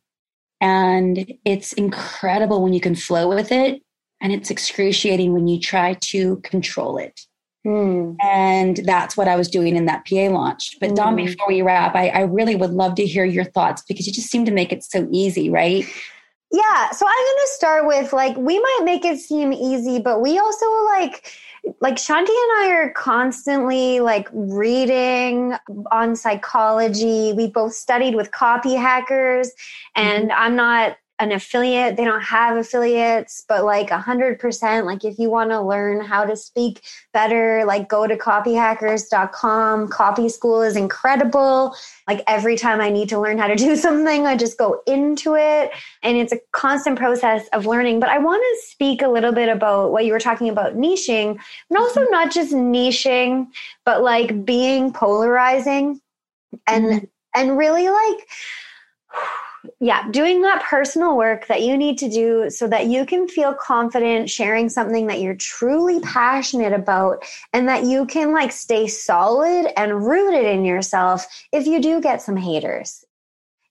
and 0.61 1.33
it's 1.43 1.73
incredible 1.73 2.63
when 2.63 2.71
you 2.71 2.79
can 2.79 2.95
flow 2.95 3.27
with 3.27 3.51
it. 3.51 3.81
And 4.21 4.31
it's 4.31 4.51
excruciating 4.51 5.33
when 5.33 5.47
you 5.47 5.59
try 5.59 5.95
to 5.95 6.37
control 6.37 6.97
it. 6.97 7.19
Mm. 7.65 8.15
And 8.23 8.77
that's 8.85 9.17
what 9.17 9.27
I 9.27 9.35
was 9.35 9.47
doing 9.47 9.75
in 9.75 9.85
that 9.85 10.05
PA 10.07 10.27
launch. 10.29 10.77
But 10.79 10.91
mm. 10.91 10.95
Dawn, 10.95 11.13
hmm. 11.13 11.25
before 11.25 11.47
we 11.47 11.63
wrap, 11.63 11.95
I, 11.95 12.09
I 12.09 12.21
really 12.21 12.55
would 12.55 12.71
love 12.71 12.95
to 12.95 13.05
hear 13.05 13.25
your 13.25 13.43
thoughts 13.43 13.83
because 13.87 14.05
you 14.05 14.13
just 14.13 14.29
seem 14.29 14.45
to 14.45 14.51
make 14.51 14.71
it 14.71 14.83
so 14.83 15.07
easy, 15.11 15.49
right? 15.49 15.85
Yeah. 16.51 16.91
So 16.91 17.05
I'm 17.05 17.25
going 17.25 17.37
to 17.45 17.51
start 17.53 17.87
with 17.87 18.13
like, 18.13 18.35
we 18.35 18.59
might 18.59 18.81
make 18.83 19.05
it 19.05 19.19
seem 19.19 19.53
easy, 19.53 19.99
but 19.99 20.21
we 20.21 20.37
also 20.37 20.65
like, 20.85 21.31
like 21.79 21.95
Chanti 21.95 22.29
and 22.29 22.63
I 22.63 22.71
are 22.73 22.91
constantly 22.91 23.99
like 23.99 24.27
reading 24.33 25.53
on 25.91 26.15
psychology. 26.15 27.33
We 27.33 27.47
both 27.47 27.73
studied 27.73 28.15
with 28.15 28.31
copy 28.31 28.73
hackers, 28.73 29.51
and 29.95 30.29
mm-hmm. 30.29 30.41
I'm 30.41 30.55
not 30.55 30.97
an 31.21 31.31
affiliate. 31.31 31.97
They 31.97 32.03
don't 32.03 32.23
have 32.23 32.57
affiliates, 32.57 33.45
but 33.47 33.63
like 33.63 33.91
a 33.91 33.99
hundred 33.99 34.39
percent, 34.39 34.87
like 34.87 35.05
if 35.05 35.19
you 35.19 35.29
want 35.29 35.51
to 35.51 35.61
learn 35.61 36.03
how 36.03 36.25
to 36.25 36.35
speak 36.35 36.81
better, 37.13 37.63
like 37.63 37.87
go 37.87 38.07
to 38.07 38.17
copyhackers.com. 38.17 39.87
Copy 39.89 40.29
school 40.29 40.63
is 40.63 40.75
incredible. 40.75 41.75
Like 42.07 42.23
every 42.27 42.57
time 42.57 42.81
I 42.81 42.89
need 42.89 43.07
to 43.09 43.19
learn 43.19 43.37
how 43.37 43.47
to 43.47 43.55
do 43.55 43.75
something, 43.87 44.25
I 44.25 44.35
just 44.35 44.57
go 44.57 44.81
into 44.87 45.35
it. 45.35 45.71
And 46.01 46.17
it's 46.17 46.33
a 46.33 46.39
constant 46.53 46.97
process 46.97 47.47
of 47.53 47.67
learning. 47.67 47.99
But 47.99 48.09
I 48.09 48.17
want 48.17 48.41
to 48.41 48.67
speak 48.71 49.03
a 49.03 49.07
little 49.07 49.31
bit 49.31 49.47
about 49.47 49.91
what 49.91 50.05
you 50.05 50.13
were 50.13 50.19
talking 50.19 50.49
about 50.49 50.75
niching, 50.75 51.37
and 51.69 51.77
also 51.77 52.01
mm-hmm. 52.01 52.11
not 52.11 52.31
just 52.31 52.51
niching, 52.51 53.45
but 53.85 54.01
like 54.01 54.43
being 54.43 54.91
polarizing 54.91 56.01
and 56.65 56.85
mm-hmm. 56.85 57.05
and 57.35 57.57
really 57.59 57.89
like 57.89 58.27
yeah, 59.79 60.09
doing 60.09 60.41
that 60.41 60.63
personal 60.63 61.15
work 61.15 61.47
that 61.47 61.61
you 61.61 61.77
need 61.77 61.97
to 61.99 62.09
do 62.09 62.49
so 62.49 62.67
that 62.67 62.87
you 62.87 63.05
can 63.05 63.27
feel 63.27 63.53
confident 63.53 64.29
sharing 64.29 64.69
something 64.69 65.07
that 65.07 65.19
you're 65.19 65.35
truly 65.35 65.99
passionate 65.99 66.73
about 66.73 67.23
and 67.53 67.67
that 67.67 67.83
you 67.83 68.05
can 68.05 68.31
like 68.31 68.51
stay 68.51 68.87
solid 68.87 69.71
and 69.77 70.05
rooted 70.05 70.45
in 70.45 70.65
yourself 70.65 71.25
if 71.51 71.67
you 71.67 71.79
do 71.79 72.01
get 72.01 72.21
some 72.21 72.37
haters. 72.37 73.05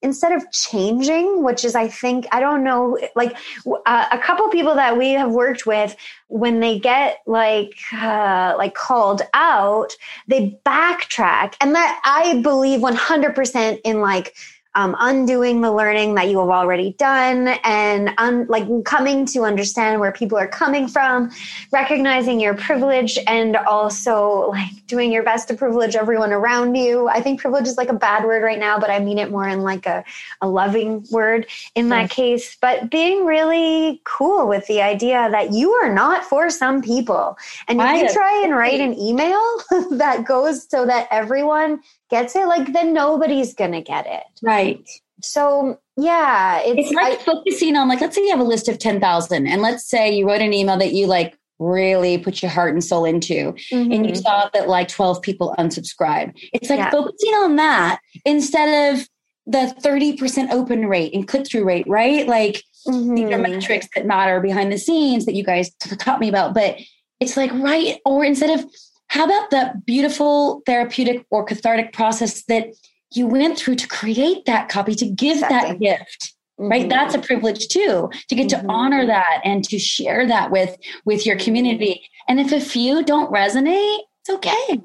Instead 0.03 0.33
of 0.33 0.51
changing, 0.51 1.43
which 1.43 1.63
is, 1.63 1.75
I 1.75 1.87
think, 1.87 2.27
I 2.33 2.41
don't 2.41 2.65
know, 2.65 2.99
like 3.15 3.37
uh, 3.85 4.07
a 4.11 4.19
couple 4.19 4.49
people 4.49 4.75
that 4.77 4.97
we 4.97 5.11
have 5.11 5.31
worked 5.31 5.67
with, 5.67 5.95
when 6.29 6.61
they 6.61 6.79
get 6.79 7.19
like 7.27 7.75
uh, 7.93 8.55
like 8.57 8.75
called 8.75 9.21
out, 9.35 9.93
they 10.27 10.59
backtrack, 10.65 11.55
and 11.61 11.75
that 11.75 12.01
I 12.03 12.41
believe 12.41 12.81
100% 12.81 13.81
in 13.85 14.01
like 14.01 14.35
um, 14.75 14.97
undoing 14.99 15.61
the 15.61 15.73
learning 15.73 16.15
that 16.15 16.29
you 16.29 16.39
have 16.39 16.49
already 16.49 16.93
done 16.93 17.49
and 17.65 18.11
un- 18.19 18.47
like 18.49 18.67
coming 18.85 19.27
to 19.27 19.43
understand 19.43 20.01
where 20.01 20.13
people 20.13 20.39
are 20.39 20.49
coming 20.49 20.87
from 20.89 21.31
recognizing 21.73 22.41
your 22.41 22.55
privilege 22.55 23.19
and 23.27 23.57
also 23.57 24.51
like 24.51 24.87
doing 24.87 25.13
your 25.13 25.23
best 25.23 25.49
to 25.49 25.55
privilege 25.55 25.97
everyone 25.97 26.33
around 26.33 26.75
you. 26.75 27.09
I 27.09 27.21
think 27.21 27.41
privilege 27.41 27.67
is 27.67 27.77
like 27.77 27.89
a 27.89 27.95
bad 27.95 28.25
word 28.25 28.43
right 28.43 28.59
now 28.59 28.79
but 28.79 28.91
i 28.91 28.99
mean 28.99 29.19
it 29.19 29.31
more 29.31 29.49
in 29.49 29.63
like 29.63 29.87
a, 29.87 30.05
a 30.41 30.49
loving 30.49 31.05
word 31.11 31.47
in 31.75 31.89
that 31.91 32.11
case. 32.11 32.57
But 32.61 32.91
being 32.91 33.25
really 33.25 34.01
cool 34.05 34.49
with 34.49 34.67
the 34.67 34.83
idea 34.83 35.29
that 35.31 35.53
you 35.53 35.73
are 35.73 35.93
not 35.93 36.25
for 36.25 36.51
some 36.51 36.83
people. 36.83 37.37
And 37.69 37.81
if 37.81 38.03
you 38.03 38.13
try 38.13 38.43
and 38.45 38.55
write 38.55 38.81
an 38.81 38.99
email 38.99 39.41
that 39.93 40.25
goes 40.27 40.69
so 40.69 40.87
that 40.87 41.09
everyone 41.11 41.81
gets 42.11 42.35
it, 42.37 42.47
like 42.47 42.73
then 42.73 42.93
nobody's 42.93 43.55
gonna 43.55 43.83
get 43.83 44.07
it. 44.07 44.25
Right. 44.43 44.89
So 45.23 45.79
yeah, 45.97 46.61
it's, 46.61 46.89
it's 46.89 46.95
like 46.95 47.21
I, 47.21 47.23
focusing 47.23 47.77
on 47.77 47.89
like 47.89 48.01
let's 48.01 48.17
say 48.17 48.23
you 48.23 48.31
have 48.31 48.41
a 48.41 48.45
list 48.45 48.69
of 48.69 48.79
ten 48.79 49.01
thousand, 49.01 49.47
and 49.47 49.63
let's 49.63 49.89
say 49.89 50.13
you 50.15 50.27
wrote 50.27 50.41
an 50.41 50.53
email 50.53 50.79
that 50.79 50.93
you 50.93 51.07
like 51.07 51.37
really 51.59 52.17
put 52.17 52.43
your 52.43 52.51
heart 52.51 52.73
and 52.73 52.83
soul 52.83 53.05
into, 53.05 53.53
mm-hmm. 53.53 53.93
and 53.93 54.07
you 54.07 54.13
mm-hmm. 54.13 54.23
saw 54.23 54.49
that 54.55 54.69
like 54.69 54.89
twelve 54.89 55.21
people 55.23 55.55
unsubscribe. 55.59 56.33
It's 56.53 56.71
like 56.71 56.79
yeah. 56.79 56.91
focusing 56.91 57.35
on 57.35 57.57
that 57.57 58.01
instead 58.25 58.95
of 58.95 59.07
the 59.47 59.75
30% 59.83 60.51
open 60.51 60.87
rate 60.87 61.13
and 61.13 61.27
click 61.27 61.47
through 61.47 61.65
rate, 61.65 61.87
right? 61.89 62.27
Like 62.27 62.63
mm-hmm. 62.87 63.15
these 63.15 63.25
are 63.25 63.31
mm-hmm. 63.31 63.55
metrics 63.55 63.89
that 63.95 64.07
matter 64.07 64.41
behind 64.41 64.73
the 64.73 64.79
scenes 64.79 65.27
that 65.27 65.35
you 65.35 65.43
guys 65.43 65.71
taught 65.99 66.21
me 66.21 66.29
about. 66.29 66.55
But 66.55 66.77
it's 67.19 67.37
like, 67.37 67.53
right. 67.55 67.99
Or 68.05 68.25
instead 68.25 68.59
of 68.59 68.65
how 69.11 69.25
about 69.25 69.51
that 69.51 69.85
beautiful 69.85 70.63
therapeutic 70.67 71.27
or 71.31 71.45
cathartic 71.45 71.93
process 71.93 72.45
that 72.45 72.69
you 73.13 73.27
went 73.27 73.59
through 73.59 73.75
to 73.75 73.89
create 73.89 74.45
that 74.47 74.69
copy, 74.69 74.95
to 74.95 75.07
give 75.07 75.41
that 75.41 75.81
gift? 75.81 76.35
Mm-hmm. 76.61 76.71
Right? 76.71 76.89
That's 76.89 77.17
a 77.17 77.19
privilege 77.19 77.67
too, 77.67 78.09
to 78.29 78.35
get 78.37 78.47
mm-hmm. 78.47 78.69
to 78.69 78.73
honor 78.73 79.05
that 79.07 79.41
and 79.45 79.65
to 79.65 79.81
share 79.81 80.29
that 80.29 80.53
with 80.53 80.77
with 81.05 81.27
your 81.27 81.37
community. 81.37 82.03
And 82.29 82.39
if 82.39 82.53
a 82.53 82.61
few 82.61 83.03
don't 83.03 83.33
resonate, 83.33 83.99
it's 84.21 84.31
okay. 84.31 84.81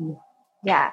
Yeah. 0.63 0.89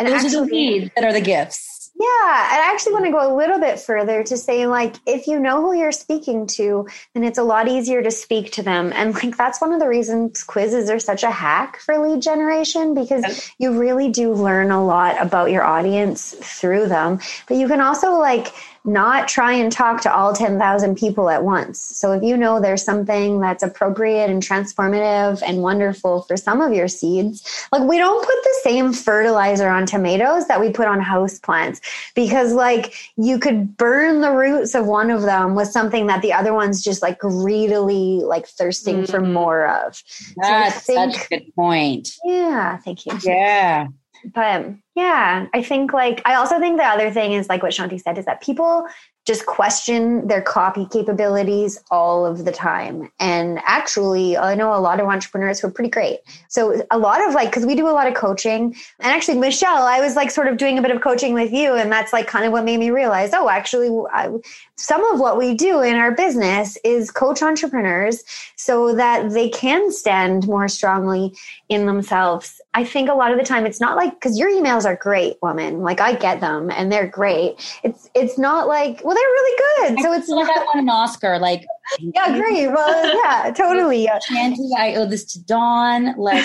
And 0.00 0.08
those 0.08 0.24
actually, 0.24 0.36
are 0.36 0.46
the 0.46 0.52
weeds 0.52 0.90
that 0.96 1.04
are 1.04 1.12
the 1.12 1.20
gifts. 1.20 1.71
Yeah, 2.02 2.08
I 2.08 2.68
actually 2.72 2.94
want 2.94 3.04
to 3.04 3.12
go 3.12 3.32
a 3.32 3.36
little 3.36 3.60
bit 3.60 3.78
further 3.78 4.24
to 4.24 4.36
say, 4.36 4.66
like, 4.66 4.96
if 5.06 5.28
you 5.28 5.38
know 5.38 5.60
who 5.60 5.72
you're 5.72 5.92
speaking 5.92 6.48
to, 6.48 6.88
then 7.14 7.22
it's 7.22 7.38
a 7.38 7.44
lot 7.44 7.68
easier 7.68 8.02
to 8.02 8.10
speak 8.10 8.50
to 8.52 8.62
them. 8.64 8.92
And, 8.92 9.14
like, 9.14 9.36
that's 9.36 9.60
one 9.60 9.72
of 9.72 9.78
the 9.78 9.86
reasons 9.86 10.42
quizzes 10.42 10.90
are 10.90 10.98
such 10.98 11.22
a 11.22 11.30
hack 11.30 11.78
for 11.78 11.96
lead 11.98 12.20
generation 12.20 12.94
because 12.94 13.52
you 13.58 13.78
really 13.78 14.08
do 14.08 14.32
learn 14.32 14.72
a 14.72 14.84
lot 14.84 15.22
about 15.22 15.52
your 15.52 15.62
audience 15.62 16.32
through 16.32 16.88
them. 16.88 17.20
But 17.46 17.58
you 17.58 17.68
can 17.68 17.80
also, 17.80 18.18
like, 18.18 18.48
not 18.84 19.28
try 19.28 19.52
and 19.52 19.70
talk 19.70 20.00
to 20.00 20.12
all 20.12 20.32
10,000 20.32 20.96
people 20.96 21.30
at 21.30 21.44
once. 21.44 21.80
So 21.80 22.12
if 22.12 22.22
you 22.22 22.36
know 22.36 22.60
there's 22.60 22.82
something 22.82 23.40
that's 23.40 23.62
appropriate 23.62 24.28
and 24.28 24.42
transformative 24.42 25.40
and 25.46 25.62
wonderful 25.62 26.22
for 26.22 26.36
some 26.36 26.60
of 26.60 26.72
your 26.72 26.88
seeds, 26.88 27.68
like 27.70 27.82
we 27.82 27.98
don't 27.98 28.24
put 28.24 28.42
the 28.42 28.58
same 28.62 28.92
fertilizer 28.92 29.68
on 29.68 29.86
tomatoes 29.86 30.48
that 30.48 30.60
we 30.60 30.70
put 30.70 30.88
on 30.88 31.00
house 31.00 31.38
plants 31.38 31.80
because 32.16 32.52
like 32.52 32.94
you 33.16 33.38
could 33.38 33.76
burn 33.76 34.20
the 34.20 34.32
roots 34.32 34.74
of 34.74 34.86
one 34.86 35.10
of 35.10 35.22
them 35.22 35.54
with 35.54 35.68
something 35.68 36.08
that 36.08 36.22
the 36.22 36.32
other 36.32 36.52
one's 36.52 36.82
just 36.82 37.02
like 37.02 37.20
greedily 37.20 38.20
like 38.24 38.48
thirsting 38.48 39.02
mm-hmm. 39.02 39.10
for 39.10 39.20
more 39.20 39.68
of. 39.68 40.02
That's 40.36 40.84
so 40.84 40.94
think, 40.94 41.14
such 41.14 41.26
a 41.26 41.28
good 41.28 41.54
point. 41.54 42.10
Yeah, 42.24 42.78
thank 42.78 43.06
you. 43.06 43.12
Yeah. 43.22 43.86
But 44.34 44.66
Yeah, 44.94 45.46
I 45.54 45.62
think 45.62 45.92
like 45.92 46.20
I 46.26 46.34
also 46.34 46.58
think 46.58 46.76
the 46.78 46.84
other 46.84 47.10
thing 47.10 47.32
is 47.32 47.48
like 47.48 47.62
what 47.62 47.72
Chanti 47.72 48.00
said 48.00 48.18
is 48.18 48.26
that 48.26 48.42
people 48.42 48.86
just 49.24 49.46
question 49.46 50.26
their 50.26 50.42
copy 50.42 50.84
capabilities 50.86 51.78
all 51.92 52.26
of 52.26 52.44
the 52.44 52.50
time. 52.50 53.08
And 53.20 53.60
actually, 53.64 54.36
I 54.36 54.56
know 54.56 54.74
a 54.74 54.80
lot 54.80 54.98
of 54.98 55.06
entrepreneurs 55.06 55.60
who 55.60 55.68
are 55.68 55.70
pretty 55.70 55.90
great. 55.90 56.18
So, 56.48 56.84
a 56.90 56.98
lot 56.98 57.26
of 57.26 57.32
like, 57.32 57.48
because 57.48 57.64
we 57.64 57.76
do 57.76 57.88
a 57.88 57.92
lot 57.92 58.08
of 58.08 58.14
coaching. 58.14 58.74
And 58.98 59.12
actually, 59.12 59.38
Michelle, 59.38 59.84
I 59.84 60.00
was 60.00 60.16
like 60.16 60.32
sort 60.32 60.48
of 60.48 60.56
doing 60.56 60.76
a 60.76 60.82
bit 60.82 60.90
of 60.90 61.00
coaching 61.02 61.34
with 61.34 61.52
you. 61.52 61.74
And 61.74 61.90
that's 61.92 62.12
like 62.12 62.26
kind 62.26 62.44
of 62.44 62.52
what 62.52 62.64
made 62.64 62.78
me 62.78 62.90
realize 62.90 63.30
oh, 63.32 63.48
actually, 63.48 63.90
I, 64.12 64.28
some 64.76 65.04
of 65.12 65.20
what 65.20 65.38
we 65.38 65.54
do 65.54 65.82
in 65.82 65.94
our 65.94 66.10
business 66.10 66.76
is 66.82 67.12
coach 67.12 67.42
entrepreneurs 67.42 68.24
so 68.56 68.92
that 68.96 69.30
they 69.30 69.48
can 69.48 69.92
stand 69.92 70.48
more 70.48 70.66
strongly 70.66 71.32
in 71.68 71.86
themselves. 71.86 72.60
I 72.74 72.82
think 72.82 73.08
a 73.08 73.14
lot 73.14 73.30
of 73.30 73.38
the 73.38 73.44
time 73.44 73.66
it's 73.66 73.80
not 73.80 73.96
like 73.96 74.14
because 74.14 74.36
your 74.36 74.48
emails 74.82 74.88
are 74.88 74.96
great, 74.96 75.36
woman. 75.42 75.80
Like 75.80 76.00
I 76.00 76.14
get 76.14 76.40
them 76.40 76.70
and 76.70 76.90
they're 76.90 77.06
great. 77.06 77.78
It's 77.82 78.10
it's 78.14 78.38
not 78.38 78.68
like 78.68 79.02
well, 79.04 79.14
they're 79.14 79.24
really 79.24 79.94
good. 79.94 80.02
So 80.02 80.12
it's 80.12 80.28
like 80.28 80.48
I 80.48 80.64
won 80.74 80.78
an 80.84 80.88
Oscar. 80.88 81.38
Like 81.38 81.64
yeah, 81.98 82.38
great. 82.38 82.68
Well, 82.68 83.16
yeah, 83.24 83.52
totally. 83.56 84.08
Chanti, 84.30 84.70
I 84.76 84.94
owe 84.96 85.06
this 85.06 85.24
to 85.32 85.44
Dawn. 85.44 86.14
Like 86.16 86.44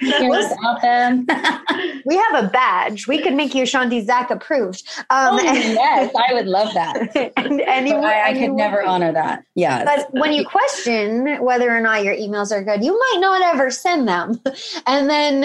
without 0.00 0.80
them. 0.82 1.26
we 2.04 2.16
have 2.16 2.44
a 2.44 2.48
badge. 2.48 3.06
We 3.06 3.22
could 3.22 3.34
make 3.34 3.54
you 3.54 3.64
Chanti 3.64 4.04
Zak 4.04 4.30
approved. 4.30 4.82
Um, 5.10 5.34
oh, 5.34 5.42
yes, 5.42 6.14
I 6.16 6.34
would 6.34 6.46
love 6.46 6.72
that. 6.74 7.16
and, 7.36 7.62
I 7.62 8.34
could 8.34 8.52
never 8.52 8.82
honor 8.82 9.12
that. 9.12 9.44
Yeah. 9.54 9.84
But 9.84 10.12
when 10.12 10.32
you 10.32 10.44
question 10.44 11.42
whether 11.42 11.74
or 11.74 11.80
not 11.80 12.04
your 12.04 12.14
emails 12.14 12.52
are 12.52 12.62
good, 12.62 12.84
you 12.84 12.92
might 12.92 13.18
not 13.20 13.42
ever 13.54 13.70
send 13.70 14.08
them. 14.08 14.40
And 14.86 15.08
then 15.08 15.44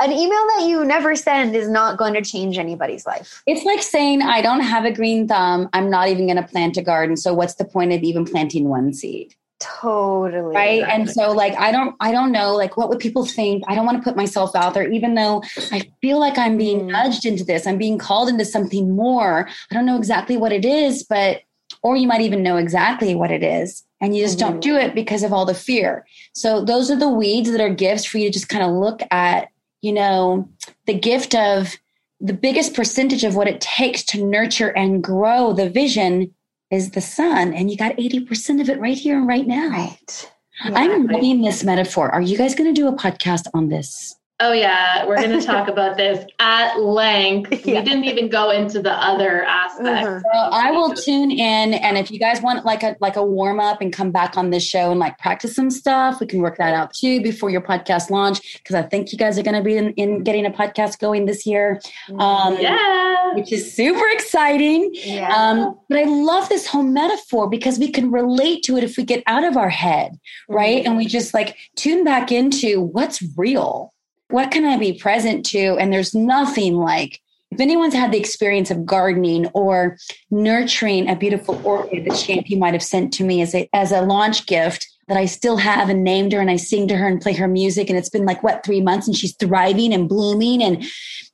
an 0.00 0.12
email 0.12 0.46
that 0.56 0.66
you 0.66 0.84
never 0.84 1.14
send 1.16 1.54
is 1.54 1.68
not 1.68 1.98
going 1.98 2.14
to 2.14 2.22
change 2.22 2.58
anybody's 2.58 3.06
life. 3.06 3.42
It's 3.46 3.64
like 3.64 3.82
saying, 3.82 4.22
I 4.22 4.40
don't 4.40 4.60
have 4.60 4.84
a 4.84 4.92
green 4.92 5.28
thumb. 5.28 5.68
I'm 5.72 5.90
not 5.90 6.08
even 6.08 6.26
going 6.26 6.36
to 6.36 6.42
plant 6.42 6.76
a 6.76 6.82
garden. 6.82 7.16
So 7.16 7.34
what's 7.34 7.54
the 7.54 7.64
point 7.64 7.92
of 7.92 8.02
even 8.02 8.24
planting 8.24 8.68
one 8.68 8.83
seed? 8.92 9.34
Totally. 9.60 10.54
Right. 10.54 10.82
And 10.82 11.08
so 11.08 11.32
like 11.32 11.54
I 11.56 11.70
don't 11.72 11.96
I 12.00 12.12
don't 12.12 12.32
know 12.32 12.54
like 12.54 12.76
what 12.76 12.88
would 12.88 12.98
people 12.98 13.24
think? 13.24 13.64
I 13.66 13.74
don't 13.74 13.86
want 13.86 13.96
to 13.96 14.02
put 14.02 14.16
myself 14.16 14.54
out 14.54 14.74
there, 14.74 14.90
even 14.90 15.14
though 15.14 15.42
I 15.72 15.88
feel 16.02 16.18
like 16.18 16.36
I'm 16.36 16.58
being 16.58 16.80
mm. 16.80 16.92
nudged 16.92 17.24
into 17.24 17.44
this. 17.44 17.66
I'm 17.66 17.78
being 17.78 17.96
called 17.96 18.28
into 18.28 18.44
something 18.44 18.94
more. 18.94 19.48
I 19.70 19.74
don't 19.74 19.86
know 19.86 19.96
exactly 19.96 20.36
what 20.36 20.52
it 20.52 20.64
is, 20.64 21.02
but 21.04 21.42
or 21.82 21.96
you 21.96 22.06
might 22.06 22.20
even 22.20 22.42
know 22.42 22.56
exactly 22.56 23.14
what 23.14 23.30
it 23.30 23.42
is 23.42 23.84
and 24.00 24.16
you 24.16 24.22
just 24.22 24.38
mm-hmm. 24.38 24.50
don't 24.52 24.60
do 24.60 24.76
it 24.76 24.94
because 24.94 25.22
of 25.22 25.32
all 25.32 25.46
the 25.46 25.54
fear. 25.54 26.06
So 26.34 26.64
those 26.64 26.90
are 26.90 26.96
the 26.96 27.08
weeds 27.08 27.50
that 27.50 27.60
are 27.60 27.72
gifts 27.72 28.04
for 28.04 28.18
you 28.18 28.28
to 28.28 28.32
just 28.32 28.48
kind 28.48 28.64
of 28.64 28.70
look 28.70 29.00
at, 29.10 29.48
you 29.80 29.92
know, 29.92 30.48
the 30.86 30.94
gift 30.94 31.34
of 31.34 31.74
the 32.20 32.32
biggest 32.32 32.74
percentage 32.74 33.24
of 33.24 33.36
what 33.36 33.48
it 33.48 33.60
takes 33.60 34.02
to 34.04 34.24
nurture 34.24 34.68
and 34.68 35.02
grow 35.02 35.52
the 35.52 35.70
vision 35.70 36.34
is 36.74 36.90
the 36.90 37.00
sun. 37.00 37.54
And 37.54 37.70
you 37.70 37.76
got 37.76 37.96
80% 37.96 38.60
of 38.60 38.68
it 38.68 38.78
right 38.80 38.98
here 38.98 39.16
and 39.16 39.26
right 39.26 39.46
now. 39.46 39.68
Right. 39.70 40.30
Yeah, 40.64 40.72
I'm 40.74 41.06
loving 41.06 41.42
this 41.42 41.64
metaphor. 41.64 42.10
Are 42.10 42.20
you 42.20 42.36
guys 42.36 42.54
going 42.54 42.72
to 42.72 42.80
do 42.80 42.88
a 42.88 42.92
podcast 42.92 43.46
on 43.54 43.68
this? 43.68 44.14
Oh 44.40 44.52
yeah, 44.52 45.06
we're 45.06 45.16
going 45.16 45.30
to 45.40 45.46
talk 45.46 45.68
about 45.68 45.96
this 45.96 46.24
at 46.40 46.80
length. 46.80 47.64
Yeah. 47.64 47.78
We 47.78 47.84
didn't 47.84 48.04
even 48.04 48.28
go 48.28 48.50
into 48.50 48.82
the 48.82 48.92
other 48.92 49.44
aspects. 49.44 50.06
Uh-huh. 50.06 50.20
So 50.20 50.38
I 50.38 50.72
will 50.72 50.92
tune 50.94 51.30
in, 51.30 51.74
and 51.74 51.96
if 51.96 52.10
you 52.10 52.18
guys 52.18 52.42
want 52.42 52.64
like 52.64 52.82
a 52.82 52.96
like 53.00 53.16
a 53.16 53.24
warm 53.24 53.60
up 53.60 53.80
and 53.80 53.92
come 53.92 54.10
back 54.10 54.36
on 54.36 54.50
this 54.50 54.64
show 54.64 54.90
and 54.90 54.98
like 54.98 55.18
practice 55.18 55.54
some 55.54 55.70
stuff, 55.70 56.18
we 56.18 56.26
can 56.26 56.40
work 56.40 56.58
that 56.58 56.74
out 56.74 56.92
too 56.92 57.22
before 57.22 57.48
your 57.48 57.60
podcast 57.60 58.10
launch. 58.10 58.58
Because 58.58 58.74
I 58.74 58.82
think 58.82 59.12
you 59.12 59.18
guys 59.18 59.38
are 59.38 59.42
going 59.42 59.56
to 59.56 59.62
be 59.62 59.76
in, 59.76 59.92
in, 59.92 60.24
getting 60.24 60.46
a 60.46 60.50
podcast 60.50 60.98
going 60.98 61.26
this 61.26 61.46
year. 61.46 61.80
Um, 62.18 62.58
yeah, 62.60 63.34
which 63.34 63.52
is 63.52 63.72
super 63.72 64.06
exciting. 64.08 64.90
Yeah. 64.94 65.32
Um, 65.32 65.78
but 65.88 65.98
I 65.98 66.04
love 66.04 66.48
this 66.48 66.66
whole 66.66 66.82
metaphor 66.82 67.48
because 67.48 67.78
we 67.78 67.90
can 67.90 68.10
relate 68.10 68.64
to 68.64 68.76
it 68.76 68.82
if 68.82 68.96
we 68.96 69.04
get 69.04 69.22
out 69.26 69.44
of 69.44 69.56
our 69.56 69.70
head, 69.70 70.18
right? 70.48 70.78
Mm-hmm. 70.78 70.88
And 70.88 70.96
we 70.96 71.06
just 71.06 71.34
like 71.34 71.56
tune 71.76 72.02
back 72.02 72.32
into 72.32 72.80
what's 72.80 73.22
real 73.36 73.93
what 74.34 74.50
can 74.50 74.64
I 74.64 74.76
be 74.76 74.92
present 74.92 75.46
to? 75.46 75.76
And 75.78 75.92
there's 75.92 76.12
nothing 76.12 76.74
like 76.74 77.20
if 77.52 77.60
anyone's 77.60 77.94
had 77.94 78.10
the 78.10 78.18
experience 78.18 78.68
of 78.68 78.84
gardening 78.84 79.46
or 79.54 79.96
nurturing 80.32 81.08
a 81.08 81.14
beautiful 81.14 81.64
orchid 81.64 82.04
that 82.04 82.14
Chanti 82.14 82.58
might 82.58 82.74
have 82.74 82.82
sent 82.82 83.12
to 83.12 83.22
me 83.22 83.42
as 83.42 83.54
a 83.54 83.68
as 83.72 83.92
a 83.92 84.00
launch 84.00 84.46
gift 84.46 84.88
that 85.06 85.16
I 85.16 85.26
still 85.26 85.56
have 85.58 85.88
and 85.88 86.02
named 86.02 86.32
her 86.32 86.40
and 86.40 86.50
I 86.50 86.56
sing 86.56 86.88
to 86.88 86.96
her 86.96 87.06
and 87.06 87.20
play 87.20 87.34
her 87.34 87.46
music. 87.46 87.88
And 87.88 87.96
it's 87.96 88.08
been 88.08 88.24
like 88.24 88.42
what 88.42 88.64
three 88.66 88.80
months 88.80 89.06
and 89.06 89.16
she's 89.16 89.36
thriving 89.36 89.94
and 89.94 90.08
blooming. 90.08 90.64
And 90.64 90.82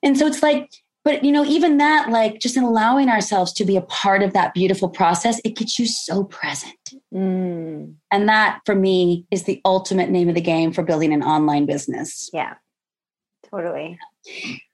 and 0.03 0.19
so 0.19 0.27
it's 0.27 0.43
like 0.43 0.71
but 1.03 1.25
you 1.25 1.33
know 1.33 1.47
even 1.47 1.79
that 1.79 2.11
like 2.11 2.39
just 2.39 2.59
in 2.59 2.65
allowing 2.65 3.09
ourselves 3.09 3.51
to 3.55 3.65
be 3.65 3.79
a 3.79 3.83
part 3.83 4.23
of 4.23 4.35
that 4.35 4.53
beautiful 4.53 4.91
process 4.91 5.41
it 5.43 5.57
gets 5.57 5.79
you 5.79 5.87
so 5.87 6.25
present. 6.25 6.75
Mm. 7.15 7.95
and 8.11 8.29
that 8.29 8.61
for 8.67 8.75
me 8.75 9.25
is 9.31 9.45
the 9.45 9.63
ultimate 9.65 10.11
name 10.11 10.29
of 10.29 10.35
the 10.35 10.41
game 10.43 10.71
for 10.71 10.83
building 10.83 11.15
an 11.15 11.23
online 11.23 11.65
business. 11.65 12.29
Yeah 12.35 12.57
Totally. 13.51 13.99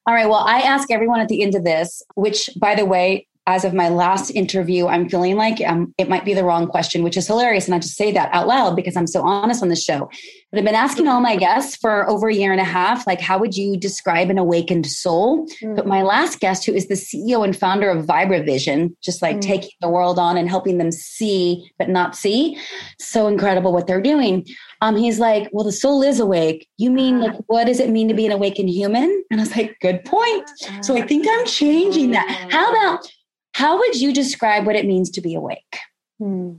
All 0.07 0.14
right. 0.14 0.29
Well, 0.29 0.45
I 0.47 0.61
ask 0.61 0.91
everyone 0.91 1.20
at 1.20 1.29
the 1.29 1.43
end 1.43 1.55
of 1.55 1.64
this, 1.64 2.03
which, 2.14 2.51
by 2.61 2.74
the 2.74 2.85
way, 2.85 3.27
as 3.49 3.64
of 3.64 3.72
my 3.72 3.89
last 3.89 4.31
interview, 4.31 4.89
I'm 4.89 5.09
feeling 5.09 5.37
like 5.37 5.61
um, 5.61 5.95
it 5.99 6.09
might 6.09 6.24
be 6.24 6.35
the 6.35 6.43
wrong 6.43 6.66
question, 6.66 7.05
which 7.05 7.16
is 7.16 7.29
hilarious. 7.29 7.66
And 7.66 7.77
I 7.77 7.79
just 7.79 7.95
say 7.95 8.11
that 8.11 8.29
out 8.33 8.49
loud 8.49 8.74
because 8.74 8.97
I'm 8.97 9.07
so 9.07 9.22
honest 9.22 9.62
on 9.62 9.68
the 9.68 9.77
show. 9.77 10.11
But 10.51 10.59
I've 10.59 10.64
been 10.64 10.74
asking 10.74 11.07
all 11.07 11.20
my 11.20 11.37
guests 11.37 11.77
for 11.77 12.09
over 12.11 12.29
a 12.29 12.35
year 12.35 12.51
and 12.51 12.61
a 12.61 12.64
half, 12.64 13.07
like, 13.07 13.20
how 13.20 13.39
would 13.39 13.57
you 13.57 13.77
describe 13.77 14.31
an 14.31 14.39
awakened 14.39 14.87
soul? 14.87 15.47
Mm. 15.62 15.77
But 15.77 15.87
my 15.87 16.03
last 16.03 16.41
guest, 16.41 16.66
who 16.66 16.72
is 16.72 16.89
the 16.89 16.95
CEO 16.95 17.45
and 17.45 17.57
founder 17.57 17.89
of 17.89 18.05
VibraVision, 18.05 18.97
just 19.01 19.22
like 19.22 19.37
mm. 19.37 19.43
taking 19.43 19.70
the 19.81 19.91
world 19.91 20.18
on 20.18 20.37
and 20.37 20.49
helping 20.49 20.79
them 20.79 20.91
see, 20.91 21.70
but 21.79 21.89
not 21.89 22.16
see. 22.16 22.59
So 22.99 23.29
incredible 23.29 23.72
what 23.72 23.87
they're 23.87 24.03
doing. 24.03 24.45
Um, 24.81 24.97
he's 24.97 25.18
like, 25.18 25.49
well, 25.53 25.64
the 25.64 25.72
soul 25.72 26.03
is 26.03 26.20
awake. 26.20 26.68
You 26.77 26.91
mean 26.91 27.20
like, 27.20 27.35
what 27.47 27.64
does 27.64 27.81
it 27.81 27.91
mean 27.91 28.09
to 28.09 28.14
be 28.14 28.27
an 28.27 28.33
awakened 28.33 28.70
human? 28.70 29.24
And 29.31 29.41
I 29.41 29.43
was 29.43 29.57
like, 29.57 29.77
good 29.81 30.05
point. 30.05 30.49
So 30.83 30.97
I 30.97 31.03
think 31.03 31.27
I'm 31.29 31.47
changing 31.47 32.11
that. 32.11 32.49
How 32.51 32.70
about 32.70 33.07
how 33.53 33.79
would 33.79 34.01
you 34.01 34.12
describe 34.12 34.66
what 34.66 34.77
it 34.77 34.87
means 34.87 35.11
to 35.11 35.20
be 35.20 35.35
awake? 35.35 35.79
Hmm. 36.18 36.57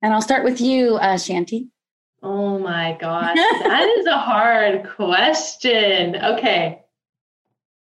And 0.00 0.12
I'll 0.12 0.22
start 0.22 0.44
with 0.44 0.60
you, 0.60 0.96
uh, 0.96 1.14
Chanti. 1.14 1.68
Oh 2.22 2.58
my 2.58 2.96
God. 3.00 3.36
that 3.36 3.94
is 3.98 4.06
a 4.06 4.18
hard 4.18 4.88
question. 4.88 6.16
Okay. 6.16 6.80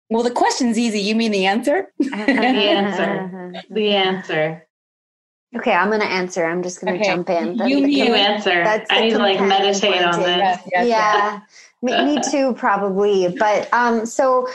Well, 0.10 0.24
the 0.24 0.32
question's 0.32 0.78
easy. 0.78 1.00
You 1.00 1.16
mean 1.16 1.32
the 1.32 1.46
answer? 1.46 1.92
the 2.00 2.10
answer. 2.10 3.34
The 3.70 3.90
answer. 3.90 4.67
Okay, 5.56 5.72
I'm 5.72 5.88
going 5.88 6.02
to 6.02 6.08
answer. 6.08 6.46
I'm 6.46 6.62
just 6.62 6.82
going 6.82 6.94
to 6.94 7.00
okay. 7.00 7.10
jump 7.10 7.30
in. 7.30 7.56
That's 7.56 7.70
you 7.70 7.88
need 7.88 8.06
to 8.08 8.14
answer. 8.14 8.64
That's 8.64 8.92
I 8.92 9.02
need 9.02 9.12
to 9.12 9.20
like 9.20 9.40
meditate 9.40 10.02
on 10.02 10.20
this. 10.20 10.28
Yes, 10.28 10.62
yes, 10.72 10.88
yeah, 10.88 10.88
yes. 10.88 11.67
Me, 11.82 12.20
too, 12.32 12.54
probably. 12.54 13.36
But 13.38 13.72
um, 13.74 14.06
so 14.06 14.48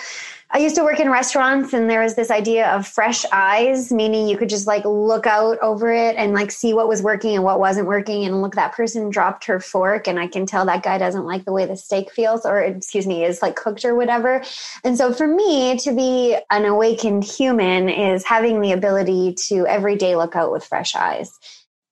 I 0.54 0.58
used 0.58 0.76
to 0.76 0.84
work 0.84 1.00
in 1.00 1.10
restaurants 1.10 1.72
and 1.72 1.88
there 1.88 2.02
was 2.02 2.14
this 2.14 2.30
idea 2.30 2.70
of 2.72 2.86
fresh 2.86 3.24
eyes, 3.32 3.90
meaning 3.90 4.28
you 4.28 4.36
could 4.36 4.50
just 4.50 4.66
like 4.66 4.84
look 4.84 5.26
out 5.26 5.58
over 5.60 5.90
it 5.90 6.14
and 6.16 6.34
like 6.34 6.50
see 6.50 6.74
what 6.74 6.88
was 6.88 7.00
working 7.00 7.34
and 7.34 7.42
what 7.42 7.58
wasn't 7.58 7.86
working. 7.86 8.26
And 8.26 8.42
look, 8.42 8.54
that 8.54 8.74
person 8.74 9.08
dropped 9.08 9.46
her 9.46 9.60
fork 9.60 10.06
and 10.06 10.20
I 10.20 10.26
can 10.26 10.44
tell 10.44 10.66
that 10.66 10.82
guy 10.82 10.98
doesn't 10.98 11.24
like 11.24 11.46
the 11.46 11.52
way 11.52 11.64
the 11.64 11.74
steak 11.74 12.12
feels 12.12 12.44
or, 12.44 12.60
excuse 12.60 13.06
me, 13.06 13.24
is 13.24 13.40
like 13.40 13.56
cooked 13.56 13.86
or 13.86 13.94
whatever. 13.94 14.44
And 14.84 14.98
so 14.98 15.14
for 15.14 15.26
me 15.26 15.78
to 15.78 15.96
be 15.96 16.36
an 16.50 16.66
awakened 16.66 17.24
human 17.24 17.88
is 17.88 18.22
having 18.22 18.60
the 18.60 18.72
ability 18.72 19.34
to 19.46 19.66
every 19.66 19.96
day 19.96 20.16
look 20.16 20.36
out 20.36 20.52
with 20.52 20.66
fresh 20.66 20.94
eyes. 20.94 21.32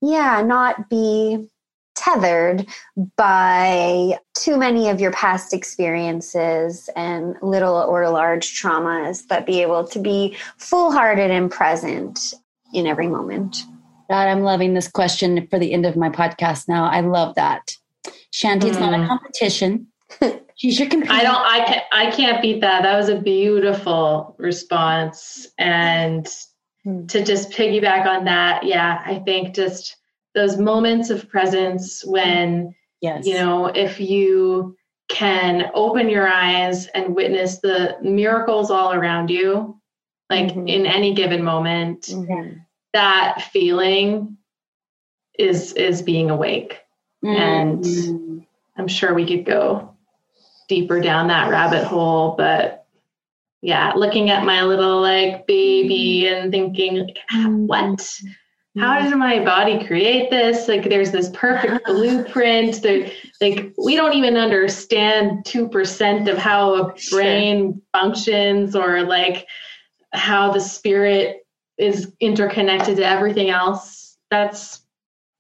Yeah, 0.03 0.43
not 0.43 0.91
be 0.91 1.49
tethered 2.01 2.67
by 3.17 4.19
too 4.35 4.57
many 4.57 4.89
of 4.89 5.01
your 5.01 5.13
past 5.13 5.53
experiences 5.53 6.89
and 6.97 7.37
little 7.43 7.77
or 7.77 8.09
large 8.09 8.61
traumas, 8.61 9.23
but 9.29 9.45
be 9.45 9.61
able 9.61 9.87
to 9.87 9.99
be 9.99 10.35
full 10.57 10.91
hearted 10.91 11.31
and 11.31 11.51
present 11.51 12.33
in 12.73 12.87
every 12.87 13.07
moment. 13.07 13.65
God, 14.09 14.29
I'm 14.29 14.43
loving 14.43 14.73
this 14.73 14.89
question 14.89 15.47
for 15.49 15.59
the 15.59 15.73
end 15.73 15.85
of 15.85 15.95
my 15.95 16.09
podcast 16.09 16.69
now. 16.69 16.85
I 16.85 17.01
love 17.01 17.35
that. 17.35 17.77
Chanti, 18.33 18.65
it's 18.65 18.79
mm. 18.79 18.81
not 18.81 18.95
a 18.95 18.97
mm. 18.97 19.09
competition. 19.09 19.87
She's 20.57 20.79
your 20.79 20.89
companion. 20.89 21.15
I 21.15 21.23
don't 21.23 21.37
I 21.37 21.65
can't 21.67 21.85
I 21.93 22.11
can't 22.11 22.43
beat 22.43 22.61
that. 22.63 22.83
That 22.83 22.97
was 22.97 23.09
a 23.09 23.21
beautiful 23.21 24.35
response. 24.39 25.47
And 25.59 26.27
mm. 26.87 27.09
to 27.09 27.23
just 27.23 27.51
piggyback 27.51 28.07
on 28.07 28.25
that, 28.25 28.65
yeah, 28.65 29.03
I 29.05 29.19
think 29.19 29.55
just 29.55 29.97
those 30.35 30.59
moments 30.59 31.11
of 31.11 31.29
presence 31.29 32.05
when 32.05 32.75
yes. 33.01 33.27
you 33.27 33.35
know 33.35 33.67
if 33.67 34.01
you 34.01 34.77
can 35.09 35.71
open 35.75 36.09
your 36.09 36.29
eyes 36.29 36.87
and 36.89 37.17
witness 37.17 37.59
the 37.59 37.97
miracles 38.03 38.71
all 38.71 38.93
around 38.93 39.29
you 39.29 39.77
like 40.29 40.47
mm-hmm. 40.47 40.69
in 40.69 40.87
any 40.87 41.15
given 41.15 41.43
moment 41.43 42.03
mm-hmm. 42.03 42.59
that 42.93 43.43
feeling 43.53 44.37
is 45.39 45.73
is 45.73 46.03
being 46.03 46.31
awake 46.31 46.81
mm-hmm. 47.25 47.37
and 47.37 48.47
i'm 48.77 48.89
sure 48.89 49.15
we 49.15 49.27
could 49.27 49.45
go 49.45 49.95
deeper 50.69 51.01
down 51.01 51.27
that 51.27 51.51
rabbit 51.51 51.85
hole 51.85 52.37
but 52.37 52.81
yeah, 53.63 53.93
looking 53.95 54.31
at 54.31 54.45
my 54.45 54.63
little 54.63 55.01
like 55.01 55.47
baby 55.47 56.27
and 56.29 56.51
thinking, 56.51 57.11
what? 57.67 58.21
How 58.79 59.01
did 59.01 59.17
my 59.17 59.45
body 59.45 59.85
create 59.85 60.31
this? 60.31 60.69
Like, 60.69 60.89
there's 60.89 61.11
this 61.11 61.29
perfect 61.31 61.85
blueprint. 61.87 62.81
There, 62.83 63.11
like, 63.41 63.73
we 63.77 63.97
don't 63.97 64.15
even 64.15 64.37
understand 64.37 65.45
two 65.45 65.69
percent 65.69 66.29
of 66.29 66.39
how 66.39 66.75
a 66.75 66.95
brain 67.11 67.73
sure. 67.73 67.83
functions, 67.93 68.77
or 68.77 69.03
like 69.03 69.47
how 70.13 70.53
the 70.53 70.61
spirit 70.61 71.39
is 71.79 72.13
interconnected 72.21 72.97
to 72.99 73.07
everything 73.07 73.51
else. 73.51 74.17
That's 74.31 74.83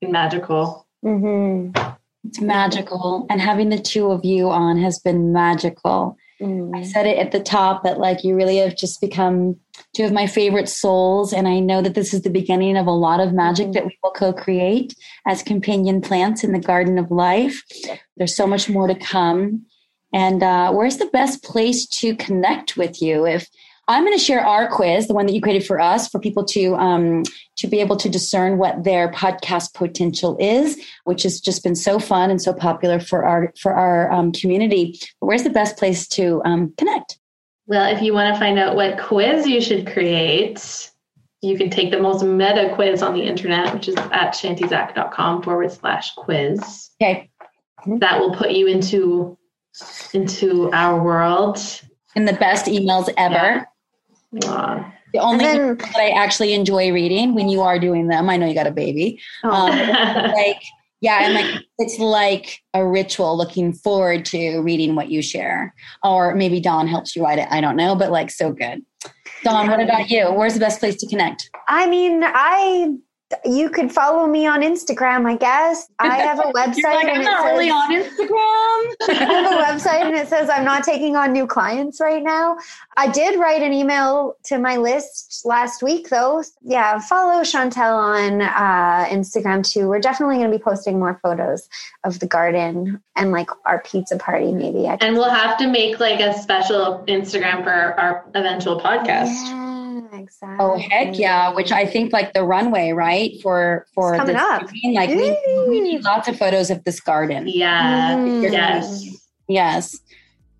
magical. 0.02 0.86
Mm-hmm. 1.04 1.78
It's 2.24 2.40
magical, 2.40 3.26
and 3.30 3.40
having 3.40 3.68
the 3.68 3.78
two 3.78 4.10
of 4.10 4.24
you 4.24 4.50
on 4.50 4.76
has 4.78 4.98
been 4.98 5.32
magical. 5.32 6.16
Mm. 6.40 6.76
I 6.76 6.82
said 6.82 7.06
it 7.06 7.18
at 7.18 7.32
the 7.32 7.40
top 7.40 7.84
that 7.84 7.98
like 7.98 8.24
you 8.24 8.34
really 8.34 8.56
have 8.56 8.76
just 8.76 9.00
become 9.00 9.56
two 9.94 10.04
of 10.04 10.12
my 10.12 10.26
favorite 10.26 10.68
souls. 10.68 11.32
And 11.32 11.46
I 11.46 11.58
know 11.58 11.82
that 11.82 11.94
this 11.94 12.14
is 12.14 12.22
the 12.22 12.30
beginning 12.30 12.76
of 12.76 12.86
a 12.86 12.92
lot 12.92 13.20
of 13.20 13.32
magic 13.32 13.68
mm. 13.68 13.72
that 13.74 13.86
we 13.86 13.98
will 14.02 14.12
co 14.12 14.32
create 14.32 14.94
as 15.26 15.42
companion 15.42 16.00
plants 16.00 16.42
in 16.42 16.52
the 16.52 16.58
garden 16.58 16.98
of 16.98 17.10
life. 17.10 17.62
There's 18.16 18.36
so 18.36 18.46
much 18.46 18.68
more 18.68 18.86
to 18.86 18.94
come. 18.94 19.66
And 20.12 20.42
uh, 20.42 20.72
where's 20.72 20.96
the 20.96 21.06
best 21.06 21.44
place 21.44 21.86
to 21.86 22.16
connect 22.16 22.76
with 22.76 23.00
you? 23.00 23.26
If 23.26 23.48
I'm 23.90 24.04
going 24.04 24.16
to 24.16 24.22
share 24.22 24.46
our 24.46 24.68
quiz, 24.68 25.08
the 25.08 25.14
one 25.14 25.26
that 25.26 25.32
you 25.32 25.40
created 25.40 25.66
for 25.66 25.80
us, 25.80 26.08
for 26.08 26.20
people 26.20 26.44
to 26.44 26.76
um, 26.76 27.24
to 27.56 27.66
be 27.66 27.80
able 27.80 27.96
to 27.96 28.08
discern 28.08 28.56
what 28.56 28.84
their 28.84 29.10
podcast 29.10 29.74
potential 29.74 30.36
is, 30.38 30.80
which 31.04 31.24
has 31.24 31.40
just 31.40 31.64
been 31.64 31.74
so 31.74 31.98
fun 31.98 32.30
and 32.30 32.40
so 32.40 32.52
popular 32.52 33.00
for 33.00 33.24
our 33.24 33.52
for 33.60 33.74
our 33.74 34.08
um, 34.12 34.30
community. 34.30 34.96
But 35.20 35.26
where's 35.26 35.42
the 35.42 35.50
best 35.50 35.76
place 35.76 36.06
to 36.08 36.40
um, 36.44 36.72
connect? 36.78 37.18
Well, 37.66 37.92
if 37.92 38.00
you 38.00 38.14
want 38.14 38.32
to 38.32 38.38
find 38.38 38.60
out 38.60 38.76
what 38.76 38.96
quiz 38.96 39.44
you 39.44 39.60
should 39.60 39.88
create, 39.88 40.92
you 41.42 41.58
can 41.58 41.68
take 41.68 41.90
the 41.90 42.00
most 42.00 42.22
meta 42.22 42.70
quiz 42.76 43.02
on 43.02 43.12
the 43.14 43.24
internet, 43.24 43.74
which 43.74 43.88
is 43.88 43.96
at 43.96 44.34
chantizak.com 44.34 45.42
forward 45.42 45.72
slash 45.72 46.14
quiz. 46.14 46.90
Okay. 47.02 47.28
That 47.98 48.20
will 48.20 48.36
put 48.36 48.52
you 48.52 48.68
into 48.68 49.36
into 50.12 50.70
our 50.70 51.02
world. 51.02 51.58
In 52.14 52.24
the 52.24 52.34
best 52.34 52.66
emails 52.66 53.12
ever. 53.16 53.34
Yeah. 53.34 53.64
Wow. 54.32 54.92
The 55.12 55.18
only 55.18 55.44
then, 55.44 55.76
that 55.76 55.96
I 55.96 56.10
actually 56.10 56.52
enjoy 56.52 56.92
reading 56.92 57.34
when 57.34 57.48
you 57.48 57.62
are 57.62 57.78
doing 57.78 58.06
them, 58.08 58.30
I 58.30 58.36
know 58.36 58.46
you 58.46 58.54
got 58.54 58.66
a 58.66 58.72
baby. 58.72 59.20
Oh. 59.42 59.50
Um, 59.50 59.70
like, 60.32 60.62
yeah, 61.00 61.24
and 61.24 61.34
like 61.34 61.64
it's 61.78 61.98
like 61.98 62.62
a 62.74 62.86
ritual. 62.86 63.36
Looking 63.36 63.72
forward 63.72 64.24
to 64.26 64.60
reading 64.60 64.94
what 64.94 65.10
you 65.10 65.22
share, 65.22 65.74
or 66.04 66.34
maybe 66.34 66.60
Dawn 66.60 66.86
helps 66.86 67.16
you 67.16 67.24
write 67.24 67.38
it. 67.38 67.48
I 67.50 67.60
don't 67.60 67.76
know, 67.76 67.96
but 67.96 68.12
like 68.12 68.30
so 68.30 68.52
good. 68.52 68.84
Dawn, 69.42 69.70
what 69.70 69.80
about 69.80 70.10
you? 70.10 70.30
Where's 70.30 70.54
the 70.54 70.60
best 70.60 70.78
place 70.78 70.96
to 70.96 71.06
connect? 71.06 71.50
I 71.68 71.88
mean, 71.88 72.22
I 72.22 72.94
you 73.44 73.70
could 73.70 73.92
follow 73.92 74.26
me 74.26 74.46
on 74.46 74.60
Instagram, 74.60 75.26
I 75.26 75.36
guess. 75.36 75.88
I 75.98 76.16
have 76.16 76.38
a 76.38 76.52
website. 76.52 76.82
like, 76.82 77.08
I'm 77.08 77.22
not 77.22 77.42
says, 77.42 77.52
really 77.52 77.70
on 77.70 77.90
Instagram. 77.92 78.94
I 79.08 79.24
have 79.24 79.52
a 79.52 79.62
website 79.62 80.02
and 80.02 80.16
it 80.16 80.28
says 80.28 80.50
I'm 80.50 80.64
not 80.64 80.84
taking 80.84 81.16
on 81.16 81.32
new 81.32 81.46
clients 81.46 82.00
right 82.00 82.22
now. 82.22 82.56
I 82.96 83.08
did 83.08 83.38
write 83.38 83.62
an 83.62 83.72
email 83.72 84.36
to 84.44 84.58
my 84.58 84.76
list 84.76 85.42
last 85.44 85.82
week, 85.82 86.08
though. 86.08 86.42
Yeah, 86.62 86.98
follow 86.98 87.42
Chantel 87.42 87.94
on 87.94 88.42
uh, 88.42 89.06
Instagram 89.08 89.68
too. 89.68 89.88
We're 89.88 90.00
definitely 90.00 90.36
going 90.36 90.50
to 90.50 90.58
be 90.58 90.62
posting 90.62 90.98
more 90.98 91.18
photos 91.22 91.68
of 92.04 92.18
the 92.18 92.26
garden 92.26 93.00
and 93.16 93.32
like 93.32 93.50
our 93.64 93.82
pizza 93.82 94.16
party, 94.16 94.52
maybe. 94.52 94.86
and 94.86 95.14
we'll 95.16 95.30
have 95.30 95.56
to 95.58 95.68
make 95.68 96.00
like 96.00 96.20
a 96.20 96.34
special 96.34 97.04
Instagram 97.06 97.62
for 97.62 97.70
our 97.70 98.24
eventual 98.34 98.80
podcast. 98.80 99.28
Yeah 99.46 99.59
exactly. 100.12 100.64
Oh 100.64 100.78
heck 100.78 101.18
yeah! 101.18 101.54
Which 101.54 101.72
I 101.72 101.86
think 101.86 102.12
like 102.12 102.32
the 102.32 102.44
runway, 102.44 102.92
right? 102.92 103.40
For 103.42 103.86
for 103.94 104.14
it's 104.14 104.20
coming 104.20 104.36
up. 104.36 104.62
like 104.94 105.10
we, 105.10 105.36
we, 105.68 105.80
need 105.80 106.04
lots 106.04 106.28
of 106.28 106.38
photos 106.38 106.70
of 106.70 106.84
this 106.84 107.00
garden. 107.00 107.46
Yeah. 107.46 108.16
Mm. 108.16 108.52
Yes. 108.52 109.28
Yes. 109.48 110.00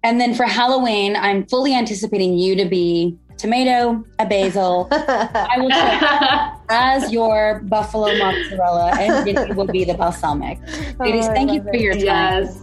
And 0.02 0.20
then 0.20 0.34
for 0.34 0.44
Halloween, 0.44 1.16
I'm 1.16 1.46
fully 1.46 1.74
anticipating 1.74 2.38
you 2.38 2.56
to 2.56 2.64
be 2.64 3.18
tomato, 3.40 4.04
a 4.18 4.26
basil. 4.26 4.88
I 4.92 5.56
will 5.58 5.72
as 6.70 7.12
your 7.12 7.60
buffalo 7.64 8.16
mozzarella, 8.16 8.92
and 8.98 9.26
Jenny 9.26 9.52
will 9.54 9.66
be 9.66 9.84
the 9.84 9.94
balsamic. 9.94 10.58
Ladies, 10.98 11.26
oh, 11.26 11.34
thank 11.34 11.52
you 11.52 11.62
for 11.62 11.76
your 11.76 11.94
time. 11.94 12.02
Yes. 12.02 12.62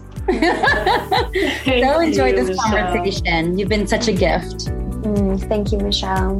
so 1.66 2.00
enjoyed 2.00 2.36
this 2.36 2.50
Michelle. 2.50 2.72
conversation. 2.72 3.58
You've 3.58 3.70
been 3.70 3.88
such 3.88 4.08
a 4.08 4.14
gift. 4.14 4.68
Mm, 5.04 5.40
thank 5.48 5.72
you, 5.72 5.78
Michelle. 5.80 6.40